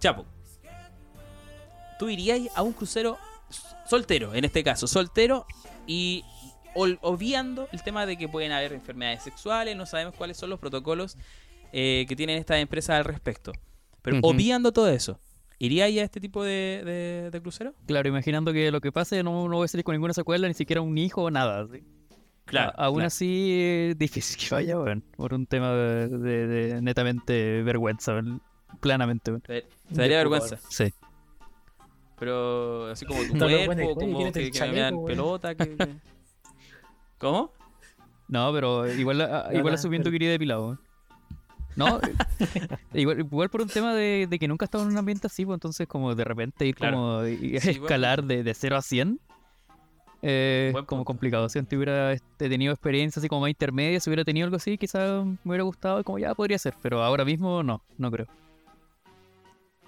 [0.00, 0.26] Chapo,
[1.98, 3.18] tú irías a un crucero
[3.86, 5.46] soltero, en este caso, soltero
[5.86, 6.24] y
[6.74, 11.16] obviando el tema de que pueden haber enfermedades sexuales, no sabemos cuáles son los protocolos
[11.72, 13.52] eh, que tienen estas empresas al respecto.
[14.02, 15.18] Pero obviando todo eso,
[15.58, 17.74] ¿iríais a este tipo de, de- de crucero?
[17.86, 20.54] Claro, imaginando que lo que pase no, no voy a salir con ninguna secuela, ni
[20.54, 21.66] siquiera un hijo o nada.
[21.72, 21.82] ¿sí?
[22.44, 22.70] Claro.
[22.76, 23.06] A- aún claro.
[23.08, 25.02] así, eh, difícil que vaya, weón.
[25.16, 28.40] Por un tema de, netamente vergüenza, weón,
[28.80, 29.42] Planamente, weón.
[29.42, 30.58] Te, daría vergüenza.
[30.70, 30.92] Sí.
[32.18, 35.54] Pero así como tu No, no, bueno, cuerpo, como que, que me pelota.
[35.54, 35.88] Que, que-
[37.18, 37.52] ¿Cómo?
[38.28, 40.78] No, pero igual, a- igual no, asumiendo pero- que iría depilado.
[41.76, 42.00] No,
[42.94, 45.44] igual, igual por un tema de, de que nunca he estado en un ambiente así,
[45.46, 46.96] pues entonces como de repente ir Claro.
[46.96, 47.58] como Sí, bueno.
[47.84, 49.20] escalar de, de 0 a 100
[50.22, 51.48] eh, como complicado.
[51.48, 54.76] Si antes hubiera este, tenido experiencia así como más intermedia, si hubiera tenido algo así,
[54.76, 58.26] quizás me hubiera gustado, como ya podría ser, pero ahora mismo no, no creo.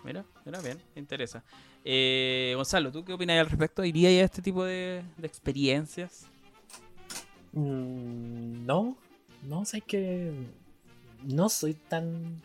[0.05, 1.43] Mira, mira, bien, interesa.
[1.85, 3.85] Eh, Gonzalo, ¿tú qué opinas al respecto?
[3.85, 6.27] ¿Irías a este tipo de, de experiencias?
[7.53, 8.97] Mm, no,
[9.43, 10.33] no, sé que
[11.25, 12.41] no soy tan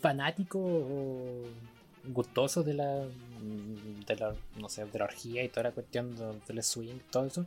[0.00, 1.44] fanático o
[2.12, 3.06] gustoso de la,
[4.06, 7.26] de la, no sé, de la orgía y toda la cuestión de- del swing, todo
[7.26, 7.46] eso.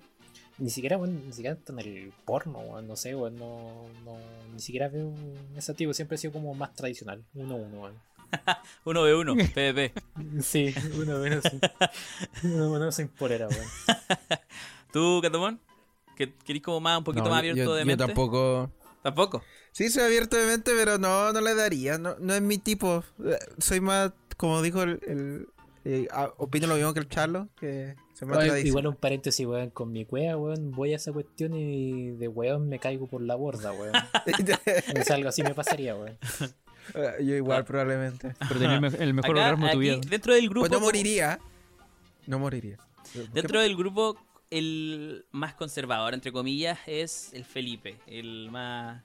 [0.59, 3.85] Ni siquiera, bueno, ni siquiera en el porno, no sé, weón, no,
[4.53, 5.11] ni siquiera veo
[5.57, 8.12] ese tipo, siempre ha sido como más tradicional, uno a uno, weón.
[8.85, 9.93] Uno de uno, PvP.
[10.41, 11.61] Sí, uno a uno sin,
[12.51, 13.67] uno sin polera, weón.
[14.91, 15.59] ¿Tú, Catamón?
[16.15, 18.05] ¿Que ¿Querís como más, un poquito No, más yo- abierto yo, de yo mente?
[18.05, 18.71] tampoco.
[19.01, 19.43] ¿Tampoco?
[19.71, 21.97] Sí, soy abierto de mente, pero no, no le daría.
[21.97, 23.03] No, no es mi tipo.
[23.25, 24.99] Eh, Soy más, como dijo el.
[25.07, 25.47] el-
[25.85, 26.07] eh,
[26.37, 29.91] opino lo mismo que el Charlo, que se me Oye, igual un paréntesis, weón, con
[29.91, 33.73] mi cueva, weón, voy a esa cuestión y de weón me caigo por la borda,
[33.73, 33.91] weón.
[33.93, 36.17] o sea, algo así me pasaría, weón.
[36.93, 38.33] Yo igual, probablemente.
[38.47, 39.97] Pero tener el me- el mejor Acá, orgasmo de tu vida.
[40.07, 40.61] dentro del grupo...
[40.67, 41.39] Pues no moriría.
[42.27, 42.77] No moriría.
[43.33, 44.17] Dentro del grupo,
[44.49, 47.97] el más conservador, entre comillas, es el Felipe.
[48.07, 49.03] El más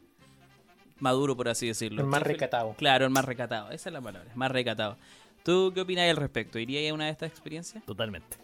[1.01, 2.03] maduro, por así decirlo.
[2.03, 2.74] El más ¿Tú, Fel- recatado.
[2.79, 3.70] Claro, el más recatado.
[3.70, 4.97] Esa es la palabra, más recatado.
[5.45, 6.59] ¿Tú qué opinas al respecto?
[6.59, 7.85] ¿Irías a una de estas experiencias?
[7.87, 8.37] Totalmente.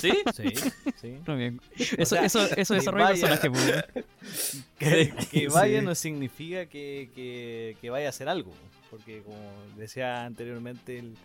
[0.00, 0.10] ¿Sí?
[0.34, 0.48] Sí,
[1.00, 1.18] sí.
[1.26, 1.60] Muy bien.
[1.76, 3.84] Eso, sea, eso, eso que desarrolla vaya- personaje.
[4.78, 5.84] Que, que vaya Sí.
[5.86, 8.52] no significa que, que- que vaya a hacer algo.
[8.90, 9.38] Porque como
[9.76, 11.16] decía anteriormente, el-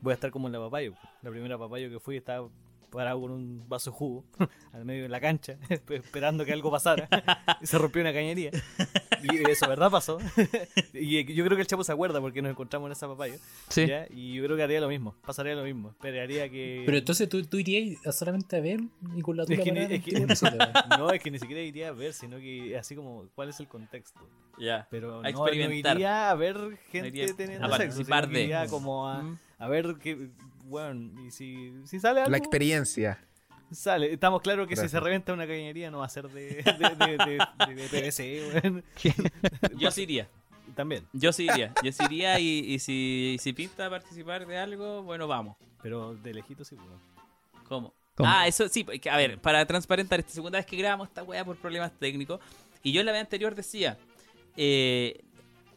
[0.00, 0.94] voy a estar como en la papayo.
[1.22, 2.48] La primera papayo que fui estaba
[2.90, 4.24] parado con un vaso de jugo
[4.72, 5.56] al medio de la cancha,
[5.88, 7.08] esperando que algo pasara.
[7.60, 8.50] y se rompió una cañería.
[9.22, 9.90] Y eso, ¿verdad?
[9.90, 10.18] Pasó.
[10.94, 13.34] y yo creo que el Chapo se acuerda porque nos encontramos en esa papayo.
[13.68, 13.86] Sí.
[13.86, 14.06] ¿ya?
[14.10, 15.14] Y yo creo que haría lo mismo.
[15.26, 15.90] Pasaría lo mismo.
[15.90, 16.82] Esperaría que...
[16.86, 18.80] Pero entonces tú, tú irías a solamente a ver
[19.14, 20.02] y con la tuya Es que, ni- es
[20.40, 20.48] que-
[20.98, 23.68] no, es que ni siquiera iría a ver, sino que así como, ¿cuál es el
[23.68, 24.20] contexto?
[24.58, 24.86] Ya.
[24.90, 25.94] Pero A no, experimentar.
[25.94, 26.56] no iría a ver
[26.90, 28.44] gente iría teniendo a sexo, participar sino que de.
[28.44, 29.38] iría como a, Mm.
[29.58, 30.30] a ver que,
[30.70, 33.18] bueno, y si, si sale algo, La experiencia.
[33.70, 34.12] sale.
[34.12, 34.92] Estamos claros que si Gracias.
[34.92, 38.84] se reventa una cañería no va a ser de, de, de, de- de PVC, weón.
[39.78, 40.28] Yo sí iría.
[40.74, 41.72] También, Yo sí iría.
[41.82, 45.56] Yo sí iría y, y si, si pinta participar de algo, bueno, vamos.
[45.82, 47.00] pero de lejito sí, weón.
[47.68, 47.92] ¿Cómo?
[48.14, 48.28] ¿Cómo?
[48.28, 51.56] Ah, eso sí, a ver, para transparentar, esta segunda vez que grabamos esta weá por
[51.56, 52.40] problemas técnicos.
[52.82, 53.98] Y yo en la vez anterior decía,
[54.56, 55.20] eh,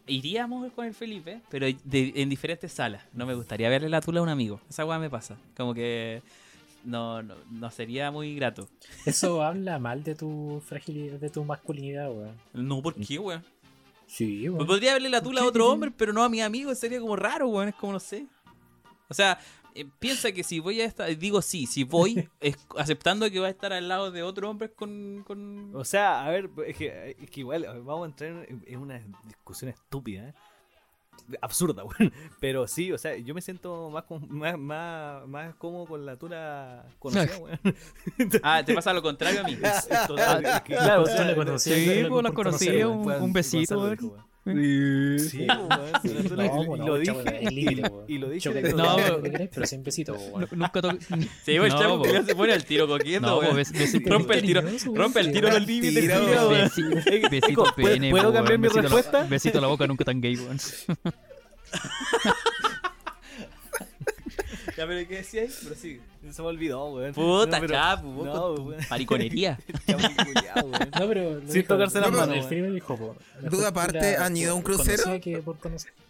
[0.08, 3.04] iríamos con el Felipe, pero de- en diferentes salas.
[3.14, 4.60] No me gustaría verle la tula a un amigo.
[4.70, 5.38] Esa weá me pasa.
[5.56, 6.22] Como que
[6.84, 8.68] no, no, no sería muy grato.
[9.06, 12.36] Eso habla mal de tu fragilidad, de tu masculinidad, weón.
[12.54, 13.43] No, ¿por qué, weón?
[14.08, 14.68] Sí, weón.
[14.68, 16.74] podría verle la tula a otro hombre, pero no a mi amigo.
[16.76, 17.70] Sería como raro, weón.
[17.70, 18.26] Es como no sé.
[19.10, 19.39] O sea,
[19.76, 21.15] eh, piensa que si voy a estar.
[21.17, 24.71] Digo sí, si voy, es aceptando que va a estar al lado de otro hombre
[24.71, 25.24] con.
[25.26, 25.76] con...
[25.76, 29.01] O sea, a ver, es que, es que igual vamos a entrar en, en una
[29.26, 30.34] discusión estúpida, ¿eh?
[31.41, 32.11] absurda, weón.
[32.39, 36.17] Pero sí, o sea, yo me siento más con- más, más, más cómodo con la
[36.17, 37.59] tula conocida, weón.
[38.43, 39.53] Ah, te pasa lo contrario a mí.
[39.61, 43.34] Es- es total- es que- Claro, o sea, tú la Sí, pues conocí, conocer, un,
[43.34, 47.14] besito, Gonzalo Sí, No, y lo dije,
[47.50, 48.30] y- lo
[48.76, 49.22] No, pero-.
[50.39, 50.82] Nu- Nunca.
[51.46, 52.86] Sí, pues el se pone al tiro
[54.06, 54.62] Rompe el tiro,
[54.94, 56.08] rompe tiro los límites,
[57.32, 59.24] besito ¿puedo- pene, puedo po, cambiar mi respuesta?
[59.30, 60.58] Besito la boca nunca tan gay, weón.
[64.78, 65.59] Ya, pero ¿qué decías?
[65.63, 65.99] Pero sí,
[66.32, 67.13] se me olvidó, weón.
[67.13, 68.80] Puta, No, chapu, vos No, weón.
[70.26, 70.89] culiao, weón.
[70.99, 71.39] No, pero.
[71.41, 73.15] Sin dijo- tocarse las no, manos, El dijo,
[73.51, 75.03] Duda aparte, ¿han ido a un crucero?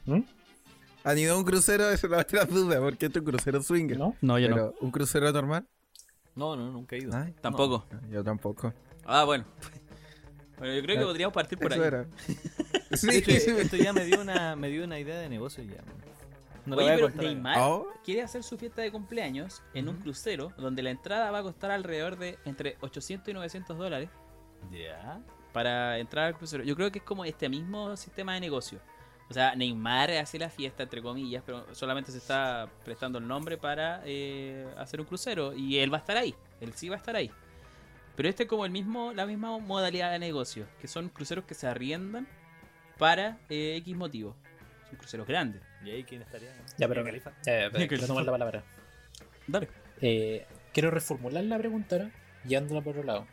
[0.05, 0.19] ¿Mm?
[1.03, 1.89] ¿Han ido a un crucero?
[1.89, 3.97] Esa es la otra duda, porque esto es un crucero swinger.
[3.97, 4.15] ¿No?
[4.21, 4.73] No, yo no.
[4.79, 5.65] ¿un crucero normal?
[6.35, 7.15] No, no, nunca he ido.
[7.15, 7.85] Ay, Tampoco.
[8.09, 8.73] yo tampoco.
[9.05, 9.45] Ah, bueno.
[10.55, 11.79] Bueno, yo creo que Eh, podríamos partir por ahí.
[11.79, 12.05] Eso era.
[12.89, 13.51] De Sí, hecho, sí.
[13.59, 15.81] esto ya me dio una, me dio una idea de negocio ya.
[16.65, 17.09] No Oye, pero.
[17.09, 17.87] Neymar Oh.
[18.03, 21.71] quiere hacer su fiesta de cumpleaños en un crucero donde la entrada va a costar
[21.71, 24.09] alrededor de entre 800 y 900 dólares
[24.71, 25.19] Ya.
[25.51, 26.63] para entrar al crucero.
[26.63, 28.79] Yo creo que es como este mismo sistema de negocio.
[29.29, 33.57] O sea, Neymar hace la fiesta, entre comillas, pero solamente se está prestando el nombre
[33.57, 36.35] para eh, hacer un crucero y él va a estar ahí.
[36.61, 37.31] Él sí va a estar ahí.
[38.15, 41.55] Pero este es como el mismo, la misma modalidad de negocio, que son cruceros que
[41.55, 42.27] se arriendan
[42.99, 44.35] para eh, X motivo.
[44.89, 45.61] Son cruceros grandes.
[45.83, 46.49] ¿Y ahí quién estaría?
[46.77, 47.05] Ya, pero.
[47.05, 48.63] Ya, ya, pero quiero tomar la palabra.
[49.47, 49.67] Dale.
[50.01, 52.11] Eh, quiero reformular la pregunta ahora,
[52.45, 53.27] llevándola por otro lado.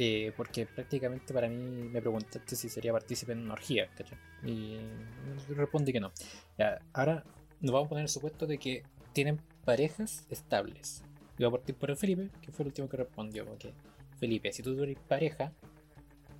[0.00, 4.16] Eh, porque prácticamente para mí me preguntaste si sería partícipe en una orgía, ¿cachai?
[4.44, 4.78] Y
[5.48, 6.12] respondí que no.
[6.56, 7.24] Ya, ahora
[7.60, 11.02] nos vamos a poner el supuesto de que tienen parejas estables.
[11.36, 13.44] Y voy a partir por el Felipe, que fue el último que respondió.
[13.44, 13.72] Porque,
[14.20, 15.52] Felipe, si tú tuvieras pareja,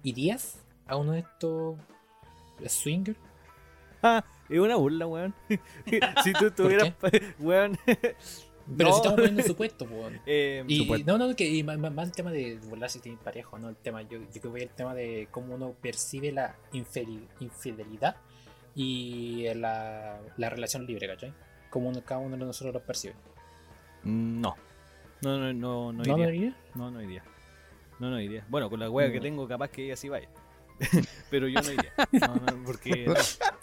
[0.05, 1.79] ¿irías a uno de estos
[2.67, 3.17] swinger?
[4.49, 5.35] Es una burla, weón.
[6.25, 6.95] si tú tuvieras.
[7.39, 7.79] Weón.
[8.77, 8.95] Pero No.
[8.95, 10.21] si estamos poniendo el supuesto, pues.
[10.27, 11.17] Eh, Y, Supuesto.
[11.19, 13.71] no, no, que y más, más- el tema de volar si tiene pareja o no,
[13.71, 16.55] el tema, yo, yo creo que voy al tema de cómo uno percibe la
[17.41, 18.17] infidelidad
[18.75, 21.33] y la, la relación libre, ¿cachai?
[21.71, 23.15] Como uno, cada uno de nosotros lo percibe.
[24.05, 24.55] No.
[25.23, 26.17] No, no, no, no ¿No, iría.
[26.27, 26.57] no iría?
[26.75, 27.23] No, no iría.
[27.99, 28.45] No, No, no iría.
[28.49, 29.23] Bueno, con la wea que Mm.
[29.23, 30.29] tengo, capaz que ella sí vaya.
[31.31, 31.93] Pero yo no iría.
[32.13, 33.07] No, no, porque.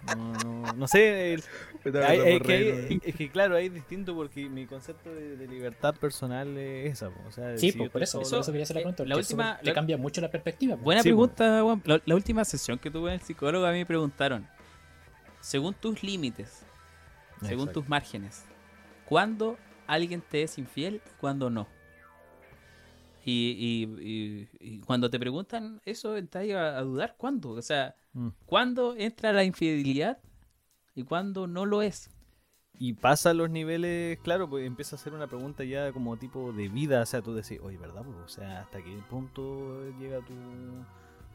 [0.05, 1.33] No, no, no sé.
[1.33, 1.43] el-
[2.03, 5.95] hay- que hay- es que claro, ahí es distinto porque mi concepto de, de libertad
[5.95, 7.09] personal es esa.
[7.09, 7.21] po.
[7.27, 9.03] O sea, Sí, si pues por eso, por eso quería hacer la eh, pregunta.
[9.05, 10.75] la eso última- te la- cambia mucho la perspectiva.
[10.75, 11.81] Buena Sí, pregunta, Juan.
[11.85, 14.47] La, la última sesión que tuve en el psicólogo a mí me preguntaron,
[15.41, 16.65] según tus límites,
[17.41, 17.81] según Exacto.
[17.81, 18.43] tus márgenes,
[19.05, 21.67] ¿cuándo alguien te es infiel y cuándo no?
[23.25, 27.49] Y, y- y- y cuando te preguntan eso, entras a, a dudar cuándo.
[27.51, 28.29] O sea, Mm.
[28.45, 30.19] ¿cuándo entra la infidelidad
[30.93, 32.09] y cuándo no lo es?
[32.77, 36.67] Y pasa los niveles, claro, pues empieza a hacer una pregunta ya como tipo de
[36.69, 38.03] vida, o sea, tú decís, oye, ¿verdad?
[38.03, 40.33] Pues, o sea, ¿hasta qué punto llega tu,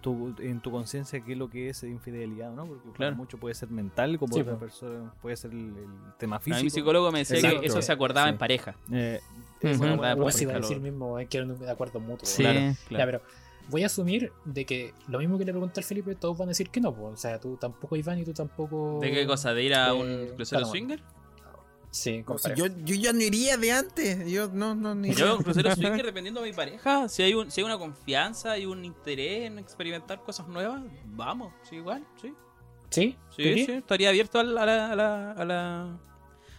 [0.01, 2.66] tu en tu conciencia qué es lo que es infidelidad, ¿no?
[2.66, 3.16] Porque Claro.
[3.16, 4.72] mucho puede ser mental, como Sí, otra pues.
[4.72, 5.86] persona puede ser el, el
[6.18, 6.64] tema A físico.
[6.64, 7.61] mi psicólogo me decía Exacto.
[7.61, 8.32] que eso se acordaba Sí.
[8.32, 8.74] en pareja.
[8.92, 9.20] Eh,
[9.62, 12.24] Bueno, bueno, iba a decir mismo, es que era un de acuerdo mutuo.
[12.26, 13.05] Sí, Claro, Ya, claro.
[13.07, 13.22] pero
[13.68, 16.53] voy a asumir de que lo mismo que le pregunté al Felipe, todos van a
[16.53, 16.94] decir que no.
[16.94, 17.12] pues.
[17.12, 18.98] O sea, tú tampoco, Iván, y tú tampoco.
[19.03, 19.53] ¿De qué cosa?
[19.53, 20.70] ¿De ir a un Eh, crucero claro.
[20.72, 21.03] swinger?
[21.91, 22.68] Sí, con O sea, pareja.
[22.76, 24.30] yo, yo ya no iría de antes.
[24.30, 25.12] Yo no, no, ni.
[25.14, 27.09] Yo crucero swinger dependiendo de mi pareja.
[27.09, 31.53] Si hay, un, si hay una confianza y un interés en experimentar cosas nuevas, vamos,
[31.68, 32.32] sí, igual, sí.
[32.91, 33.16] ¿Sí?
[33.36, 35.99] Sí, ¿Tú sí, estaría abierto a la, a la, a la, a la,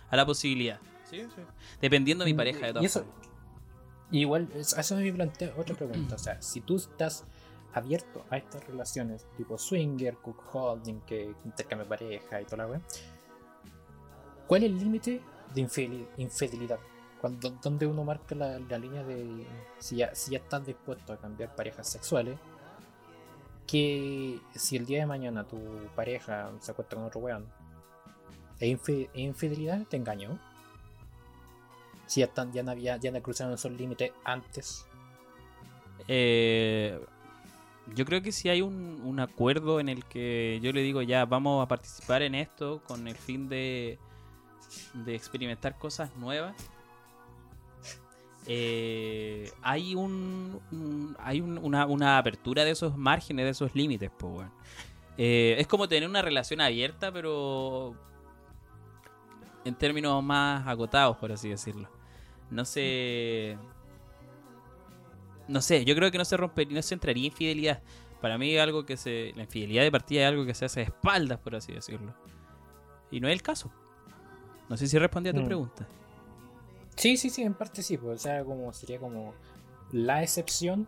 [0.09, 0.79] a la posibilidad.
[1.09, 1.41] Sí, sí.
[1.81, 3.05] Dependiendo de mi pareja, de Y todas eso,
[4.11, 6.15] igual, eso me plantea otra pregunta.
[6.15, 7.25] O sea, si tú estás
[7.73, 12.67] abierto a estas relaciones tipo swinger, cook holding, que intercambio de pareja y toda la
[12.67, 12.81] wea,
[14.51, 15.21] ¿cuál es el límite
[15.55, 16.77] de infideli- infidelidad?
[17.21, 19.47] Cuando, ¿Dónde uno marca la, línea de
[19.79, 22.37] si ya, si ya estás dispuesto a cambiar parejas sexuales?
[23.65, 25.57] Que si el día de mañana tu
[25.95, 27.45] pareja se acuesta con otro weón,
[28.59, 29.87] ¿es, infi- es infidelidad?
[29.87, 30.37] ¿Te engañó?
[32.05, 34.85] Si ya, están, ya, no ya no cruzaron esos límites antes.
[36.09, 36.99] Eh,
[37.95, 41.63] yo creo que si hay un acuerdo en el que yo le digo ya vamos
[41.63, 43.97] a participar en esto con el fin de,
[44.93, 46.55] de experimentar cosas nuevas.
[48.47, 54.47] eh, hay un, hay un- una, una apertura de esos márgenes, de esos límites, pues
[55.17, 57.93] es como tener una relación abierta, pero
[59.63, 61.87] en términos más agotados, por así decirlo.
[62.49, 63.57] No se
[65.47, 67.83] no sé, yo creo que no se rompería, no se entraría infidelidad.
[68.21, 69.33] Para mí algo que se.
[69.35, 72.15] La infidelidad de partida es algo que se hace de espaldas, por así decirlo.
[73.11, 73.71] Y no es el caso.
[74.69, 75.45] No sé si respondí a tu Mm.
[75.45, 75.87] pregunta.
[76.95, 77.97] Sí, sí, sí, en parte sí.
[77.97, 79.33] Pues, o sea, como sería como
[79.91, 80.87] la excepción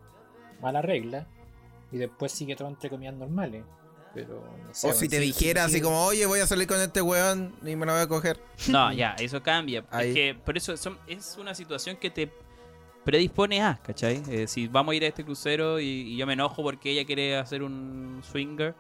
[0.61, 1.27] a la regla.
[1.91, 3.63] Y después sigue todo entre comillas normales.
[4.13, 4.89] Pero no sé.
[4.89, 5.81] O si te sí, dijera sí, así sí.
[5.81, 8.39] como, oye, voy a salir con este weón y me lo voy a coger.
[8.69, 9.85] No, ya, eso cambia.
[9.91, 10.09] Ahí.
[10.09, 12.31] Es que por eso son- es una situación que te
[13.03, 14.21] predispone a, ¿cachai?
[14.29, 17.05] Eh, si vamos a ir a este crucero y, y yo me enojo porque ella
[17.05, 18.75] quiere hacer un swinger,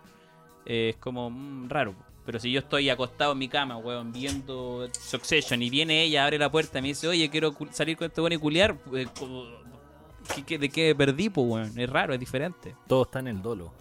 [0.65, 1.93] eh, es como mm, raro.
[2.25, 6.37] Pero si yo estoy acostado en mi cama, weón, viendo Succession y viene ella, abre
[6.37, 9.47] la puerta y me dice, oye, quiero salir con este weón y culiar, eh, co-
[10.35, 11.77] ¿qué- qué- ¿de qué perdí, pues, weón?
[11.77, 12.75] Es raro, es diferente.
[12.87, 13.73] Todo está en el dolo.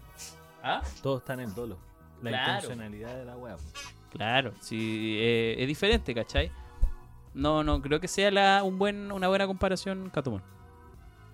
[0.62, 0.82] ¿Ah?
[1.02, 1.78] Todo está en el dolo.
[2.22, 2.52] La Claro.
[2.54, 3.56] intencionalidad de la wea.
[4.10, 6.50] Claro, sí, eh, es diferente, ¿cachai?
[7.34, 10.42] No, no, creo que sea la, un buen, una buena comparación, Catumón.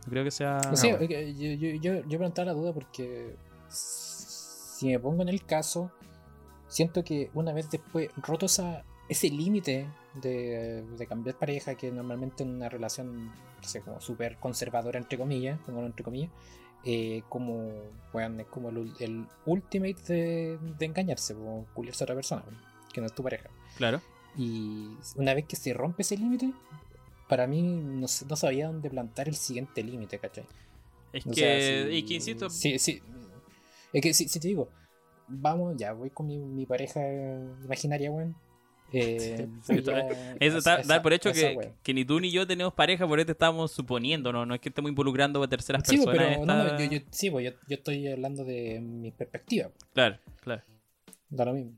[0.07, 0.61] No creo que sea...
[0.71, 3.35] No sé, eh, yo, yo, yo, yo preguntaba la duda porque
[3.69, 5.91] si me pongo en el caso,
[6.69, 12.43] siento que una vez después roto esa, ese límite de, de cambiar pareja, que normalmente
[12.43, 16.31] en una relación, no sé, como súper conservadora, entre comillas, pongo entre comillas,
[16.85, 17.73] eh, como,
[18.13, 22.45] bueno, es como el, el ultimate de, de engañarse, o culiarse a otra persona,
[22.93, 23.49] que no es tu pareja.
[23.77, 24.01] Claro.
[24.37, 26.53] Y una vez que se rompe ese límite,
[27.29, 30.47] para mí no, no sabía dónde plantar el siguiente límite, ¿cachai?
[31.13, 33.03] Es O que, sea, si- y que insisto, Sí, sí.
[33.93, 34.69] Es que si, si te digo,
[35.29, 37.01] vamos, ya voy con mi, mi pareja
[37.65, 38.35] imaginaria, weón.
[38.93, 41.73] Eh, Sí, voy a- Eso está, a da esa- por hecho esa que, wea.
[41.83, 44.71] que ni tú ni yo tenemos pareja, por eso estamos suponiendo, no, no es que
[44.71, 46.17] estemos involucrando a terceras Sí, personas.
[46.19, 49.71] pero esta- no, yo, yo- sí, pues, yo, yo estoy hablando de mi perspectiva.
[49.93, 50.63] Claro, claro.
[51.29, 51.73] Da lo mismo.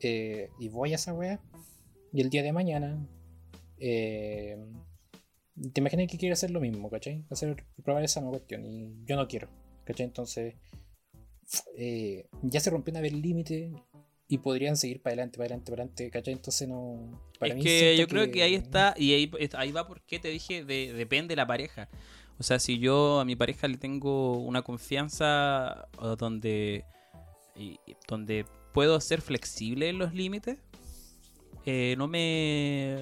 [0.00, 1.40] Eh, y voy a esa wea.
[2.12, 3.04] Y el día de mañana.
[3.78, 4.56] eh,
[5.72, 7.24] te imaginas que quiere hacer lo mismo, ¿cachai?
[7.30, 8.64] Hacer, probar esa nueva cuestión.
[8.64, 9.48] Y yo no quiero,
[9.84, 10.06] ¿cachai?
[10.06, 10.54] Entonces.
[11.76, 13.72] Eh, ya se rompió una vez el límite.
[14.26, 16.32] Y podrían seguir para adelante, para adelante, para adelante, ¿cachai?
[16.32, 17.20] Entonces no.
[17.38, 20.28] Para es mí que yo creo que ahí está, y ahí, ahí va porque te
[20.28, 21.90] dije, de, depende de la pareja.
[22.38, 25.88] O sea, si yo a mi pareja le tengo una confianza
[26.18, 26.84] donde,
[27.54, 30.58] y donde puedo ser flexible en los límites,
[31.66, 32.96] eh, no me...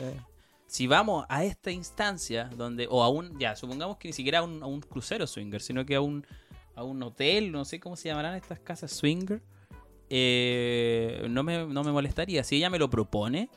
[0.67, 4.43] Si vamos a esta instancia, donde, o a un, ya, supongamos que ni siquiera a
[4.43, 6.27] un, a un crucero swinger, sino que a un,
[6.75, 9.43] a un hotel, no sé cómo se llamarán estas casas swinger,
[10.09, 12.45] eh, no, me, no me molestaría.
[12.45, 13.49] Si ella me lo propone,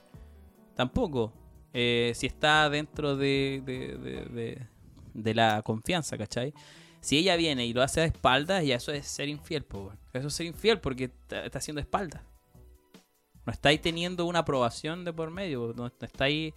[0.75, 1.33] tampoco.
[1.73, 4.67] Eh, si está dentro de, de, de-
[5.13, 6.53] de- la confianza, ¿cachai?
[7.01, 9.91] Si ella viene y lo hace a espaldas, ya eso es ser infiel, po.
[10.13, 12.21] Eso es ser infiel porque está, está haciendo espaldas.
[13.45, 16.53] No estáis teniendo una aprobación de por medio, no estáis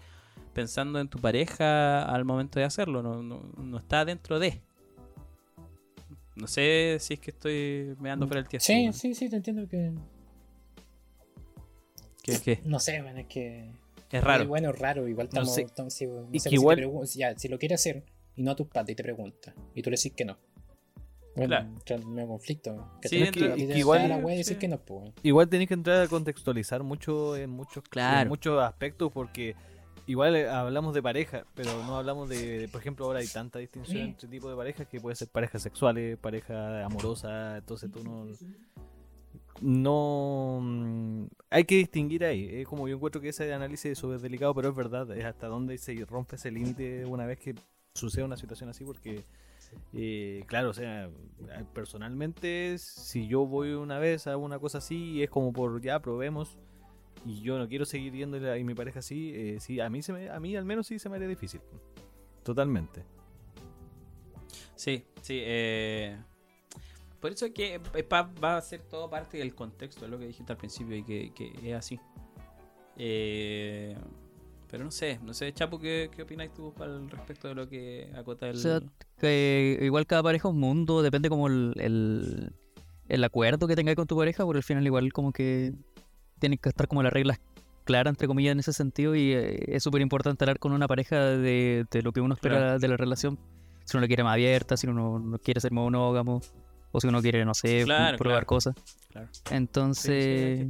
[0.55, 4.63] pensando en tu pareja al momento de hacerlo, no, no, no está dentro de.
[6.39, 8.67] No sé si es que estoy meando fuera el tiesto.
[8.67, 8.93] Sí, weón.
[8.93, 9.93] sí, sí, te entiendo que.
[12.23, 12.61] ¿Qué- qué?
[12.65, 13.71] No sé, man, es que.
[14.11, 14.45] Es raro.
[14.45, 15.07] Eh, bueno, es raro.
[15.09, 15.55] Igual No estamos.
[15.55, 15.63] sé.
[15.63, 18.05] estamos- sí, no Y sé, que si, igual- te pregun- ya, si lo quiere hacer
[18.37, 20.39] y no a tus padres y te pregunta y tú le decís que no.
[21.37, 21.69] Bueno, Claro.
[21.69, 22.91] entra en el mismo conflicto.
[23.03, 24.55] Sí, y que de igual- la sí.
[24.57, 25.13] que no, pues.
[25.23, 28.23] Igual tenéis que entrar a contextualizar mucho en muchos, Claro.
[28.23, 29.55] en muchos aspectos porque
[30.09, 33.97] igual eh, hablamos de pareja, pero no hablamos de, por ejemplo, ahora hay tanta distinción
[33.97, 34.03] Sí.
[34.03, 38.27] entre tipos de parejas que puede ser parejas sexuales, pareja amorosa, entonces tú no...
[39.61, 40.61] No...
[40.63, 44.55] mm, Hay que distinguir ahí, es como yo encuentro que ese análisis es súper delicado,
[44.55, 47.55] pero es verdad, es hasta dónde se rompe ese límite una vez que
[47.95, 49.25] sucede una situación así porque...
[49.93, 51.11] Eh, claro, o sea,
[51.75, 56.57] personalmente, si yo voy una vez a una cosa así, es como por ya probemos
[57.25, 60.13] y yo no quiero seguir yendo y mi pareja así, eh, sí, a mí se
[60.13, 61.61] me, a mí al menos sí se me haría difícil.
[62.43, 63.05] Totalmente.
[64.75, 65.41] Sí, sí.
[65.43, 66.17] eh,
[67.21, 70.27] Por eso es que eh, va a ser todo parte del contexto, es lo que
[70.27, 71.99] dijiste al principio y que, que es así.
[72.97, 73.97] Eh,
[74.71, 78.11] Pero no sé, no sé, Chapo, ¿qué, qué opinas tú al respecto de lo que
[78.15, 78.57] acota el...
[78.57, 78.81] O sea,
[79.19, 82.53] que igual cada pareja es un mundo, depende como el, el,
[83.09, 85.73] el acuerdo que tengáis con tu pareja, porque al final igual como que
[86.39, 87.39] tienen que estar como las reglas
[87.85, 91.17] claras, entre comillas, en ese sentido, y eh, es súper importante hablar con una pareja
[91.21, 92.79] de, de lo que uno espera Claro.
[92.79, 93.39] de la relación,
[93.85, 96.41] si uno la quiere más abierta, si uno no quiere ser monógamo,
[96.93, 98.47] o si uno quiere, no sé, Claro, probar claro.
[98.47, 98.75] cosas.
[99.11, 99.29] Claro.
[99.33, 100.67] Sí, sí, hay Entonces...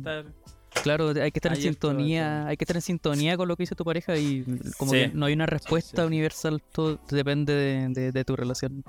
[0.82, 3.74] Claro, hay que estar en sintonía, hay que estar en sintonía con lo que dice
[3.74, 4.44] tu pareja y
[4.76, 4.98] como Sí.
[4.98, 8.84] que no hay una respuesta universal, todo depende de, de- de tu relación.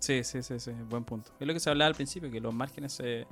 [0.00, 1.30] Sí, sí, sí, sí, buen punto.
[1.38, 3.26] Es lo que se hablaba al principio, que los márgenes se,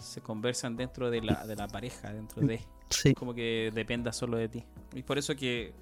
[0.00, 2.60] se conversan dentro de la, de la pareja, dentro de...
[2.90, 4.64] Sí, Como que dependa solo de ti.
[4.94, 5.72] Y por eso que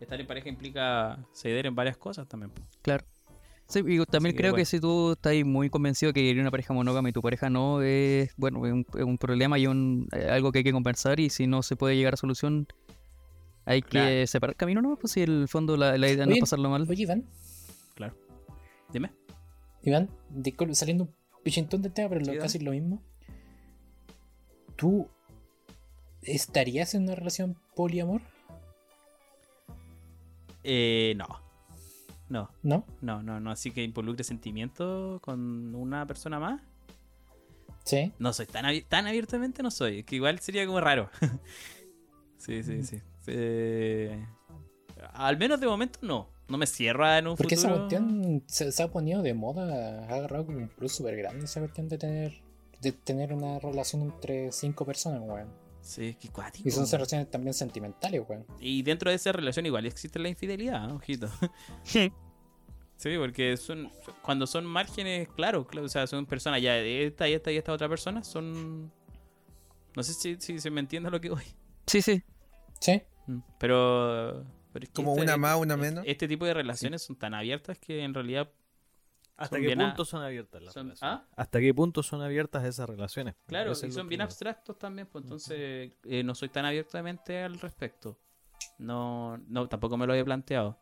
[0.00, 2.52] estar en pareja implica ceder en varias cosas también.
[2.82, 3.04] claro.
[3.66, 4.62] Sí, y también que creo bueno.
[4.62, 7.80] que si tú estás muy convencido que querías una pareja monógama y tu pareja no,
[7.82, 11.20] es bueno, es un, es un problema y un, eh, algo que hay que conversar
[11.20, 12.66] y si no se puede llegar a solución,
[13.64, 14.08] hay Claro.
[14.08, 14.96] que separar camino, ¿no?
[14.96, 16.84] Pues si en el fondo la, la idea no es pasarlo mal.
[16.90, 17.24] Oye, Iván,
[17.94, 18.16] Claro.
[18.92, 19.12] Dime.
[19.84, 20.10] Iván,
[20.72, 21.14] saliendo un
[21.44, 23.00] pichintón del tema, pero lo- casi lo mismo.
[24.80, 25.06] ¿Tú
[26.22, 28.22] estarías en una relación poliamor?
[30.64, 31.26] Eh, no.
[32.30, 32.84] No, ¿No?
[33.02, 33.50] no, no, no.
[33.50, 36.62] Así que involucre sentimientos con una persona más.
[37.84, 38.12] Sí.
[38.18, 40.04] No soy tan, abi- tan abiertamente, no soy.
[40.04, 41.10] Que igual sería como raro.
[42.38, 43.02] sí, sí, sí.
[43.26, 44.24] Eh,
[45.12, 46.28] al menos de momento no.
[46.48, 47.88] No me cierra en un Porque esa futuro.
[47.88, 51.60] cuestión se, se ha ponido de moda, ha agarrado como un plus súper grande esa
[51.60, 52.42] cuestión de tener
[52.80, 55.48] de tener una relación entre cinco personas, weón.
[55.82, 56.68] Sí, qué cuático.
[56.68, 58.44] Y son relaciones también sentimentales, weón.
[58.60, 60.96] Y dentro de esa relación igual existe la infidelidad, ¿no?
[60.96, 61.28] ojito.
[61.84, 62.12] sí,
[63.18, 63.90] porque son
[64.22, 67.56] cuando son márgenes, claro, claro, o sea, son personas ya de esta y esta y
[67.56, 68.92] esta otra persona, son...
[69.96, 71.42] No sé si, si se me entiende lo que voy.
[71.86, 72.22] Sí, sí.
[72.80, 73.02] Sí.
[73.26, 74.44] Mm, Pero...
[74.72, 76.04] pero es que Como este- una más, este- una menos.
[76.06, 78.50] Este tipo de relaciones son tan abiertas que en realidad
[79.40, 81.20] ¿Hasta Son qué a- punto son abiertas las son- relaciones?
[81.20, 81.26] ¿Ah?
[81.34, 83.34] ¿Hasta qué punto son abiertas esas relaciones?
[83.46, 88.18] Claro, y son bien abstractos también, pues entonces eh, no soy tan abiertamente al respecto.
[88.78, 90.78] No, no, tampoco me lo había planteado.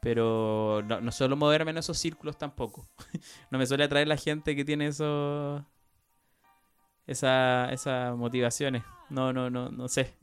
[0.00, 2.88] Pero no, no suelo moverme en esos círculos tampoco.
[3.50, 5.60] no me suele atraer la gente que tiene esos
[7.06, 8.84] esa, esas motivaciones.
[9.10, 10.14] No, no, no, no sé.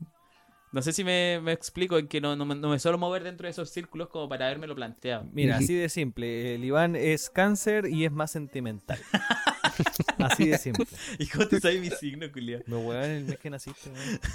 [0.72, 3.22] No sé si me, me explico en que no, no, me- no me suelo mover
[3.22, 5.24] dentro de esos círculos como para haberme lo planteado.
[5.32, 6.56] Mira, así de simple.
[6.56, 8.98] El Iván es cáncer y es más sentimental.
[10.18, 10.86] así de simple.
[11.18, 12.60] ¿Y cómo te sabes mi signo, culiao?
[12.66, 13.90] Me weón el mes que naciste,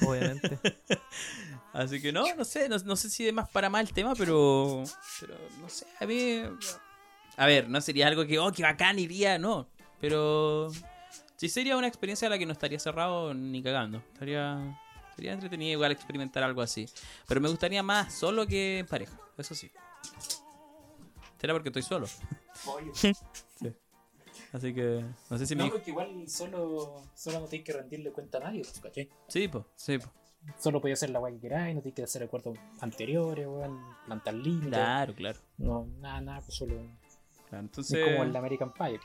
[0.06, 0.58] obviamente.
[1.74, 4.14] Así que no, no sé, no, no sé si de más para más el tema,
[4.16, 4.84] pero.
[5.22, 6.42] Pero no sé, a mí.
[7.38, 9.70] A ver, no sería algo que, oh, qué bacán iría, no.
[10.02, 10.70] Pero.
[11.38, 14.00] Sí sería una experiencia a la que no estaría cerrado ni cagando.
[14.14, 14.81] Estaría.
[15.16, 16.88] Sería entretenido igual experimentar algo así.
[17.28, 19.72] Pero me gustaría más solo que en pareja, eso sí.
[21.40, 22.08] Será porque estoy solo.
[22.94, 23.14] Sí.
[24.54, 25.04] Así que.
[25.30, 25.64] No sé si me.
[25.64, 29.10] No, porque igual solo, solo no tienes que rendirle cuenta a nadie, pues, ¿cachai?
[29.28, 30.10] Sí, pues, sí, po.
[30.60, 34.34] Solo podías hacer la weá que queráis, no tienes que hacer acuerdos anteriores, weón, plantar
[34.34, 34.70] límites.
[34.70, 35.40] Claro, claro.
[35.58, 36.76] No, nada, nada, pues solo.
[36.76, 36.90] claro.
[37.50, 38.04] Es Entonces.
[38.04, 39.00] como el American Pie.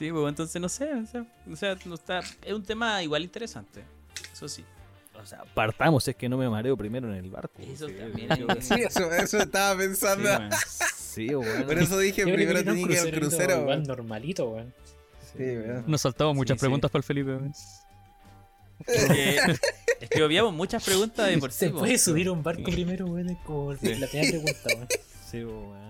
[0.00, 3.22] Sí, pues entonces no sé, o sea, o sea, no está, es un tema igual
[3.22, 3.84] interesante,
[4.32, 4.64] eso sí.
[5.22, 7.60] O sea, partamos, es que no me mareo primero en el barco.
[7.60, 8.30] Eso porque- también
[8.62, 10.26] Sí, eso, eso estaba Sí, pensando.
[10.30, 10.50] weón.
[10.96, 11.64] Sí, weón.
[11.66, 13.60] Por eso dije Yo primero tenía que ir al crucero.
[13.60, 14.72] Igual normalito, weón.
[15.36, 15.84] Sí, weón.
[15.86, 16.60] Nos saltamos muchas sí.
[16.60, 17.30] preguntas para el Felipe.
[17.36, 17.52] weón.
[18.86, 19.36] Es que,
[20.00, 21.66] es que obviamos muchas preguntas de por sí.
[21.66, 23.28] ¿Se puede subir a un barco primero, weón?
[23.28, 23.94] Es como Sí.
[23.96, 24.88] la primera pregunta, weón.
[25.30, 25.89] Sí, weón.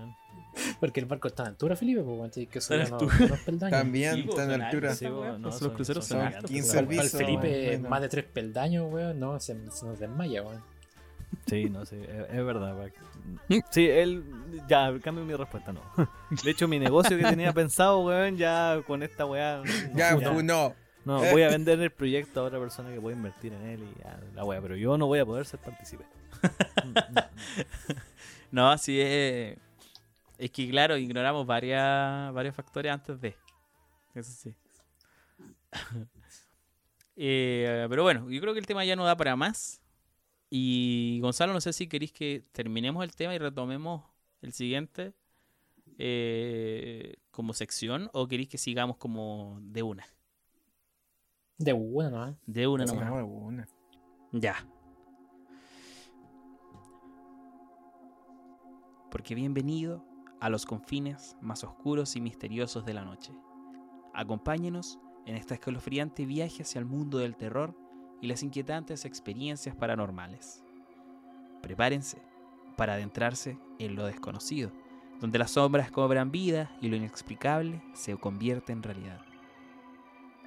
[0.79, 2.31] Porque el barco está en altura, Felipe, pues.
[2.31, 3.79] Tienes que en unos, unos peldaños.
[3.79, 4.95] También Sí, está en son altura.
[4.95, 6.51] Sí, weá, no, pues, son- los cruceros son son, son altos.
[6.51, 6.91] 15 po, Para weón.
[6.99, 7.89] el piso, Felipe, bueno.
[7.89, 10.61] más de tres peldaños, weón, no, se, se nos desmaya, weón.
[11.47, 12.75] Sí, no sé, es, es verdad.
[13.69, 14.23] Sí, él.
[14.67, 15.81] Ya, cambio mi respuesta, no.
[16.43, 19.57] De hecho, mi negocio que tenía pensado, weón, ya con esta weá.
[19.63, 20.31] no, Ya, ya.
[20.33, 20.75] pues, no.
[21.03, 23.99] No, voy a vender el proyecto a otra persona que pueda invertir en él y
[24.03, 26.03] ya, la weá, pero yo no voy a poder ser partícipe.
[28.51, 29.57] No, así es.
[30.41, 33.35] Es que claro, ignoramos varias, varios factores antes de.
[34.15, 34.55] Eso sí.
[37.23, 39.79] Eh, pero bueno, yo creo que el tema ya no da para más.
[40.49, 44.03] Y Gonzalo, no sé si queréis que terminemos el tema y retomemos
[44.41, 45.13] el siguiente
[45.99, 50.07] eh, como sección o queréis que sigamos como de una.
[51.59, 52.37] De una, ¿no?
[52.47, 53.23] De una No, nomás.
[53.27, 53.67] una.
[54.31, 54.65] Ya.
[59.11, 60.10] Porque bienvenido
[60.41, 63.31] a los confines más oscuros y misteriosos de la noche.
[64.13, 67.77] Acompáñenos en esta escalofriante viaje hacia el mundo del terror
[68.21, 70.63] y las inquietantes experiencias paranormales.
[71.61, 72.17] Prepárense
[72.75, 74.71] para adentrarse en lo desconocido,
[75.19, 79.21] donde las sombras cobran vida y lo inexplicable se convierte en realidad.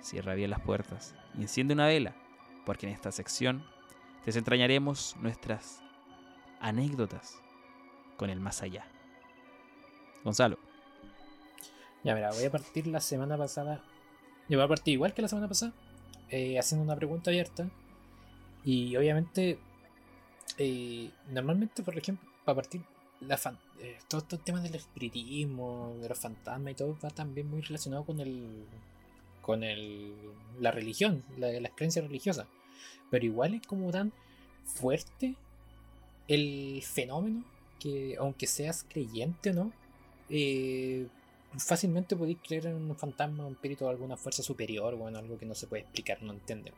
[0.00, 2.16] Cierra bien las puertas y enciende una vela,
[2.66, 3.64] porque en esta sección
[4.26, 5.84] desentrañaremos nuestras
[6.60, 7.40] anécdotas
[8.16, 8.88] con el más allá.
[10.24, 10.58] Gonzalo,
[12.02, 13.82] Ya, mira, voy a partir la semana pasada.
[14.48, 15.72] Yo voy a partir igual que la semana pasada,
[16.30, 17.68] eh, haciendo una pregunta abierta.
[18.64, 19.58] Y obviamente,
[20.56, 22.82] eh, normalmente, por ejemplo, para partir,
[23.20, 23.38] la
[23.80, 28.04] eh, todo estos temas del espiritismo, de los fantasmas y todo, va también muy relacionado
[28.04, 28.64] con el.
[29.42, 30.14] con el.
[30.58, 32.46] la religión, la, las creencias religiosas.
[33.10, 34.12] Pero igual es como tan
[34.64, 35.36] fuerte
[36.28, 37.44] el fenómeno
[37.78, 39.72] que, aunque seas creyente o no,
[40.28, 41.06] eh,
[41.58, 45.38] fácilmente podéis creer en un fantasma, un espíritu o alguna fuerza superior o en algo
[45.38, 46.72] que no se puede explicar, no entiende.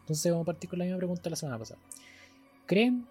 [0.00, 1.80] Entonces vamos a partir con la misma pregunta de la semana pasada.
[2.66, 3.06] ¿Creen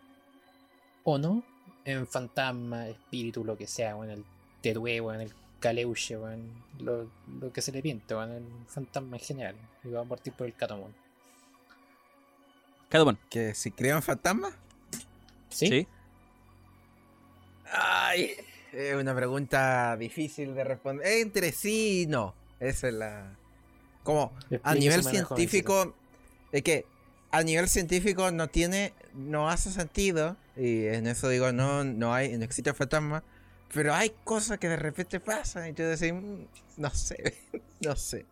[1.04, 1.44] o no
[1.86, 4.26] en fantasma, espíritu, lo que sea, o en el
[4.62, 8.32] tetué, o en el caleuche, o en lo, lo que se le pinte, o en
[8.32, 9.56] el fantasma en general?
[9.84, 10.94] Y vamos a partir por el catamón.
[12.90, 13.20] Cadomón.
[13.30, 14.54] Que si crean fantasmas.
[15.50, 15.88] ¿Sí?
[17.72, 18.36] Ay,
[18.74, 21.08] es una pregunta difícil de responder.
[21.08, 22.34] Entre sí y no.
[22.60, 23.36] Esa es la.
[24.04, 24.34] como
[24.64, 25.96] a nivel científico,
[26.52, 26.86] es que
[27.32, 32.36] a nivel científico no tiene, no hace sentido, y en eso digo, no, no hay,
[32.38, 33.24] no existe fantasma,
[33.74, 36.46] pero hay cosas que de repente pasan y tú decís, "Mm,
[36.78, 37.36] no sé,
[37.82, 38.26] no sé.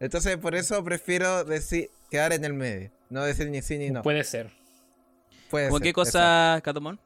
[0.00, 4.02] Entonces por eso prefiero decir, quedar en el medio, no decir ni sí ni no.
[4.02, 4.50] Puede ser.
[5.50, 7.00] Puede ¿Cómo ser, qué cosa, Catomón?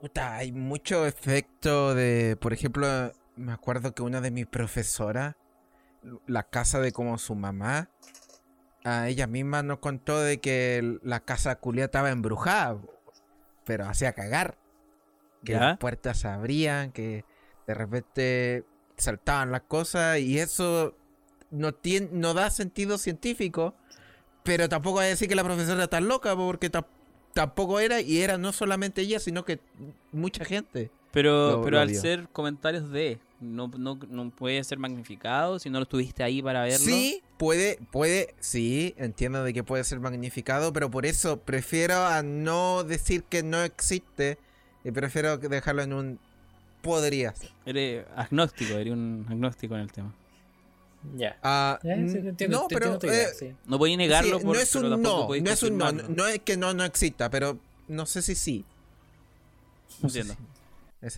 [0.00, 2.86] Puta, hay mucho efecto de, por ejemplo,
[3.36, 5.36] me acuerdo que una de mis profesoras,
[6.26, 7.88] la casa de como su mamá,
[8.84, 12.78] a ella misma nos contó de que la casa culia estaba embrujada,
[13.64, 14.58] pero hacía cagar.
[15.44, 15.60] Que ¿Ya?
[15.60, 17.24] las puertas se abrían, que
[17.66, 18.64] de repente
[18.96, 20.96] saltaban las cosas y eso
[21.50, 23.74] no, tiene, no da sentido científico,
[24.44, 26.86] pero tampoco hay que decir que la profesora está loca porque ta-
[27.34, 29.60] tampoco era y era no solamente ella, sino que
[30.12, 30.90] mucha gente.
[31.12, 35.68] Pero, Lo- pero lo al ser comentarios de, no, no, no puede ser magnificado si
[35.68, 36.78] no lo estuviste ahí para verlo.
[36.78, 42.22] Sí, puede, puede, sí, entiendo de que puede ser magnificado, pero por eso prefiero a
[42.22, 44.38] no decir que no existe
[44.84, 46.18] y prefiero dejarlo en un
[46.80, 47.50] podría ser.
[47.66, 50.14] Eres agnóstico, eres un agnóstico en el tema.
[51.16, 51.36] Ya.
[51.42, 53.54] Ah, sí, entiendo, no, pero idea, eh, sí.
[53.66, 56.26] No podéis negarlo, sí, por, no es pero un no, no es un no, no
[56.26, 57.58] es que no no exista, pero
[57.88, 58.64] no sé si sí.
[60.00, 60.36] No Entiendo.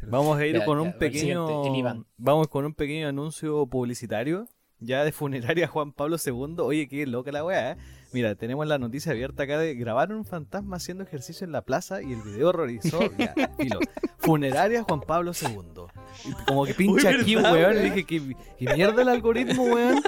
[0.08, 2.06] Vamos a ir Ya, con ya, un pequeño.
[2.16, 4.48] Vamos con un pequeño anuncio publicitario.
[4.84, 6.56] Ya de funeraria Juan Pablo II.
[6.58, 7.72] Oye, qué loca la weá.
[7.72, 7.76] ¿eh?
[8.12, 12.02] Mira, tenemos la noticia abierta acá de grabaron un fantasma haciendo ejercicio en la plaza
[12.02, 13.00] y el video horrorizó.
[13.18, 13.80] ya, filo.
[14.18, 15.84] Funeraria Juan Pablo II.
[16.24, 17.76] Y como que pincha Uy, aquí, ¿verdad, weón.
[17.78, 20.02] Y dije, ¿qué, qué mierda el algoritmo, weón?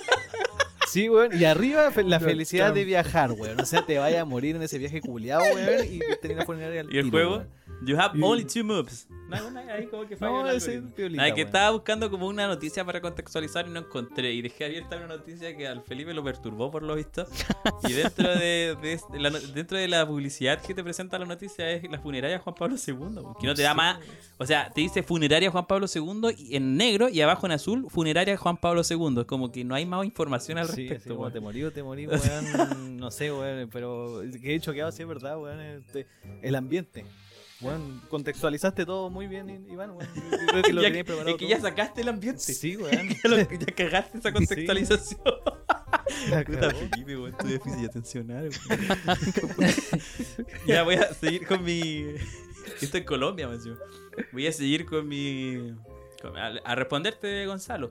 [0.86, 1.38] Sí, weón.
[1.38, 3.60] Y arriba la felicidad de viajar, weón.
[3.60, 5.84] O sea, te vaya a morir en ese viaje culiado, weón.
[5.86, 6.00] Y
[6.34, 7.36] la funeraria al ¿Y el tiro, juego?
[7.38, 7.48] weón.
[7.84, 9.06] You have only two moves.
[9.28, 12.26] No, no, ahí como que falla No, el ese piolita, Nada, que estaba buscando como
[12.28, 14.32] una noticia para contextualizar y no encontré.
[14.32, 17.26] Y dejé abierta una noticia que al Felipe lo perturbó por lo visto.
[17.88, 21.26] Y dentro de, de este- la, no- dentro de la publicidad que te presenta la
[21.26, 22.94] noticia es la funeraria Juan Pablo II.
[23.40, 23.98] Que no te da más.
[24.38, 27.86] O sea, te dice funeraria Juan Pablo II y- en negro y abajo en azul
[27.90, 29.20] funeraria Juan Pablo II.
[29.20, 31.16] Es como que no hay más información al Sí, así respecto.
[31.16, 32.96] como te morí o te morí, weón.
[32.96, 35.60] no sé, weón, pero que he choqueado, sí es verdad, weón.
[35.60, 36.06] este,
[36.42, 37.04] el ambiente.
[37.62, 39.96] Weón, contextualizaste todo muy bien, Iván.
[39.98, 41.30] Yo creo que lo Ya- tenías preparado.
[41.30, 41.56] es que todo.
[41.56, 42.40] ya sacaste el ambiente.
[42.40, 43.08] Sí, weón.
[43.24, 45.20] Ya, lo- ya cagaste esa contextualización.
[46.30, 46.78] La Puta cagó.
[46.78, 49.74] Felipe, weón, déficit atencional, weón.
[50.66, 52.04] ya voy a seguir con mi.
[52.80, 53.76] Esto en Colombia, me encima.
[54.32, 55.74] Voy a seguir con mi.
[56.20, 57.90] con- a, a responderte, Gonzalo.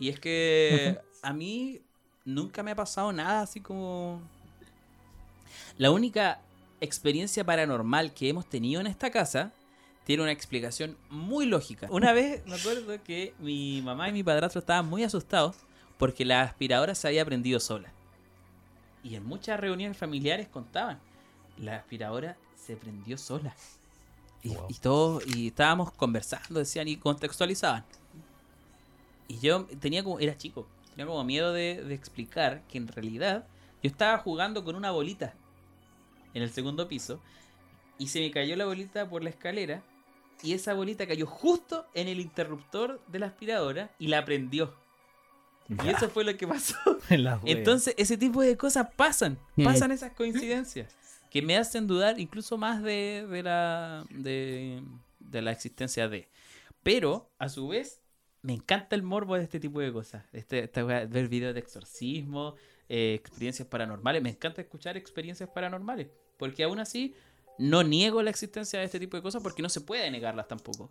[0.00, 1.80] Y es que a mí
[2.24, 4.22] nunca me ha pasado nada así como.
[5.78, 6.40] La única
[6.82, 9.52] experiencia paranormal que hemos tenido en esta casa
[10.04, 11.86] tiene una explicación muy lógica.
[11.90, 15.56] Una vez me acuerdo que mi mamá y mi padrastro estaban muy asustados
[15.96, 17.92] porque la aspiradora se había prendido sola.
[19.04, 20.98] Y en muchas reuniones familiares contaban,
[21.56, 23.54] la aspiradora se prendió sola.
[24.42, 27.84] Y, y todos, y estábamos conversando, decían, y contextualizaban.
[29.28, 33.46] Y yo tenía como, era chico, tenía como miedo de, de explicar que en realidad
[33.82, 35.34] yo estaba jugando con una bolita
[36.34, 37.20] en el segundo piso
[37.98, 39.82] y se me cayó la bolita por la escalera
[40.42, 44.74] y esa bolita cayó justo en el interruptor de la aspiradora y la prendió.
[45.68, 46.76] Y eso fue lo que pasó.
[47.44, 49.38] Entonces, ese tipo de cosas pasan.
[49.56, 49.64] Mm.
[49.64, 50.96] Pasan esas coincidencias.
[51.30, 54.04] Que me hacen dudar incluso más de, de la.
[54.10, 54.82] De,
[55.20, 56.28] de la existencia de.
[56.82, 58.02] Pero, a su vez,
[58.42, 60.24] me encanta el morbo de este tipo de cosas.
[60.32, 62.56] Este, esta wea, ver videos de exorcismo,
[62.88, 64.22] eh, experiencias paranormales.
[64.22, 66.08] Me encanta escuchar experiencias paranormales.
[66.42, 67.14] Porque aún así,
[67.56, 70.90] no niego la existencia de este tipo de cosas porque no se puede negarlas tampoco.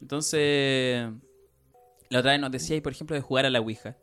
[0.00, 1.08] Entonces,
[2.08, 3.96] la otra vez nos decíais, por ejemplo, de jugar a la Ouija.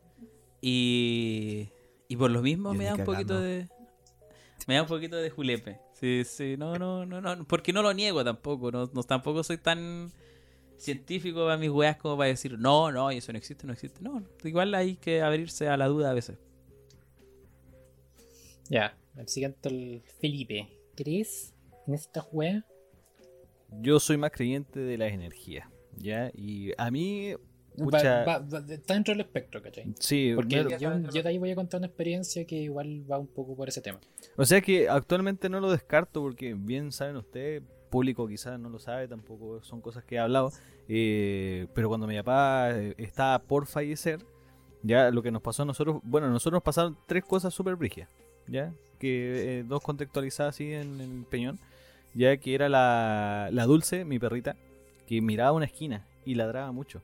[0.60, 1.70] Y,
[2.10, 3.70] y por lo mismo Yo me da un poquito de.
[4.68, 5.80] Me da un poquito de julepe.
[5.94, 7.46] Sí, sí, no, no, no, no.
[7.46, 8.70] Porque no lo niego tampoco.
[8.70, 10.12] No, no- tampoco soy tan
[10.76, 14.02] científico para mis weas como para decir, no, no, y eso no existe, no existe.
[14.02, 16.38] No, igual hay que abrirse a la duda a veces.
[18.70, 20.68] Ya, el siguiente, el Felipe.
[20.96, 21.54] ¿Crees
[21.88, 22.66] en esta wea?
[23.82, 25.68] Yo soy más creyente de las energías,
[25.98, 26.32] ¿ya?
[26.34, 29.94] Y a mí, Va- pucha, va- va- está dentro del espectro, ¿cachai?
[30.00, 33.28] sí, Porque yo, yo de ahí voy a contar una experiencia que igual va un
[33.28, 34.00] poco por ese tema.
[34.38, 38.80] O sea que actualmente no lo descarto porque bien saben ustedes, público quizás no lo
[38.80, 40.52] sabe, tampoco son cosas que he hablado,
[40.88, 44.26] eh, pero cuando mi papá eh, estaba por fallecer,
[44.82, 47.76] ya lo que nos pasó a nosotros, bueno, a nosotros nos pasaron tres cosas súper
[47.76, 48.10] brígidas,
[48.48, 51.60] ya, que eh, dos contextualizadas así en, el peñón,
[52.14, 54.56] ya que era la, la dulce, mi perrita,
[55.08, 57.02] que miraba una esquina y ladraba mucho.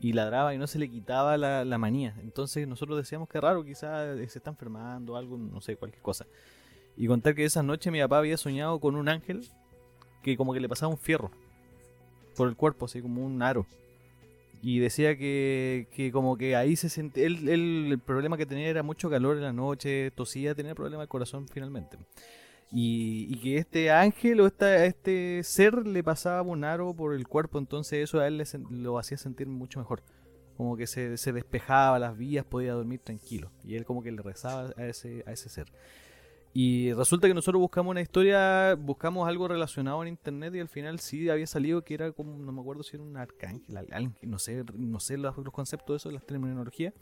[0.00, 2.14] y ladraba y no se le quitaba la, la manía.
[2.22, 6.26] Entonces nosotros decíamos que raro, quizás se está enfermando, algo, no sé, cualquier cosa.
[6.96, 9.46] Y contar que esa noche mi papá había soñado con un ángel
[10.22, 11.30] que como que le pasaba un fierro
[12.36, 13.66] por el cuerpo, así como un aro.
[14.62, 18.68] Y decía que, que como que ahí se sentía, él, él- el problema que tenía
[18.68, 21.96] era mucho calor en la noche, tosía, tenía problema del corazón finalmente.
[22.72, 27.26] Y, y que este ángel o esta, este ser le pasaba un aro por el
[27.26, 30.02] cuerpo, entonces eso a él le lo hacía sentir mucho mejor.
[30.56, 33.50] Como que se, se despejaba las vías, podía dormir tranquilo.
[33.64, 35.66] Y él como que le rezaba a ese, a ese ser.
[36.52, 40.98] Y resulta que nosotros buscamos una historia, buscamos algo relacionado en internet y al final
[40.98, 44.64] sí había salido que era como, no me acuerdo si era un arcángel, no sé,
[44.74, 46.92] no sé los, conceptos de eso, las terminologías,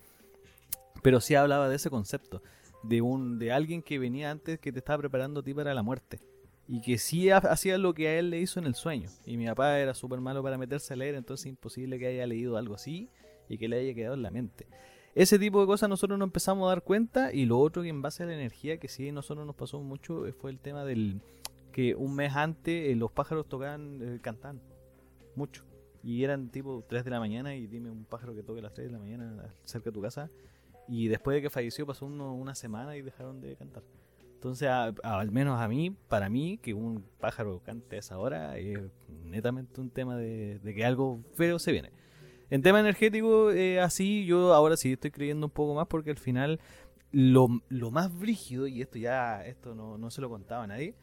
[1.02, 2.42] pero sí hablaba de ese concepto,
[2.82, 5.82] de un de alguien que venía antes que te estaba preparando a ti para la
[5.82, 6.20] muerte.
[6.70, 9.08] Y que sí ha- hacía lo que a él le hizo en el sueño.
[9.24, 12.26] Y mi papá era súper malo para meterse a leer, entonces es imposible que haya
[12.26, 13.08] leído algo así
[13.48, 14.66] y que le haya quedado en la mente.
[15.18, 18.02] Ese tipo de cosas nosotros nos empezamos a dar cuenta y lo otro que en
[18.02, 21.20] base a la energía que sí nosotros nos pasó mucho eh, fue el tema del
[21.72, 24.20] que un mes antes eh, los pájaros tocaban, eh,
[25.34, 25.64] mucho.
[26.04, 28.74] Y eran tipo 3 de la mañana y dime un pájaro que toque a las
[28.74, 30.30] 3 de la mañana cerca de tu casa.
[30.86, 33.82] Y después de que falleció pasó uno- una semana y dejaron de cantar.
[34.34, 38.56] Entonces, a- al menos a mí, para mí, que un pájaro cante a esa hora
[38.56, 38.78] es
[39.24, 41.90] netamente un tema de, de que algo feo se viene.
[42.50, 46.18] En tema energético, eh, así yo ahora sí estoy creyendo un poco más porque al
[46.18, 46.60] final
[47.12, 50.94] lo, lo más brígido, y esto ya esto no, no se lo contaba a nadie,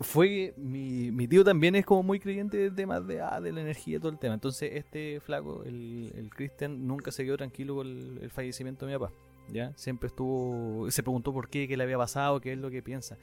[0.00, 3.52] fue que mi, mi tío también es como muy creyente de temas de, ah, de
[3.52, 4.34] la energía y todo el tema.
[4.34, 8.98] Entonces este flaco, el, el Christian, nunca se quedó tranquilo con el, fallecimiento de mi
[8.98, 9.12] papá.
[9.50, 9.72] ¿ya?
[9.76, 13.16] Siempre estuvo, se preguntó por qué, qué le había pasado, qué es lo que piensa.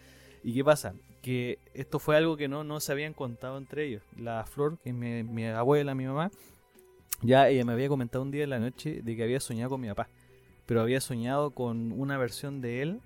[0.43, 0.93] ¿Y qué pasa?
[1.21, 4.03] Que esto fue algo que no, no se habían contado entre ellos.
[4.17, 6.31] La Flor, que es mi abuela, mi mamá,
[7.23, 9.81] ya ella me había comentado un día en la noche de que había soñado con
[9.81, 10.09] mi papá.
[10.65, 13.01] Pero había soñado con una versión de él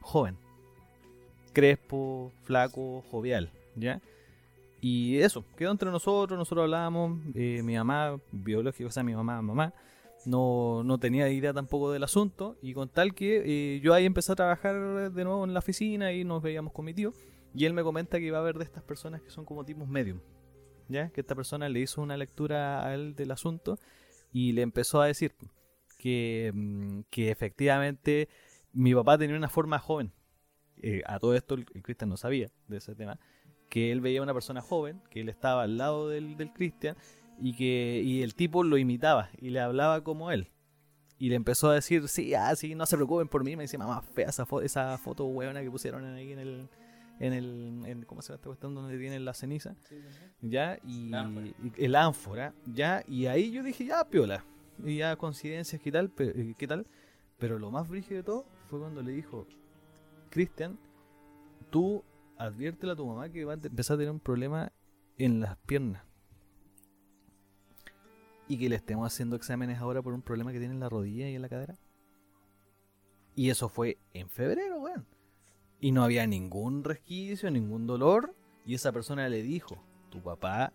[0.00, 0.36] joven.
[1.52, 4.00] Crespo, flaco, jovial, ¿ya?
[4.80, 9.40] Y eso, quedó entre nosotros, nosotros hablábamos, eh, mi mamá, biológica, o sea, mi mamá,
[9.40, 9.72] mamá,
[10.24, 13.42] no, no tenía idea tampoco del asunto, y con tal que
[13.76, 16.84] eh, yo ahí empecé a trabajar de nuevo en la oficina y nos veíamos con
[16.84, 17.12] mi tío,
[17.54, 19.86] y él me comenta que iba a haber de estas personas que son como tipos
[19.86, 20.18] medium,
[21.12, 23.78] Que esta persona le hizo una lectura a él del asunto
[24.32, 25.34] y le empezó a decir
[25.98, 28.28] que, mm, que efectivamente
[28.72, 30.12] mi papá tenía una forma joven.
[30.82, 33.18] Eh, a todo esto el, el Cristian no sabía de ese tema.
[33.68, 36.96] Que él veía a una persona joven, que él estaba al lado del, del Cristian
[37.40, 40.48] y que y el tipo lo imitaba y le hablaba como él.
[41.18, 43.54] Y le empezó a decir, sí, ah, sí, no se preocupen por mí.
[43.56, 46.68] Me dice, mamá, fea esa, fo- esa foto huevona que pusieron ahí en el...
[47.22, 49.76] En el en- ¿Cómo se llama esta cuestión donde tienen la ceniza?
[50.40, 50.78] ¿Ya?
[50.84, 51.46] Y, La ánfora.
[51.46, 53.04] y- el ánfora, ¿ya?
[53.06, 54.44] Y ahí yo dije, ya, piola.
[54.84, 56.10] Y ya coincidencias, ¿qué tal?
[56.10, 56.86] Pe- eh, ¿Qué tal?
[57.38, 59.46] Pero lo más brígido de todo fue cuando le dijo,
[60.30, 60.78] Cristian,
[61.70, 62.02] tú
[62.38, 64.72] adviértele a tu mamá que va a empezar a tener un problema
[65.16, 66.02] en las piernas.
[68.48, 71.28] Y que le estemos haciendo exámenes ahora por un problema que tiene en la rodilla
[71.30, 71.78] y en la cadera.
[73.36, 75.06] Y eso fue en febrero, weón.
[75.82, 78.34] Y no había ningún resquicio, ningún dolor.
[78.64, 80.72] Y esa persona le dijo, tu papá,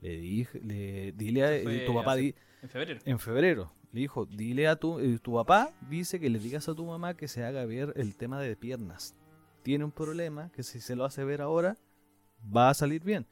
[0.00, 3.00] le dije, le, dile a tu papá, hace- di- En febrero.
[3.04, 3.72] en febrero.
[3.92, 7.14] Le dijo, dile a tu, eh, tu papá, dice que le digas a tu mamá
[7.14, 9.14] que se haga ver el tema de piernas.
[9.62, 11.76] Tiene un problema que si se lo hace ver ahora,
[12.56, 13.26] va a salir bien.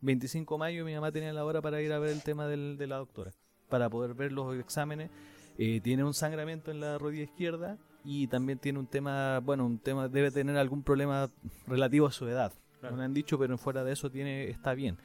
[0.00, 2.76] 25 de mayo mi mamá tenía la hora para ir a ver el tema del-
[2.78, 3.32] de la doctora,
[3.68, 5.10] para poder ver los exámenes.
[5.58, 9.78] Eh, tiene un sangramiento en la rodilla izquierda y también tiene un tema, bueno, un
[9.78, 11.28] tema, debe tener algún problema
[11.66, 12.52] relativo a su edad.
[12.80, 12.94] Claro.
[12.94, 14.96] No me han dicho, pero fuera de eso tiene, está bien.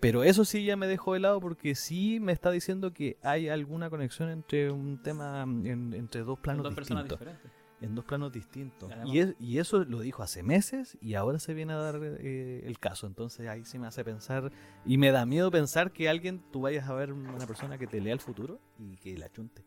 [0.00, 3.48] Pero eso sí ya me dejó de lado porque sí me está diciendo que hay
[3.48, 7.18] alguna conexión entre un tema, en- entre dos planos dos personas distintos.
[7.26, 7.52] diferentes.
[7.80, 8.90] En dos planos distintos.
[9.06, 12.62] Y, es- y eso lo dijo hace meses y ahora se viene a dar eh,
[12.66, 13.06] el caso.
[13.06, 14.50] Entonces ahí sí me hace pensar
[14.84, 18.00] y me da miedo pensar que alguien, tú vayas a ver una persona que te
[18.00, 19.62] lea el futuro y que la chunte.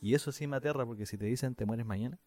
[0.00, 2.18] Y eso sí me aterra porque si te dicen te mueres mañana.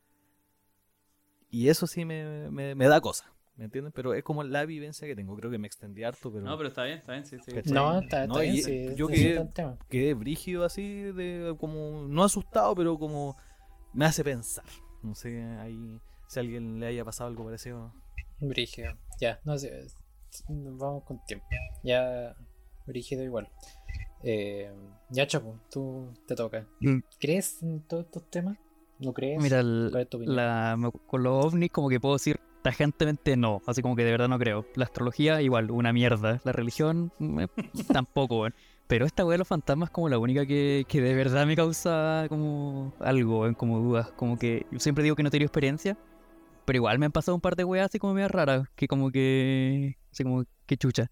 [1.50, 3.34] Y eso sí me, me, me da cosa.
[3.58, 3.94] ¿Me entiendes?
[3.94, 5.36] Pero es como la vivencia que tengo.
[5.36, 6.46] Creo que me extendí harto, pero...
[6.46, 7.52] No, pero está bien, está bien, sí, sí.
[7.66, 9.52] No, está, está No, bien, sí, yo quedé-
[9.90, 13.36] quedé brígido así, de como no asustado, pero como
[13.94, 14.64] me hace pensar.
[15.04, 17.94] No sé, ahí si a alguien le haya pasado algo parecido.
[18.40, 18.98] Brígido.
[19.20, 19.88] Ya, no sé.
[20.48, 21.46] Vamos con tiempo.
[21.84, 22.36] Ya,
[22.88, 23.50] brígido igual.
[24.24, 24.72] Eh,
[25.10, 26.66] ya, Chapo, tú te toca.
[26.80, 27.00] Mm.
[27.20, 28.58] ¿Crees en todos estos temas?
[29.00, 29.42] ¿No crees?
[29.42, 29.92] Mira, el-
[30.26, 30.78] la,
[31.08, 34.38] con los ovnis como que puedo decir tajantemente no, así como que de verdad no
[34.38, 34.66] creo.
[34.76, 36.40] La astrología igual, una mierda.
[36.44, 37.48] La religión mm, eh,
[37.92, 38.54] tampoco, weón.
[38.88, 41.56] Pero esta weá de los fantasmas es como la única que, que de verdad me
[41.56, 44.12] causa como algo, como dudas.
[44.12, 45.98] Como que yo siempre digo que no he tenido experiencia,
[46.66, 49.10] pero igual me han pasado un par de weas así como medio raras, que como
[49.10, 49.98] que.
[50.12, 51.10] así como que chucha.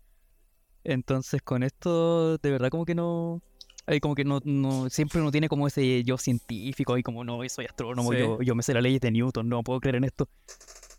[0.91, 3.41] Entonces con esto, de verdad como que no.
[3.86, 7.40] Ahí como que no, no, siempre uno tiene como ese yo científico y como no,
[7.49, 8.20] soy astrónomo, Sí.
[8.20, 10.28] yo, yo me sé las leyes de Newton, no puedo creer en esto.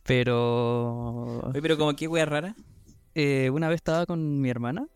[0.05, 2.55] Pero Oye, pero como qué wea rara.
[3.15, 4.87] eh, una vez estaba con mi hermana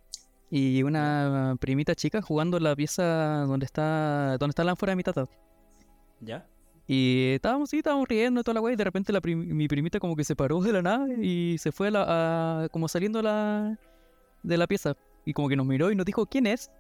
[0.50, 4.96] y una primita chica jugando en la pieza donde está donde está la ánfora de
[4.96, 5.28] mi tata.
[6.20, 6.46] ¿Ya?
[6.86, 9.68] Y estábamos, sí, estábamos riendo y toda la wey, y de repente la prim- mi
[9.68, 12.04] primita como que se paró de la nada y se fue a la,
[12.64, 13.78] a- como saliendo a la,
[14.44, 14.96] de la pieza.
[15.24, 16.70] Y como que nos miró y nos dijo, ¿quién es?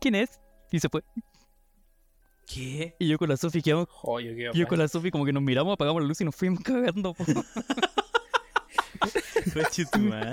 [0.00, 0.40] ¿Quién es?
[0.70, 1.02] Y se fue.
[2.46, 2.94] ¿Qué?
[2.98, 5.32] Y yo con la Sofi quedamos, Joyo, qué y yo con la Sofi como que
[5.32, 7.14] nos miramos, apagamos la luz y nos fuimos cagando.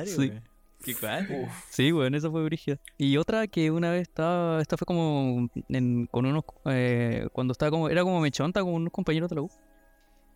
[0.06, 0.32] Sí.
[0.84, 1.48] Qué cuadro.
[1.70, 2.80] Sí, bueno, esa fue brígida.
[2.98, 7.70] Y otra que una vez estaba, esta fue como en- con unos, eh, cuando estaba
[7.70, 9.52] como, era como mechonta con unos compañeros de la U.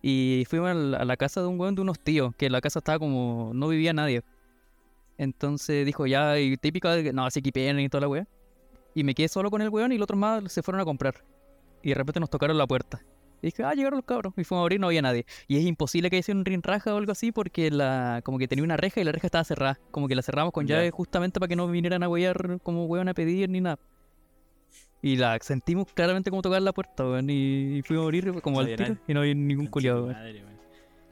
[0.02, 2.60] Y fuimos a la, a la casa de un weón de unos tíos, que la
[2.60, 4.22] casa estaba como, no vivía nadie.
[5.18, 8.26] Entonces dijo, ya, y típica de que, no, se equipen y toda la wea.
[8.94, 11.24] Y me quedé solo con el weón y los otros más se fueron a comprar.
[11.82, 13.02] Y de repente nos tocaron la puerta.
[13.42, 14.32] Y dije, ah, llegaron los cabros.
[14.36, 15.26] Y fuimos a abrir, no había nadie.
[15.46, 18.64] Y es imposible que sido un rinraja o algo así porque la, como que tenía
[18.64, 19.78] una reja y la reja estaba cerrada.
[19.90, 23.08] Como que la cerramos con llave justamente para que no vinieran a huear como weón
[23.08, 23.78] a pedir ni nada.
[25.02, 27.28] Y la sentimos claramente como tocar la puerta, weón.
[27.28, 30.55] Y, fuimos a abrir como al tiro y no había ningún culiado, weón.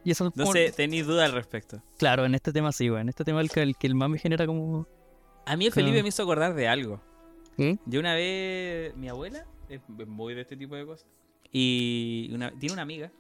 [0.05, 1.82] Y eso es No como- sé, tenéis duda al respecto.
[1.98, 3.02] Claro, en este tema sí, weón.
[3.02, 4.86] En este tema el que, el que el más me genera como.
[5.47, 5.72] A mí el.
[5.72, 7.01] Felipe me hizo acordar de algo.
[7.56, 7.72] ¿Mm?
[7.86, 11.06] Yo una vez, mi abuela es muy de este tipo de cosas.
[11.52, 13.10] Y una- tiene una amiga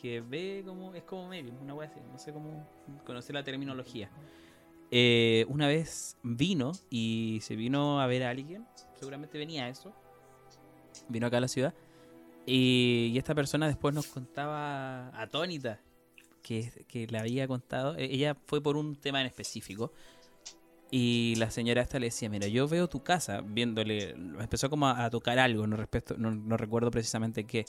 [0.00, 2.68] que ve como, es como medium, una wea así, no sé cómo
[3.04, 4.10] conocer la terminología.
[4.90, 8.64] Eh, una vez vino y se vino a ver a alguien,
[8.98, 9.92] seguramente venía a eso,
[11.08, 11.74] vino acá a la ciudad.
[12.46, 15.80] Y, y esta persona después nos contaba atónita
[16.48, 19.92] que, que le había contado, e- ella fue por un tema en específico.
[20.90, 25.10] Y la señora esta le decía, mira, yo veo tu casa, viéndole, empezó como a,
[25.10, 27.66] tocar algo, no, respecto, no, recuerdo precisamente qué,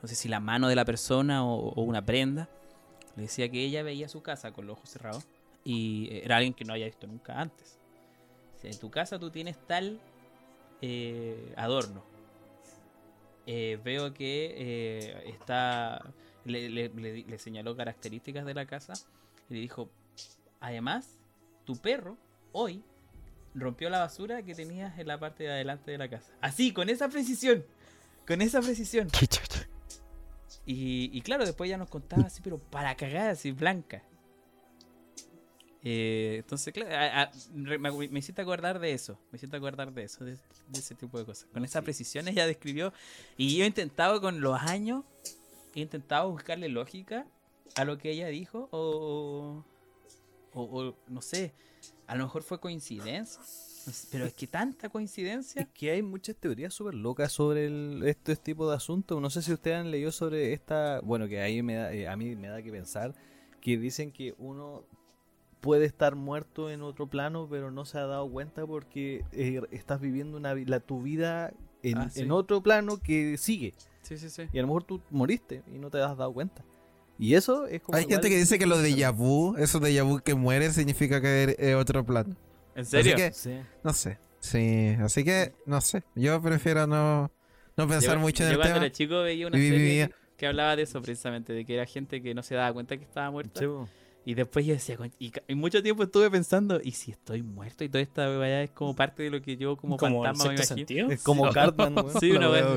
[0.00, 2.48] no sé si la mano de la persona o, una prenda.
[3.16, 5.26] Le decía que ella veía su casa con los ojos cerrados
[5.64, 7.78] y era alguien que no había visto nunca antes.
[8.62, 9.98] En tu casa tú tienes tal
[10.80, 12.04] eh, adorno.
[13.44, 16.00] Eh, veo que eh, está,
[16.44, 18.94] le, le- le le señaló características de la casa
[19.50, 19.90] y le dijo,
[20.60, 21.18] además,
[21.64, 22.16] tu perro
[22.52, 22.82] hoy
[23.54, 26.32] rompió la basura que tenías en la parte de adelante de la casa.
[26.40, 27.64] Así, con esa precisión.
[28.26, 29.08] Con esa precisión.
[30.64, 34.02] Y, y claro, después ya nos contaba así, pero para cagar, así, blanca.
[35.84, 39.18] Eh, entonces, claro, a- a- me, me hiciste acordar de eso.
[39.32, 40.32] Me hiciste acordar de eso, de,
[40.68, 41.48] de ese tipo de cosas.
[41.52, 42.92] Con esa precisión ella describió.
[43.36, 45.04] Y yo he intentado con los años,
[45.80, 47.26] he intentado buscarle lógica
[47.76, 49.64] a lo que ella dijo, o,
[50.54, 51.52] o, o no sé,
[52.06, 53.40] a lo mejor fue coincidencia.
[54.12, 55.62] Pero es que tanta coincidencia.
[55.62, 59.20] Es que hay muchas teorías súper locas sobre el, este tipo de asuntos.
[59.20, 61.00] No sé si ustedes han leído sobre esta.
[61.00, 63.12] Bueno, que ahí me da, eh, a mí me da que pensar.
[63.60, 64.84] Que dicen que uno
[65.60, 70.00] puede estar muerto en otro plano, pero no se ha dado cuenta porque eh, estás
[70.00, 72.20] viviendo una, la, tu vida en, Ah, sí.
[72.20, 73.74] en otro plano que sigue.
[74.02, 74.42] Sí, sí, sí.
[74.52, 76.64] Y a lo mejor tú moriste y no te has dado cuenta.
[77.18, 77.96] Y eso es como.
[77.96, 81.54] Hay gente que dice que los de vu, eso de vu que muere, significa que
[81.58, 82.36] es otro plano.
[82.74, 83.14] ¿En serio?
[83.14, 83.60] Así que, Sí.
[83.84, 84.18] no sé.
[84.40, 86.02] Sí, así que, no sé.
[86.16, 87.30] Yo prefiero no,
[87.76, 88.86] no pensar Yo- mucho en yo el cuando tema.
[88.86, 90.10] era chico veía una serie vida.
[90.36, 93.04] que hablaba de eso precisamente, de que era gente que no se daba cuenta que
[93.04, 93.60] estaba muerta.
[93.60, 93.88] Po.
[94.24, 97.84] Y después yo decía, "Con- y, y mucho tiempo estuve pensando, ¿y si estoy muerto?
[97.84, 100.54] Y toda esta weá es como parte de lo que yo como, Como fantasma me
[100.56, 100.76] imagino.
[100.76, 101.10] sentido.
[101.10, 101.94] Es como Cartman.
[102.20, 102.74] Sí, una La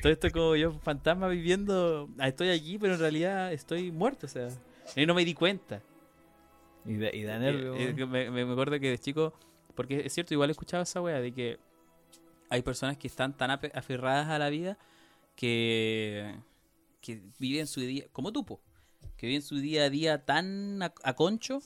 [0.00, 4.28] Todo esto como yo fantasma viviendo, ah, estoy aquí, pero en realidad estoy muerto, o
[4.28, 4.48] sea,
[4.94, 5.82] y no me di cuenta.
[6.84, 7.74] Y da, y da Eh, nervio.
[7.76, 9.32] eh, me, me- acuerdo que de chico,
[9.74, 11.58] porque es cierto, igual he escuchado esa wea de que
[12.50, 14.78] hay personas que están tan aferradas a la vida
[15.36, 16.34] que,
[17.00, 18.60] que viven su día, como tú, po,
[19.16, 21.60] que viven su día a día tan a, a concho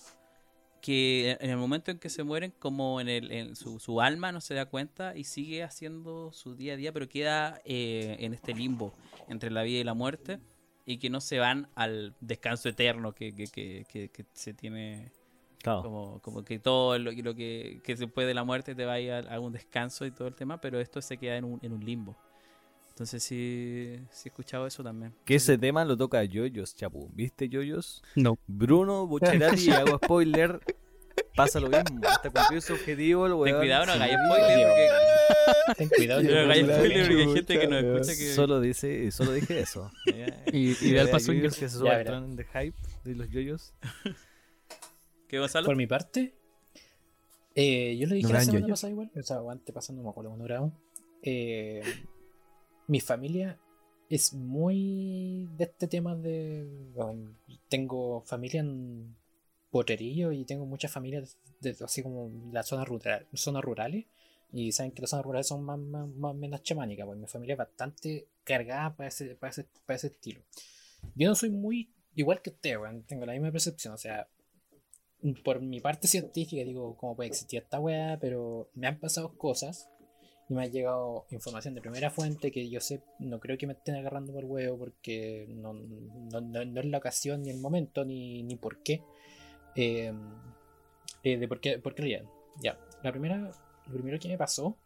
[0.82, 4.32] que en el momento en que se mueren, como en, el, en su, su alma
[4.32, 8.34] no se da cuenta y sigue haciendo su día a día, pero queda eh, en
[8.34, 8.92] este limbo
[9.28, 10.40] entre la vida y la muerte
[10.84, 15.12] y que no se van al descanso eterno que, que, que, que- que se tiene
[15.62, 15.82] Claro.
[15.82, 19.00] como, como que todo lo, lo que, que después de la muerte te va a
[19.00, 21.60] ir a, a un descanso y todo el tema, pero esto se queda en un,
[21.62, 22.16] en un limbo.
[22.92, 25.14] Entonces sí, sí he escuchado eso también.
[25.24, 27.08] Que ese tema lo toca Yoyos, chapu.
[27.14, 28.02] ¿Viste Yoyos?
[28.16, 28.38] No.
[28.46, 30.60] Bruno Bucherati, y hago spoiler,
[31.34, 32.02] pasa lo mismo.
[32.06, 33.58] Hasta cumplir su objetivo, el Ten weón.
[33.60, 36.22] cuidado, no hagáis spoiler porque Ten cuidado.
[36.22, 38.34] No hagáis spoiler porque hay gente que nos escucha que.
[38.34, 39.90] Solo dice, solo dije eso.
[40.52, 41.54] Y, ideal para swingers.
[41.56, 43.72] que se Ya, suba al tren de hype de los yoyos.
[45.28, 45.64] ¿Qué Gonzalo?
[45.64, 46.34] Por mi parte,
[47.54, 50.10] eh, yo lo dije No la semana pasada igual, o sea, antes pasando, no me
[50.10, 50.74] acuerdo cuándo era aún.
[51.22, 51.82] Eh,
[52.92, 53.58] mi familia
[54.10, 56.66] es muy de este tema de.
[57.70, 59.16] tengo familia en
[59.70, 64.04] Potrerillo y tengo muchas familias de, así como las zonas, rural, zonas rurales.
[64.52, 67.54] Y saben que las zonas rurales son más, más, más menos chamánicas, pues mi familia
[67.54, 70.42] es bastante cargada para ese, para ese, para ese estilo.
[71.14, 74.28] Yo no soy muy igual que usted, weón, tengo la misma percepción, o sea,
[75.42, 79.88] por mi parte científica digo cómo puede existir esta weá, pero me han pasado cosas
[80.48, 83.72] y me ha llegado información de primera fuente que yo sé, no creo que me
[83.74, 88.42] estén agarrando por huevo porque no, no, no- es la ocasión ni el momento ni,
[88.42, 89.02] ni por qué.
[89.76, 90.12] Eh,
[91.22, 92.22] eh, de por qué, por qué.
[92.62, 93.36] Ya, la primera,
[93.86, 94.76] lo primero que me pasó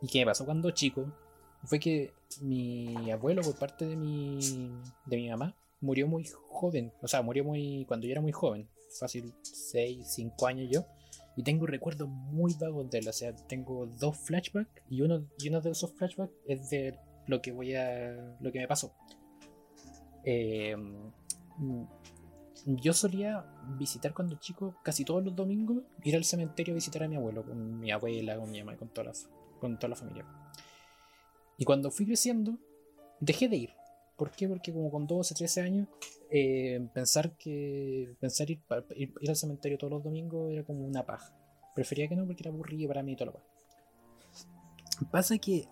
[0.00, 1.06] y que me pasó cuando chico
[1.64, 4.38] fue que mi abuelo por parte de mi,
[5.06, 8.68] de mi mamá murió muy joven, o sea, murió muy cuando yo era muy joven,
[8.98, 10.86] fácil 6, 5 años yo,
[11.40, 15.48] y tengo recuerdos muy vagos de él, o sea, tengo dos flashbacks y uno, y
[15.48, 18.92] uno de esos flashbacks es de lo que voy a, lo que me pasó.
[20.22, 20.76] Eh,
[22.66, 23.46] yo solía
[23.78, 27.42] visitar cuando chico, casi todos los domingos, ir al cementerio a visitar a mi abuelo,
[27.42, 29.12] con mi abuela, con mi mamá, con toda la,
[29.58, 30.26] con toda la familia.
[31.56, 32.58] Y cuando fui creciendo,
[33.18, 33.79] dejé de ir.
[34.20, 34.46] ¿Por qué?
[34.46, 35.88] Porque como con 12, 13 años,
[36.30, 38.60] eh, pensar que pensar ir,
[39.26, 41.34] al cementerio todos los domingos era como una paja.
[41.74, 43.48] Prefería que no porque era aburrido para mí y todo lo demás.
[45.10, 45.64] Pasa que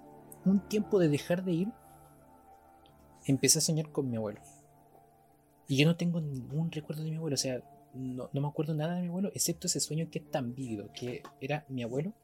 [0.47, 1.69] un tiempo de dejar de ir,
[3.27, 4.41] empecé a soñar con mi abuelo.
[5.67, 7.63] Y yo no tengo ningún recuerdo de mi abuelo, o sea,
[7.93, 10.91] no, no me acuerdo nada de mi abuelo, excepto ese sueño que es tan vívido,
[10.95, 12.15] que era mi abuelo.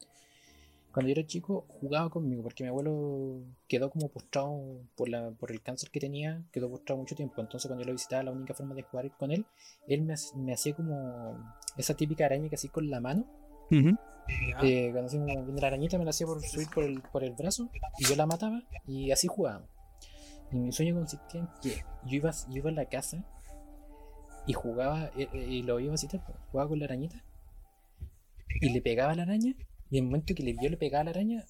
[0.95, 5.51] Cuando yo era chico jugaba conmigo, porque mi abuelo quedó como postrado por, la, por
[5.51, 7.41] el cáncer que tenía, quedó postrado mucho tiempo.
[7.41, 9.45] Entonces cuando yo lo visitaba, la única forma de jugar con él,
[9.89, 11.37] él me, me hacía como
[11.77, 13.27] esa típica araña que así con la mano.
[13.73, 13.97] Ujú.
[14.63, 17.25] Eh, cuando hacía como viene la arañita me la hacía por subir por el, por
[17.25, 17.69] el brazo
[17.99, 19.69] y yo la mataba y así jugábamos.
[20.53, 23.25] Y mi sueño consistía en que yo iba, yo iba a la casa
[24.47, 26.21] y jugaba eh, eh, y lo iba a visitar,
[26.53, 27.17] jugaba con la arañita
[28.61, 29.57] y le pegaba a la araña
[29.91, 31.45] y en el momento que le, yo le pegaba a la araña,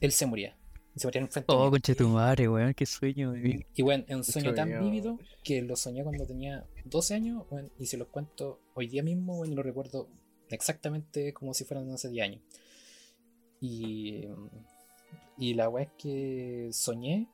[0.00, 0.56] él se moría.
[0.94, 1.70] Y se moría en frente Oh, mío.
[1.70, 3.30] concha tu madre, weón, qué sueño.
[3.32, 3.64] weón.
[3.74, 7.68] Y bueno, es un sueño tan vívido que lo soñé cuando tenía 12 años bueno,
[7.78, 10.08] y se los cuento hoy día mismo, bueno, lo recuerdo
[10.48, 12.40] exactamente como si fueran hace 10 años.
[13.60, 14.24] Y,
[15.38, 17.28] y la weá es que soñé,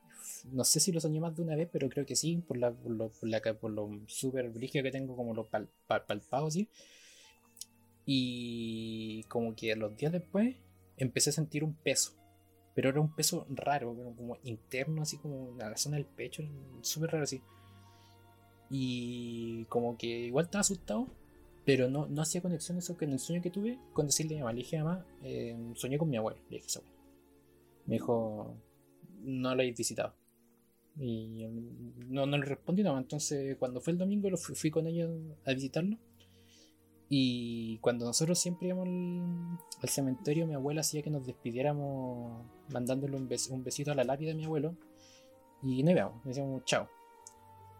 [0.51, 2.71] no sé si lo soñé más de una vez, pero creo que sí, por, la,
[2.71, 6.47] por, lo, por, la, por lo súper brígido que tengo, como lo pal, pal- palpado
[6.47, 6.69] así.
[8.07, 10.55] Y como que los días después
[10.97, 12.17] empecé a sentir un peso
[12.77, 16.43] pero era un peso raro, como interno, así como en la zona del pecho,
[16.81, 17.41] súper raro así.
[18.69, 21.07] Y como que igual estaba asustado,
[21.65, 24.41] pero no, no hacía conexión eso en el sueño que tuve con decirle a mi
[24.41, 24.53] mamá.
[24.53, 26.39] Le dije, mamá, eh, soñé con mi abuelo.
[26.51, 26.89] Le dije, "Esa weá".
[27.87, 28.55] Me dijo,
[29.23, 30.13] no lo habéis visitado.
[30.99, 31.47] Y
[32.09, 32.99] no, no le respondí nada.
[32.99, 35.09] Entonces, cuando fue el domingo, lo fui, fui con ella
[35.45, 35.97] a visitarlo.
[37.09, 38.87] Y cuando nosotros siempre íbamos
[39.81, 44.03] al, cementerio, mi abuela hacía que nos despidiéramos mandándole un, bes- un besito a la
[44.03, 44.75] lápida de mi abuelo.
[45.63, 46.87] Y no íbamos, decíamos chao.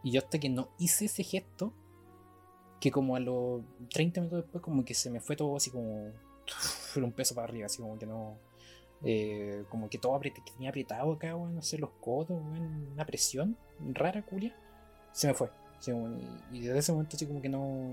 [0.04, 1.74] Y yo hasta que no hice ese gesto,
[2.80, 6.12] que como a los 30 minutos después, como que se me fue todo así como.
[6.96, 8.38] Un peso para arriba, así como que no.
[9.04, 13.06] eh, como que todo apret- tenía apretado acá, weón, no sé, los codos, weón, una
[13.06, 13.58] presión
[13.94, 14.56] rara, culia.
[15.12, 15.50] Se me fue.
[16.54, 17.92] y desde ese momento, así como que no.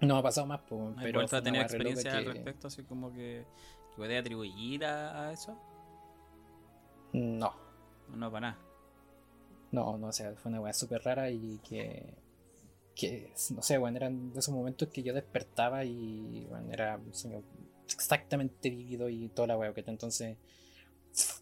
[0.00, 3.12] No ha pasado más, pues, ¿Has pero vuelto a tener experiencia al respecto, así como
[3.12, 3.46] que,
[3.90, 5.58] que puede atribuir a, a eso?
[7.12, 7.52] No,
[8.08, 8.62] No, para nada.
[9.70, 12.18] no, no, o sea, fue una weá súper rara y que,
[12.94, 17.12] que, no sé, bueno, eran de esos momentos que yo despertaba y, bueno, era un
[17.14, 17.42] sueño
[17.86, 20.38] exactamente vivido y toda la weá, que entonces,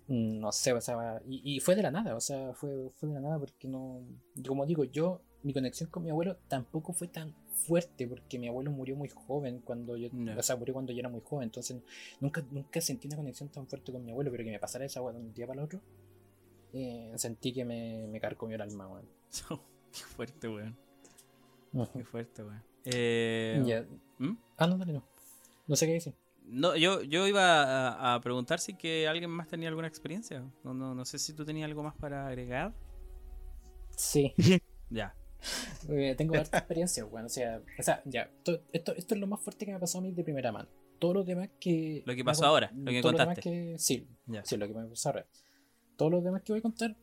[0.09, 3.15] no sé, o sea, y, y fue de la nada, o sea, fue, fue de
[3.17, 4.01] la nada porque no,
[4.47, 7.33] como digo, yo, mi conexión con mi abuelo tampoco fue tan
[7.67, 10.37] fuerte porque mi abuelo murió muy joven cuando yo, Ya.
[10.37, 11.77] o sea, murió cuando yo era muy joven, entonces
[12.21, 15.01] nunca, nunca sentí una conexión tan fuerte con mi abuelo, pero que me pasara esa
[15.01, 15.81] weá de un día para el otro,
[16.73, 19.07] eh, sentí que me, me carcomió el alma, weón.
[19.93, 20.77] Qué fuerte, weón.
[21.73, 21.99] Ujú.
[21.99, 22.63] Qué fuerte, weón.
[22.87, 23.87] Eh.
[24.19, 24.33] ¿Mm?
[24.57, 25.05] Ah, no, dale, no.
[25.67, 26.15] No sé qué decir.
[26.47, 30.45] No, yo, yo iba a, a preguntar si que alguien más tenía alguna experiencia.
[30.63, 32.73] No, no, no sé si tú tenías algo más para agregar.
[33.97, 34.35] Sí.
[34.91, 35.15] Ya.
[35.89, 37.27] Eh, tengo harta experiencia, weón.
[37.27, 39.81] O sea, o sea ya, to- esto, esto es lo más fuerte que me ha
[39.81, 40.69] pasado a mí de primera mano.
[40.99, 42.03] Todo lo demás que.
[42.07, 43.41] Lo que pasó ahora, lo que contaste.
[43.41, 44.45] que- sí, Ya.
[44.45, 45.27] sí, lo que me pasó ahora.
[45.97, 46.97] Todo lo demás que voy a contar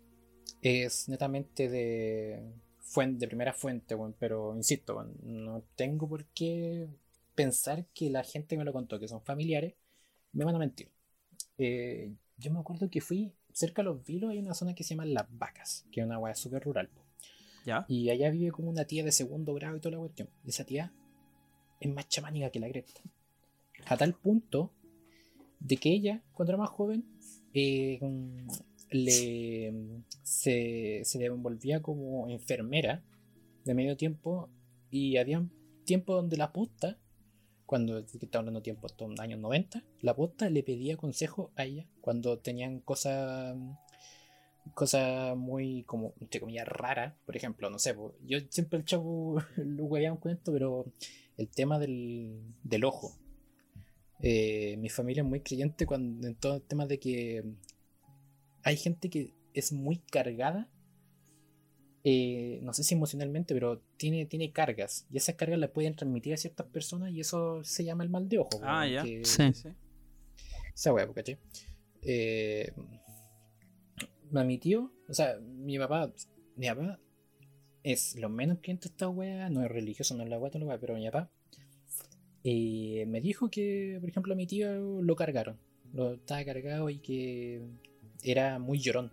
[0.62, 2.42] es netamente de,
[2.82, 4.16] fuen- de primera fuente, weón.
[4.20, 6.88] Pero insisto, weón, no tengo por qué
[7.36, 9.74] pensar que la gente que me lo contó, que son familiares,
[10.34, 10.90] me van a mentir.
[11.58, 14.92] Eh, yo me acuerdo que fui cerca de los vilos, hay una zona que se
[14.96, 16.90] llama Las Vacas, que es una weá súper rural.
[17.88, 20.30] Y allá vive como una tía de segundo grado y toda la cuestión.
[20.46, 20.94] Esa tía
[21.80, 23.02] es más chamánica que la cresta.
[23.86, 24.72] A tal punto
[25.60, 27.06] de que ella, cuando era más joven,
[27.54, 28.00] eh,
[28.90, 29.74] le,
[30.24, 33.04] se, se desenvolvía como enfermera
[33.64, 34.50] de medio tiempo
[34.90, 35.46] y había
[35.86, 36.98] tiempo donde la posta,
[37.66, 42.40] cuando estaba hablando tiempo, estos años 90, la posta le pedía consejo a ella cuando
[42.40, 43.56] tenían cosas
[44.74, 49.86] cosas muy como entre comillas raras por ejemplo no sé yo siempre el chavo lo
[49.86, 50.86] hueveaba con esto pero
[51.38, 53.18] el tema del, del ojo
[54.24, 57.44] Eh, mi familia es muy creyente cuando en todo el tema de que
[58.64, 60.70] hay gente que es muy cargada
[62.04, 66.34] eh, no sé si emocionalmente pero tiene, tiene cargas y esas cargas las pueden transmitir
[66.34, 69.04] a ciertas personas y eso se llama el mal de ojo Ah, ya.
[69.04, 69.54] que- Sí.
[69.54, 69.70] sí.
[70.74, 71.38] esa wea, ¿cachai?
[72.04, 72.72] Eh,
[74.32, 76.12] mi tío, o sea, mi papá,
[76.56, 77.00] mi papá
[77.84, 80.96] es lo menos creyente esta wea, no es religioso, no es la wea, wea, pero
[80.96, 81.30] mi papá
[82.44, 85.60] me dijo que, por ejemplo, a mi tío lo cargaron,
[85.94, 87.62] lo estaba cargado y que
[88.24, 89.12] era muy llorón.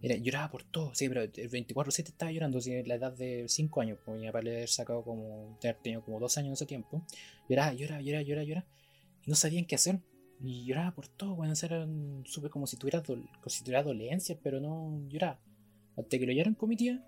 [0.00, 3.98] Lloraba por todo, sí, pero el 24-7 estaba llorando, sí, la edad de 5 años,
[4.04, 7.04] pues mi papá le había sacado como, tenido como 2 años en ese tiempo.
[7.48, 8.66] Lloraba, lloraba, lloraba, lloraba, lloraba,
[9.24, 9.98] y no sabían qué hacer.
[10.40, 14.60] Y lloraba por todo, bueno, eran súper como si tuviera, como si tuviera dolencias, pero
[14.60, 15.40] no lloraba.
[15.96, 17.04] Hasta que lo llevaron con mi tía,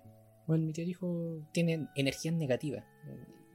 [0.47, 2.83] bueno, mi tía dijo, tienen energías negativas.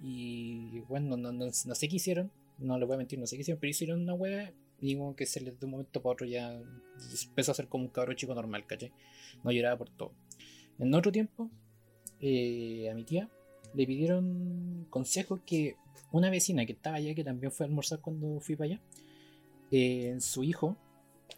[0.03, 3.37] Y bueno, no, no, no sé qué hicieron, no le voy a mentir, no sé
[3.37, 6.27] qué hicieron, pero hicieron una wea y que se les de un momento para otro
[6.27, 6.61] ya
[7.29, 8.93] empezó a ser como un cabro chico normal, ¿cachai?
[9.43, 10.13] No lloraba por todo.
[10.79, 11.51] En otro tiempo,
[12.21, 13.29] eh, a mi tía
[13.75, 15.77] le pidieron consejos que
[16.13, 18.81] una vecina que estaba allá, que también fue a almorzar cuando fui para allá,
[19.71, 20.77] eh, su hijo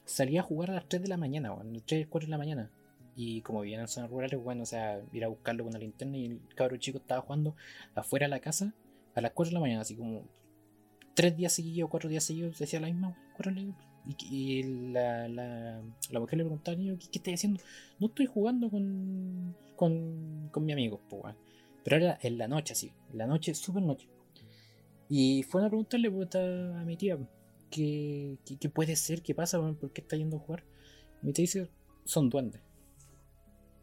[0.05, 2.71] salía a jugar a las 3 de la mañana, bueno, 3, 4 de la mañana.
[3.17, 6.17] Y como vivían en zonas rurales, bueno, o sea, ir a buscarlo con la linterna
[6.17, 7.57] y el cabro chico estaba jugando
[7.95, 8.75] afuera de la casa
[9.15, 10.23] a las 4 de la mañana, así como
[11.15, 13.17] 3 días seguidos, 4 días seguidos, decía la misma,
[14.31, 17.61] y, la, la, la mujer le preguntaba al niño, ¿qué, qué estás haciendo?
[17.99, 21.37] No estoy jugando con, con, con mi amigo, pues, weón.
[21.85, 24.09] Pero era en la noche, así, en la noche, súper noche.
[25.09, 27.19] Y fueron a preguntarle pues, a mi tía,
[27.71, 29.23] ¿qué, qué, qué puede ser?
[29.23, 29.59] ¿Qué pasa?
[29.61, 30.65] ¿Por qué está yendo a jugar?
[31.23, 31.69] Y tía dice,
[32.05, 32.61] son duendes.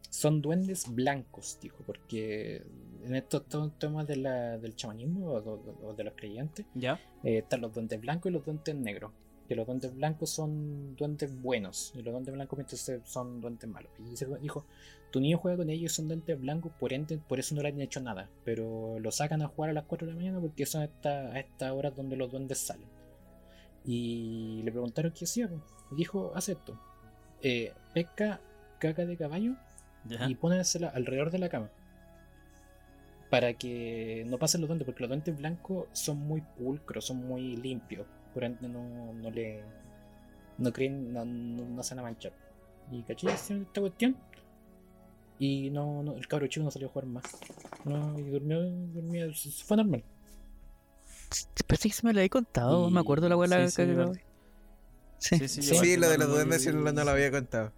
[0.09, 2.63] Son duendes blancos, dijo, porque
[3.03, 6.99] en estos to- temas de la- del chamanismo o, o- o de los creyentes, ¿Ya?
[7.23, 9.11] eh, están los duendes blancos y los duendes negros.
[9.49, 13.91] Que los duendes blancos son duendes buenos y los duendes blancos entonces son duendes malos.
[13.99, 14.65] Y dice- dijo,
[15.11, 17.81] tu niño juega con ellos, son duendes blancos, por ende, por eso no le han
[17.81, 18.29] hecho nada.
[18.45, 20.85] Pero lo sacan a jugar a las 4 de la mañana porque son a
[21.39, 22.87] estas horas donde los duendes salen.
[23.85, 25.49] Y le preguntaron qué hacía.
[25.91, 26.79] Y dijo, hace esto.
[27.41, 28.41] Eh, pesca
[28.79, 29.55] caca de caballo
[30.05, 30.27] ¿Ya?
[30.29, 31.69] y pónesela alrededor de la cama.
[33.29, 37.55] Para que no pasen los duendes, porque los duendes blancos son muy pulcros, son muy
[37.57, 38.07] limpios.
[38.33, 39.63] Por ende no, no le.
[40.57, 42.33] No creen, no, no, no se van a manchar.
[42.91, 44.15] Y caché hicieron esta cuestión.
[45.37, 47.23] Y no, no, el cabro chico no salió a jugar más.
[47.83, 49.27] No, y durmió, durmió,
[49.65, 50.03] fue normal.
[51.67, 54.19] Parece que se me lo había contado, Y- me acuerdo la abuela sí, sí, que.
[55.19, 55.37] Sí.
[55.37, 57.71] Sí, sí, Sí, yo Sí, igual lo de los duendes sí no, lo había contado.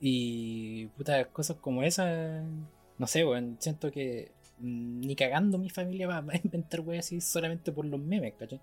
[0.00, 2.44] Y puta, cosas como esas,
[2.98, 4.30] no sé, weón, siento que
[4.60, 8.60] ni cagando mi familia va, a inventar weas así solamente por los memes, ¿cachai?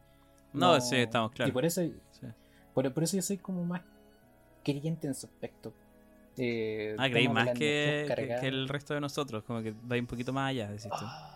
[0.53, 1.53] No, sí, estamos Y claros.
[1.53, 2.27] por eso, Sí.
[2.73, 3.82] por, por eso yo soy como más
[4.64, 5.73] creyente en su aspecto.
[6.38, 8.06] Eh, Ah, creí más que
[8.41, 10.90] el resto de nosotros, como que va un poquito más allá, decís tú.
[11.02, 11.35] Ah,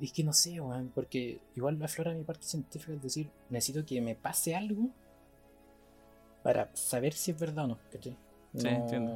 [0.00, 3.86] Es que no sé, weón, porque igual me aflora mi parte científica, es decir, necesito
[3.86, 4.90] que me pase algo
[6.42, 8.18] para saber si es verdad o no, ¿cachai?
[8.56, 9.12] Sí, entiendo.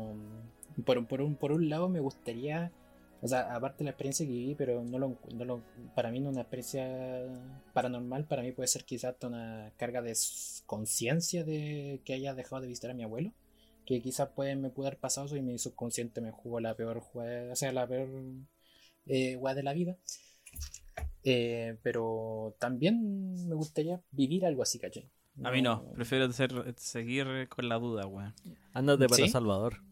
[0.84, 2.72] Por, por un, por un lado me gustaría,
[3.20, 5.62] o sea, aparte de la experiencia que viví, pero no lo, no lo-
[5.94, 6.84] para mí no una experiencia
[7.72, 10.14] paranormal, para mí puede ser quizás una carga de
[10.66, 13.32] conciencia de que haya dejado de visitar a mi abuelo,
[13.86, 17.00] que quizás puede, me pudo haber pasado eso y mi subconsciente me jugó la peor
[17.00, 18.08] jugada, o sea, la peor
[19.06, 19.96] eh, de la vida.
[21.24, 25.10] Eh, pero también me gustaría vivir algo así, ¿cachai?
[25.42, 28.34] A mí no, prefiero ser- seguir con la duda, weón.
[28.72, 29.28] Ándate para ¿Sí?
[29.28, 29.82] Salvador.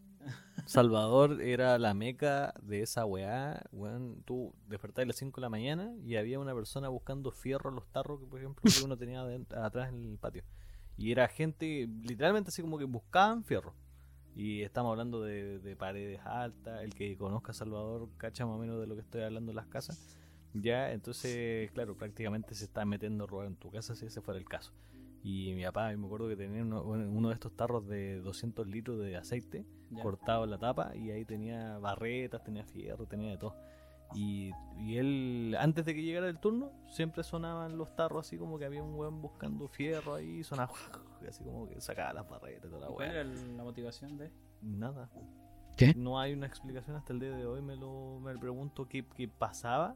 [0.65, 3.61] Salvador era la meca de esa weá.
[3.71, 7.69] Weón, tú despertabas a las 5 de la mañana y había una persona buscando fierro
[7.69, 9.23] en los tarros que, por ejemplo, que uno tenía
[9.57, 10.43] atrás en el patio.
[10.97, 13.73] Y era gente, literalmente así como que buscaban fierro.
[14.35, 16.81] Y estamos hablando de, de paredes altas.
[16.83, 19.55] El que conozca a Salvador cacha más o menos de lo que estoy hablando en
[19.57, 19.99] las casas.
[20.53, 24.39] Ya, entonces, claro, prácticamente se está metiendo a robar en tu casa si ese fuera
[24.39, 24.71] el caso.
[25.23, 28.99] Y mi papá, me acuerdo que tenía uno, uno de estos tarros de 200 litros
[28.99, 30.03] de aceite Ya.
[30.03, 33.55] cortado en la tapa y ahí tenía barretas, tenía fierro, tenía de todo.
[34.15, 38.59] Y, y él, antes de que llegara el turno, siempre sonaban los tarros así como
[38.59, 40.71] que había un weón buscando fierro ahí, y sonaba
[41.27, 44.29] así como que sacaba las barretas y toda la ¿Cuál era la motivación de?
[44.61, 45.09] Nada.
[45.77, 45.95] ¿Qué?
[45.95, 49.27] No hay una explicación hasta el día de hoy, me lo me pregunto qué, qué
[49.27, 49.95] pasaba.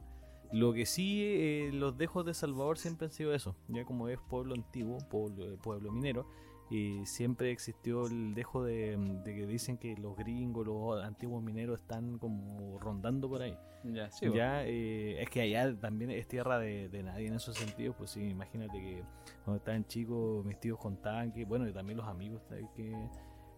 [0.51, 3.55] Lo que sí, eh, los dejos de Salvador siempre han sido eso.
[3.67, 6.27] Ya como es pueblo antiguo, pueblo, eh, pueblo minero,
[6.69, 11.79] y siempre existió el dejo de, de que dicen que los gringos, los antiguos mineros
[11.79, 13.57] están como rondando por ahí.
[13.83, 14.25] Ya, sí.
[14.33, 18.11] Ya, eh, es que allá también es tierra de, de nadie en esos sentidos, pues
[18.11, 19.03] sí, imagínate que
[19.45, 22.41] cuando estaban chicos mis tíos contaban que, bueno, y también los amigos
[22.75, 22.93] que,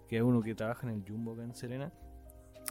[0.08, 1.92] que hay uno que trabaja en el Jumbo acá en Serena,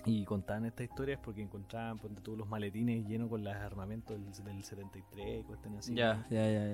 [0.07, 4.45] y contaban estas historias porque encontraban, ponte tú, los maletines llenos con los armamentos del,
[4.45, 5.95] del 73, cuestiones así.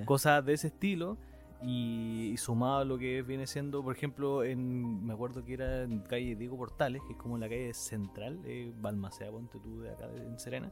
[0.07, 1.17] Cosas de ese estilo.
[1.63, 5.83] Y, y sumado a lo que viene siendo, por ejemplo, en, me acuerdo que era
[5.85, 9.91] en calle Diego Portales, que es como la calle central, eh, Balmaceda, ponte tú, de
[9.93, 10.71] acá de- en Serena.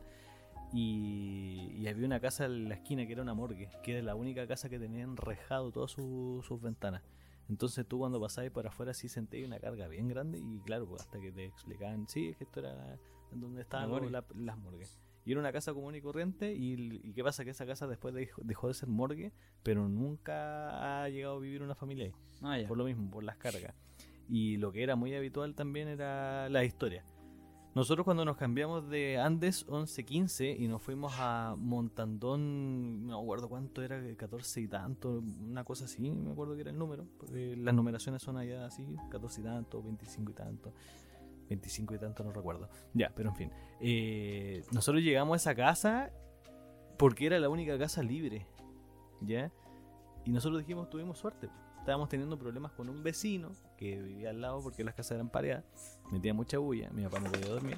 [0.73, 4.15] Y, y había una casa en la esquina que era una morgue, que era la
[4.15, 7.03] única casa que tenía enrejado todas su- sus ventanas.
[7.53, 11.03] Entonces tú cuando pasabas por afuera sí sentías una carga bien grande y claro, pues
[11.03, 12.99] hasta que te explicaban, sí, es que esto era
[13.31, 14.11] donde estaban La morgue.
[14.11, 14.99] la- las morgues.
[15.27, 16.73] Y era una casa común y corriente y,
[17.05, 21.09] y qué pasa que esa casa después dejó, dejó de ser morgue, pero nunca ha
[21.11, 22.13] llegado a vivir una familia ahí.
[22.41, 22.67] Ah.
[22.67, 23.75] Por lo mismo, por las cargas.
[24.31, 27.05] Y lo que era muy habitual también era la historia.
[27.75, 33.81] Nosotros cuando nos cambiamos de Andes 11-15 y nos fuimos a Montandón, no acuerdo cuánto
[33.81, 38.21] era, 14 y tanto, una cosa así, me acuerdo que era el número, las numeraciones
[38.21, 40.73] son allá así, 14 y tanto, 25 y tanto,
[41.49, 42.69] 25 y tanto, no recuerdo.
[42.93, 43.51] Ya, pero en fin.
[43.81, 46.13] Eh, nosotros llegamos a esa casa
[46.99, 48.47] porque era la única casa libre,
[49.23, 49.51] ¿ya?
[50.27, 51.49] Y nosotros dijimos, tuvimos suerte.
[51.83, 55.65] Estábamos teniendo problemas con un vecino que vivía al lado porque las casas eran pareadas,
[56.13, 57.77] metía mucha bulla, mi papá no podía dormir.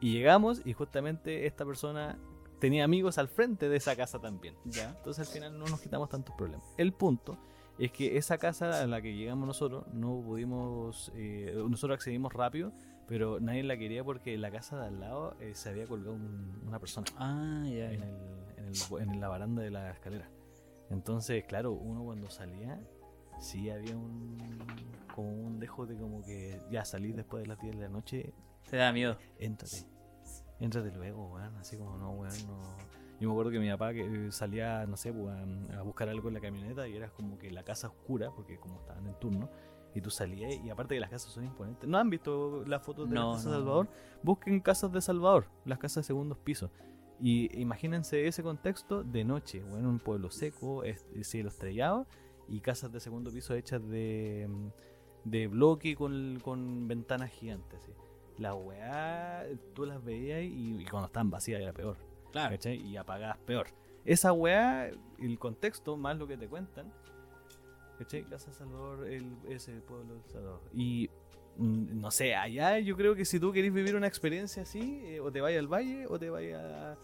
[0.00, 2.16] Y llegamos y justamente esta persona
[2.60, 4.54] tenía amigos al frente de esa casa también.
[4.66, 4.90] Ya.
[4.90, 6.64] Entonces al final no nos quitamos tantos problemas.
[6.78, 7.38] El punto
[7.76, 12.72] es que esa casa a la que llegamos nosotros no pudimos, eh, nosotros accedimos rápido,
[13.08, 16.12] pero nadie la quería porque en la casa de al lado eh, se había colgado
[16.14, 18.06] un- una persona Ah, ya, en, ya.
[18.06, 18.14] el,
[18.58, 20.30] en, el- en la baranda de la escalera.
[20.88, 22.80] Entonces, claro, uno cuando salía,
[23.40, 24.38] sí había un
[25.14, 28.32] como un dejo de como que ya salí después de las 10 de la noche,
[28.70, 29.18] Te da miedo.
[29.38, 29.84] éntrate.
[30.60, 31.56] Éntrate luego, weón.
[31.56, 32.60] Así como no, weón, no.
[33.18, 35.34] Yo me acuerdo que mi papá que salía, no sé, pues,
[35.76, 38.78] a, buscar algo en la camioneta y era como que la casa oscura, porque como
[38.80, 39.50] estaban en turno,
[39.94, 41.88] y tú salías y aparte que las casas son imponentes.
[41.88, 43.64] ¿No han visto las fotos de No, las casas no, de no.
[43.64, 43.88] Salvador?
[44.22, 46.70] Busquen casas de Salvador, las casas de segundos pisos.
[47.18, 52.06] Y imagínense ese contexto de noche, bueno, un pueblo seco, es- cielo estrellado
[52.50, 54.68] y casas de segundo piso hechas de, mm,
[55.30, 57.80] de bloque con, con ventanas gigantes.
[57.82, 57.92] así.
[58.38, 61.96] La weá, tú las veías y, y cuando estaban vacías era peor.
[62.32, 62.50] Claro.
[62.50, 62.76] ¿cachai?
[62.86, 63.66] Y apagadas peor.
[64.04, 66.92] Esa weá, el contexto, más lo que te cuentan.
[67.98, 68.24] ¿Cachai?
[68.24, 70.62] Casa Salvador, el, ese pueblo de Salvador.
[70.72, 71.10] Y
[71.58, 75.20] mm, no sé, allá yo creo que si tú querés vivir una experiencia así, eh,
[75.20, 76.96] o te vayas al valle o te vayas a,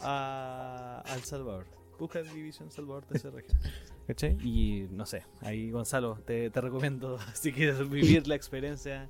[0.00, 1.66] a- al Salvador.
[1.98, 3.58] Busca División Salvador tercera región.
[4.06, 4.36] ¿Cachai?
[4.42, 9.08] Y no sé, ahí Gonzalo, te, te recomiendo si quieres vivir la experiencia.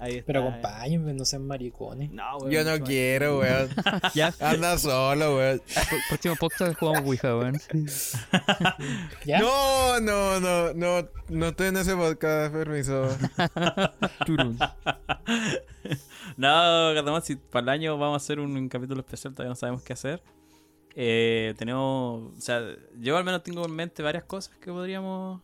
[0.00, 0.26] Ahí está.
[0.26, 2.12] Pero acompáñenme, no sean maricones.
[2.12, 3.68] No, weón, Yo no quiero, weón.
[4.14, 5.60] Ya, Anda solo, weón.
[5.60, 7.58] Pr- próximo podcast jugamos Ouija, weón.
[9.26, 9.40] ¿Ya?
[9.40, 13.08] No, no, no, no, no estoy en ese podcast, permiso.
[16.36, 19.56] No, además, si para el año vamos a hacer un, un capítulo especial, todavía no
[19.56, 20.22] sabemos qué hacer.
[21.00, 22.60] Eh, tenemos, o sea,
[22.98, 25.40] yo al menos tengo en mente varias cosas que podríamos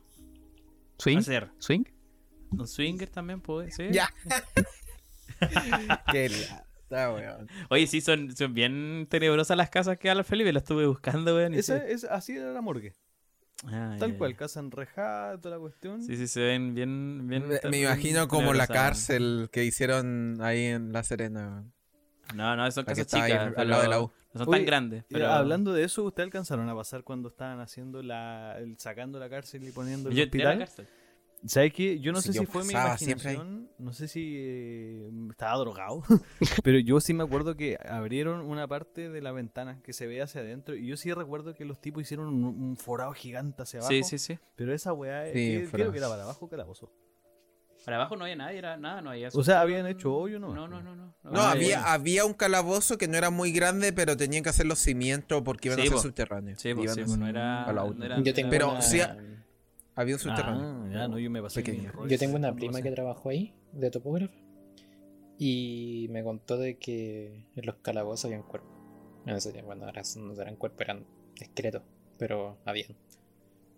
[0.98, 1.18] ¿Swing?
[1.18, 1.48] hacer.
[1.58, 1.84] ¿Swing?
[2.50, 3.92] Un swinger también puede ser.
[3.92, 4.12] Ya.
[6.10, 7.48] Qué lata, weón.
[7.70, 11.36] Oye, sí, son, son bien tenebrosas las casas que da la Felipe, las estuve buscando,
[11.36, 11.54] weón.
[11.54, 11.84] y Esa, sí.
[11.88, 12.94] es, así era la morgue.
[13.66, 16.02] Ah, Tal cual, casa enrejada, toda la cuestión.
[16.02, 17.28] Sí, sí, se ven bien.
[17.28, 21.72] bien Me, me bien imagino como la cárcel que hicieron ahí en La Serena, weón.
[22.34, 23.52] No, no, son casas chicas.
[23.56, 24.10] al lado de la U.
[24.34, 25.04] No son Oye, tan grandes.
[25.08, 25.28] Pero...
[25.28, 28.56] Hablando de eso, ¿ustedes alcanzaron a pasar cuando estaban haciendo la.
[28.58, 30.86] el- sacando la cárcel y poniendo el Yo entré a la hospital?
[30.86, 30.88] cárcel.
[31.46, 32.00] ¿Sabes qué?
[32.00, 33.34] Yo no Si sé yo si fue mi pasaba siempre ahí.
[33.36, 36.02] imaginación, no sé si eh, estaba drogado,
[36.64, 40.24] pero yo sí me acuerdo que abrieron una parte de la ventana que se veía
[40.24, 43.80] hacia adentro y yo sí recuerdo que los tipos hicieron un, un forado gigante hacia
[43.80, 43.92] abajo.
[43.92, 44.38] Sí, sí, sí.
[44.56, 45.70] Pero esa weá, Sí, ¿qué- forado.
[45.72, 46.90] creo que era para abajo o calabozo.
[47.84, 49.28] Para abajo no había nadie, era nada, no había.
[49.32, 50.54] O sea, habían hecho hoyo, ¿no?
[50.54, 51.14] No, no, no, no.
[51.22, 54.66] No, Ah, había, había un calabozo que no era muy grande, pero tenían que hacer
[54.66, 56.60] los cimientos porque iban Sí, a ser subterráneos.
[56.60, 57.72] Sí, pues, Iban sí, a pues, ser- no era.
[57.72, 59.00] no Yo tengo Pero una, sí,
[59.96, 60.84] Había un subterráneo.
[60.84, 61.92] Ah, ya, no, yo me pasé Pequeño.
[62.08, 64.34] Yo tengo una No prima que trabajó ahí, de topógrafa,
[65.38, 68.70] y me contó de que en los calabozos habían cuerpos.
[69.26, 71.06] En ese tiempo, bueno, ahora no eran cuerpos, eran
[71.40, 71.82] esqueletos,
[72.18, 72.96] pero habían.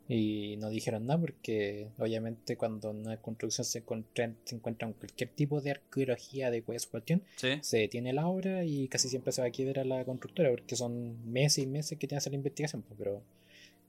[0.08, 5.30] Y no dijeron nada porque obviamente cuando en una construcción se encuentra, se encuentra cualquier
[5.30, 7.58] tipo de arqueología de cuestión, Sí.
[7.60, 11.28] se detiene la obra y casi siempre se va a quiebrar la constructora porque son
[11.30, 13.22] meses y meses que tiene que hacer la investigación, pues, pero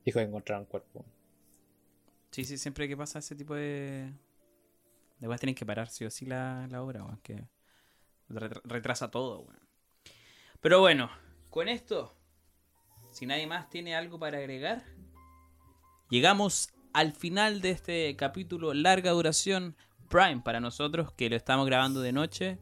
[0.06, 1.06] dijo que encontraron cuerpo.
[2.32, 4.12] Sí, sí, siempre que pasa ese tipo de.
[5.20, 7.20] De weas tienen que parar, sí o sí, la, la obra, weón.
[7.24, 7.44] Que
[8.30, 9.60] retra- retrasa todo, weón.
[10.62, 11.10] Pero bueno,
[11.50, 12.16] con esto,
[13.12, 14.84] si nadie más tiene algo para agregar,
[16.10, 19.76] llegamos al final de este capítulo, larga duración,
[20.10, 22.60] Prime para nosotros, que lo estamos grabando de noche.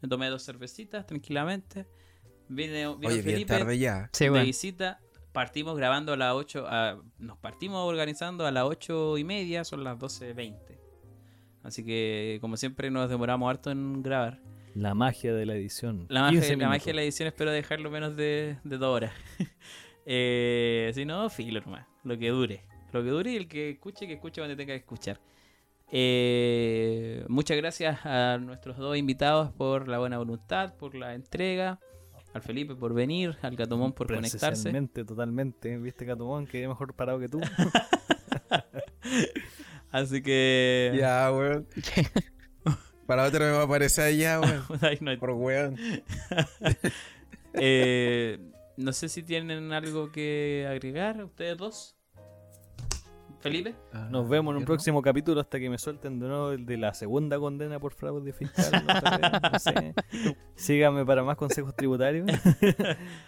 [0.00, 1.86] Me tomé dos cervecitas tranquilamente.
[2.48, 4.08] Vine, vino Oye, bien Felipe tarde ya.
[4.12, 5.00] Sí, de visita.
[5.32, 6.66] Partimos grabando a las 8.
[6.68, 10.78] a- nos partimos organizando a las 8 y media, son las 12.20.
[11.64, 14.40] Así que, como siempre, nos demoramos harto en grabar.
[14.74, 16.06] La magia de la edición.
[16.08, 16.86] La magia, 15 la magia minutos.
[16.86, 19.12] de la edición espero dejarlo menos de, de dos horas.
[20.06, 21.86] eh, si no, filo nomás.
[22.04, 22.64] Lo que dure.
[22.94, 25.18] Lo que dure y el que escuche, que escuche donde tenga que escuchar.
[25.90, 31.80] Eh, muchas gracias a nuestros dos invitados por la buena voluntad, por la entrega.
[32.34, 34.38] Al Felipe por venir, al Gatomón por conectarse.
[34.38, 35.76] Presencialmente, totalmente.
[35.78, 36.46] ¿Viste, Catumón?
[36.46, 37.40] Que mejor parado que tú.
[39.90, 40.94] Así que.
[40.96, 41.66] Ya, weón.
[43.08, 45.16] Para otra me va a aparecer allá, weón.
[45.18, 45.76] Por weón.
[47.54, 48.38] Eh,
[48.76, 51.96] no sé si tienen algo que agregar, ustedes dos.
[53.44, 53.74] Felipe.
[54.10, 54.66] Nos vemos en un ¿Yo no?
[54.66, 58.32] próximo capítulo hasta que me suelten de nuevo el de la segunda condena por fraude
[58.32, 58.82] fiscal.
[59.52, 59.94] no sé.
[60.54, 62.26] Síganme para más consejos tributarios.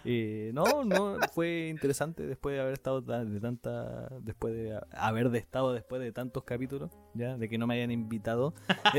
[0.08, 5.30] Eh, no, no, fue interesante después de haber estado ta- de tanta, después de haber
[5.30, 8.54] de estado después de tantos capítulos, ya, de que no me hayan invitado.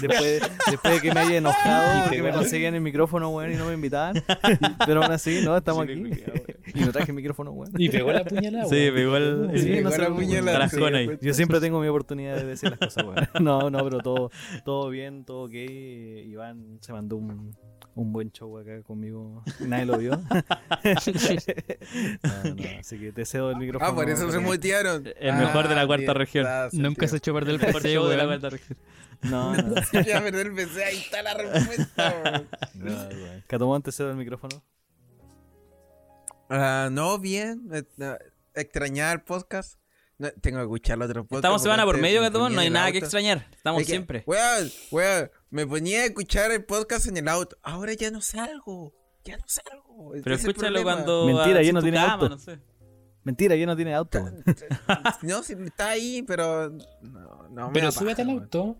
[0.00, 3.66] después, después de que me haya enojado porque me conseguían el micrófono, weón, y no
[3.66, 4.16] me invitaban.
[4.86, 5.92] Pero aún así, no, estamos aquí.
[6.74, 7.72] y no traje el micrófono, weón.
[7.78, 8.66] Y pegó la puñalada.
[8.66, 11.06] Sí, pegó el- Sí, no puñalada, sí, ahí.
[11.06, 11.20] pues.
[11.20, 13.28] Yo siempre tengo mi oportunidad de decir las cosas, weón.
[13.42, 14.30] No, no, pero todo,
[14.64, 15.52] todo bien, todo ok.
[15.54, 17.56] Iván se mandó un,
[17.94, 19.42] un buen show acá conmigo.
[19.60, 20.12] Nadie lo vio.
[20.20, 20.24] no,
[22.54, 23.90] no, así que te cedo el micrófono.
[23.90, 25.04] Ah, por eso se mutearon.
[25.18, 26.46] El mejor de la Ah, cuarta bien, región.
[26.46, 28.78] está Nunca se echó perder el show de la cuarta región.
[29.22, 29.82] No, no.
[29.82, 32.44] Se a perder el PC, ahí está la respuesta.
[32.74, 33.44] No, weón.
[33.46, 34.62] Catomón, te cedo el micrófono.
[36.48, 37.68] Ah, no, bien.
[37.72, 38.16] eh, no,
[38.54, 39.78] extrañar podcast.
[40.18, 41.38] No, tengo que escuchar otro podcast.
[41.44, 43.46] Estamos semana por porque medio, me Gatomón, ponía no hay nada que extrañar.
[43.54, 44.24] Estamos Es que, siempre.
[44.26, 47.58] Weón, weón, me ponía a escuchar el podcast en el auto.
[47.62, 48.94] Ahora ya no salgo.
[49.24, 50.12] Ya no salgo.
[50.22, 51.26] Pero es escúchalo cuando.
[51.26, 52.28] Mentira, ya no tiene cama, auto.
[52.30, 52.58] no sé.
[53.24, 54.24] Mentira, ya no tiene auto.
[55.22, 56.70] No, sí, está ahí, pero.
[57.02, 58.78] No, no me Pero súbete al auto,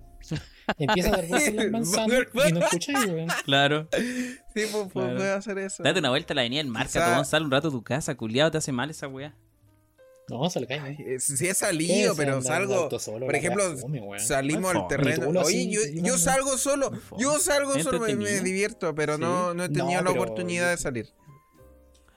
[0.79, 3.29] empieza a dar vueltas en las manzanas y no escucháis, weón.
[3.45, 3.89] Claro.
[3.93, 4.07] Sí,
[4.55, 5.17] pues, pues, Claro.
[5.17, 5.83] puedo hacer eso.
[5.83, 7.25] Date una vuelta a la avenida del mar, Quizá- Gatomón.
[7.27, 9.35] Sal un rato a tu casa, culiado, te hace mal esa weá.
[10.29, 10.97] No, se lo cae.
[10.99, 12.89] Eh, Sí he salido, pero salgo.
[12.89, 13.63] Por ejemplo,
[14.19, 15.29] salimos al terreno.
[15.43, 15.71] Oye,
[16.03, 16.91] yo, salgo solo.
[17.19, 19.21] Yo salgo solo, me, me divierto, pero Sí.
[19.21, 21.07] no, no he No, tenido la oportunidad yo- de salir.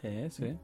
[0.02, 0.56] Sí, sí.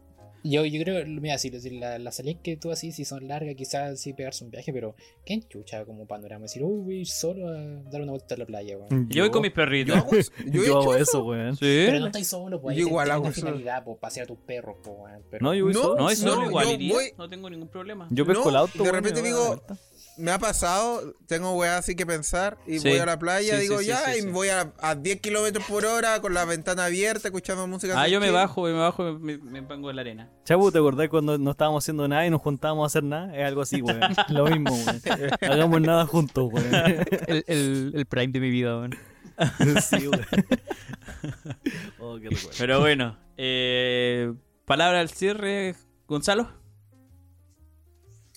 [0.48, 3.56] Yo, yo creo, mira, si, si la, las salidas que tú así, si son largas,
[3.56, 4.96] quizás sí pegarse un viaje, pero
[5.26, 6.44] qué enchucha como panorama.
[6.44, 7.54] Decir, uy, voy solo a
[7.90, 9.10] dar una vuelta a la playa, weón.
[9.10, 9.96] Yo voy con mis Yo perritos.
[9.98, 10.12] hago.
[10.52, 11.56] Yo, hago eso, weón.
[11.56, 11.62] Sí.
[11.88, 12.78] Pero no estáis solo, pues.
[12.78, 13.42] Yo igual hago eso.
[13.42, 14.96] finalidad, pues, pasear a tus perros, pues.
[15.32, 15.44] Pero...
[15.44, 15.96] No, yo voy No, solo.
[15.96, 16.94] No, es solo igual iría.
[16.94, 18.08] voy- No tengo ningún problema.
[18.12, 19.76] Yo pesco No, el auto, de repente digo, la.
[20.18, 22.88] Me ha pasado, tengo weá así que pensar y Sí.
[22.90, 24.28] voy a la playa, Sí, digo sí, ya, sí, y sí.
[24.30, 27.94] voy a, a 10 kilómetros por hora con la ventana abierta, escuchando música.
[28.02, 30.30] Ah, yo me bajo, me bajo y me, me pongo en la arena.
[30.46, 33.36] Chabu, ¿te acordás cuando no estábamos haciendo nada y nos juntábamos a hacer nada?
[33.36, 34.00] Es algo así, weón.
[34.30, 35.02] Lo mismo, weón.
[35.42, 36.74] Hagamos nada juntos, weón.
[37.28, 38.96] El, el, el prime de mi vida, weón.
[39.82, 40.26] Sí, weón.
[42.00, 42.50] Oh, qué recuerdo.
[42.58, 44.34] Pero bueno, eh,
[44.66, 45.76] palabra al cierre,
[46.08, 46.50] Gonzalo.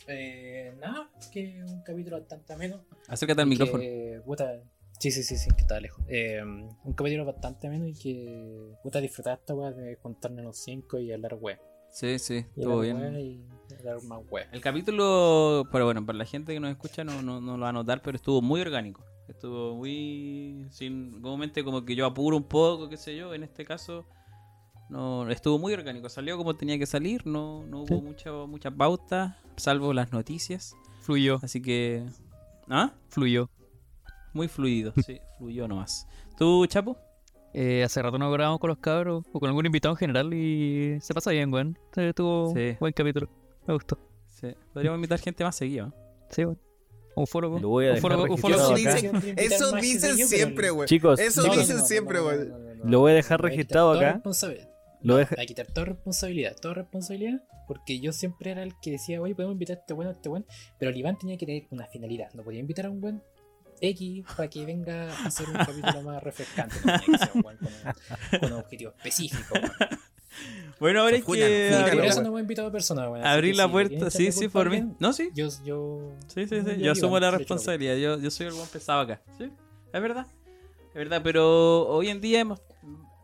[0.09, 2.85] Eh, nada, que un capítulo bastante ameno.
[3.09, 3.81] Acércate al micrófono.
[3.81, 4.61] Que, puta,
[4.99, 6.03] sí, sí, sí, sí, que estaba lejos.
[6.09, 10.99] Eh, un capítulo bastante ameno y que, puta, disfrutar esta weá de juntarnos los cinco
[10.99, 11.61] y hablar weá.
[11.91, 13.21] Sí, sí, hablar bien.
[13.21, 13.45] y
[14.07, 14.21] más.
[14.53, 17.69] El capítulo, pero bueno, para la gente que nos escucha no, no, no lo va
[17.71, 19.05] a notar, pero estuvo muy orgánico.
[19.29, 23.65] Estuvo muy sin comúnmente como que yo apuro un poco, qué sé yo, en este
[23.65, 24.07] caso
[24.89, 29.39] no estuvo muy orgánico, salió como tenía que salir, no, no hubo mucha mucha pauta,
[29.57, 32.05] salvo las noticias, Fluyó, así que
[32.69, 32.93] ¿Ah?
[33.09, 33.49] fluyó.
[34.35, 36.07] Muy fluido, sí, fluyó nomás.
[36.37, 36.97] ¿Tú, Chapo?
[37.55, 40.99] Eh, hace rato no grabamos con los cabros o con algún invitado en general y
[41.01, 41.79] se pasa bien, weón.
[41.97, 42.77] Eh, Tuvo Sí.
[42.79, 43.29] buen capítulo.
[43.67, 43.99] Me gustó.
[44.29, 44.49] Sí.
[44.75, 45.87] Podríamos invitar gente más seguida.
[45.87, 45.95] ¿no?
[46.31, 46.59] Sí, weón.
[47.17, 50.29] Un foro, Lo voy a un dejar foro, un foro- registrado Eso dicen, eso dicen
[50.29, 50.87] siempre, güey.
[50.87, 52.39] Chicos, Eso dicen siempre, güey.
[52.85, 54.21] Lo voy a dejar registrado acá.
[55.03, 58.91] Lo deja- Hay que quitar toda responsabilidad, toda responsabilidad, porque yo siempre era el que
[58.93, 60.45] decía, oye, podemos invitar a este bueno, a este buen,
[60.79, 63.23] pero el Iván tenía que tener una finalidad, no podía invitar a un buen
[63.81, 67.57] X para que venga a hacer un capítulo más refrescante, tenía que ser un buen
[67.59, 69.55] con, un, con un objetivo específico.
[70.81, 73.71] Bueno, ahora que Por abrir, eso no hemos invitado a personas, así abrir la si
[73.71, 74.11] puerta.
[74.11, 74.85] Sí, sí, por mí.
[75.01, 75.31] No, sí.
[75.35, 76.13] Yo, yo.
[76.29, 76.81] Sí, sí, sí.
[76.81, 77.97] yo asumo la responsabilidad.
[77.97, 79.21] Yo, yo soy el buen pesado acá.
[79.37, 79.51] Sí,
[79.93, 80.27] es verdad.
[80.89, 82.61] Es verdad, pero hoy en día hemos,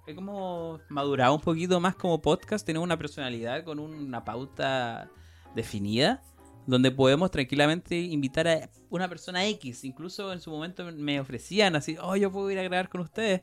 [0.06, 2.64] hemos madurado un poquito más como podcast.
[2.64, 5.10] Tenemos una personalidad con una pauta
[5.54, 6.22] definida.
[6.66, 9.84] Donde podemos tranquilamente invitar a una persona X.
[9.84, 13.42] Incluso en su momento me ofrecían así, oh, yo puedo ir a grabar con ustedes.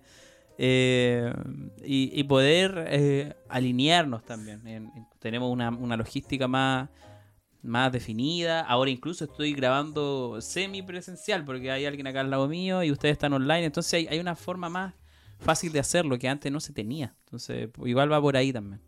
[0.58, 1.32] Eh,
[1.84, 4.66] y, poder eh, alinearnos también.
[4.66, 6.90] En- en- tenemos una, una logística más,
[7.62, 8.62] más definida.
[8.62, 13.14] Ahora incluso estoy grabando semi presencial porque hay alguien acá al lado mío y ustedes
[13.14, 13.66] están online.
[13.66, 14.96] Entonces hay una forma más
[15.42, 17.16] fácil de hacerlo que antes no se tenía.
[17.26, 18.82] Entonces igual va por ahí también.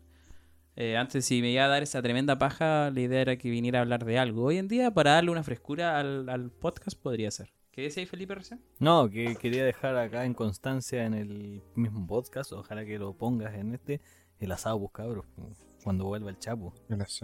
[0.76, 3.78] Eh, antes si me iba a dar esa tremenda paja, la idea era que viniera
[3.78, 4.44] a hablar de algo.
[4.44, 7.52] Hoy en día para darle una frescura al, al podcast podría ser.
[7.70, 8.60] ¿Qué decía ahí Felipe recién?
[8.78, 13.54] No, que quería dejar acá en constancia en el mismo podcast, ojalá que lo pongas
[13.54, 14.00] en este,
[14.38, 15.26] el asado, pues cabros,
[15.82, 16.72] cuando vuelva el Chapo.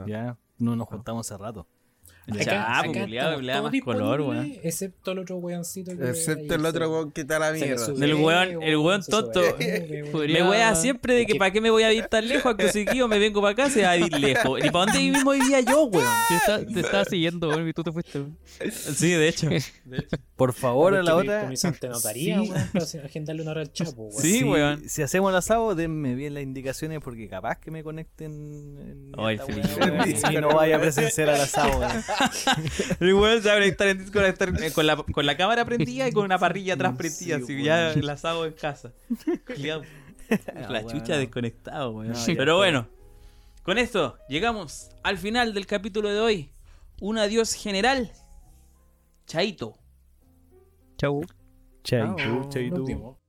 [0.08, 1.68] Ya no nos juntamos hace rato.
[2.38, 4.56] El Chapo, culiado, le da más color, weón.
[4.62, 6.10] Excepto el otro weoncito que.
[6.10, 7.84] Excepto el otro weón que está a la mierda.
[7.84, 9.40] ego, weón- el weón tonto.
[9.60, 12.84] Me wea siempre de que para qué me voy a ir tan lejos, que si
[12.94, 14.58] yo me vengo para acá se va a ir lejos.
[14.64, 16.06] ¿Y para dónde mismo vivía yo, weón?
[16.74, 18.24] Te, estaba siguiendo, weón, y tú te fuiste.
[18.70, 19.48] Sí, de hecho.
[20.36, 22.50] Por favor, a la otra, comenzar ante notaría, Sí.
[22.50, 24.22] weón, para agendarle una hora al chapo, weón.
[24.22, 24.88] Sí, si, weón.
[24.88, 29.38] si hacemos el asado, denme bien las indicaciones porque capaz que me conecten en Ay,
[29.38, 29.68] Felipe.
[30.32, 31.78] y no vaya a presenciar al asado.
[31.78, 31.92] weón.
[33.00, 36.38] El weón en Discord, estar, eh, con, la, con la cámara prendida y con una
[36.38, 38.92] parrilla atrás prendida, Sí, así ya enlazado en casa.
[39.56, 42.12] La Ah, chucha desconectado, weón.
[42.12, 42.88] No, Pero bueno,
[43.62, 46.50] con esto llegamos al final del capítulo de hoy.
[47.00, 48.12] Un adiós general.
[49.26, 49.76] Chaito.
[50.98, 51.24] Chau.
[51.82, 53.19] Chaito, chaito.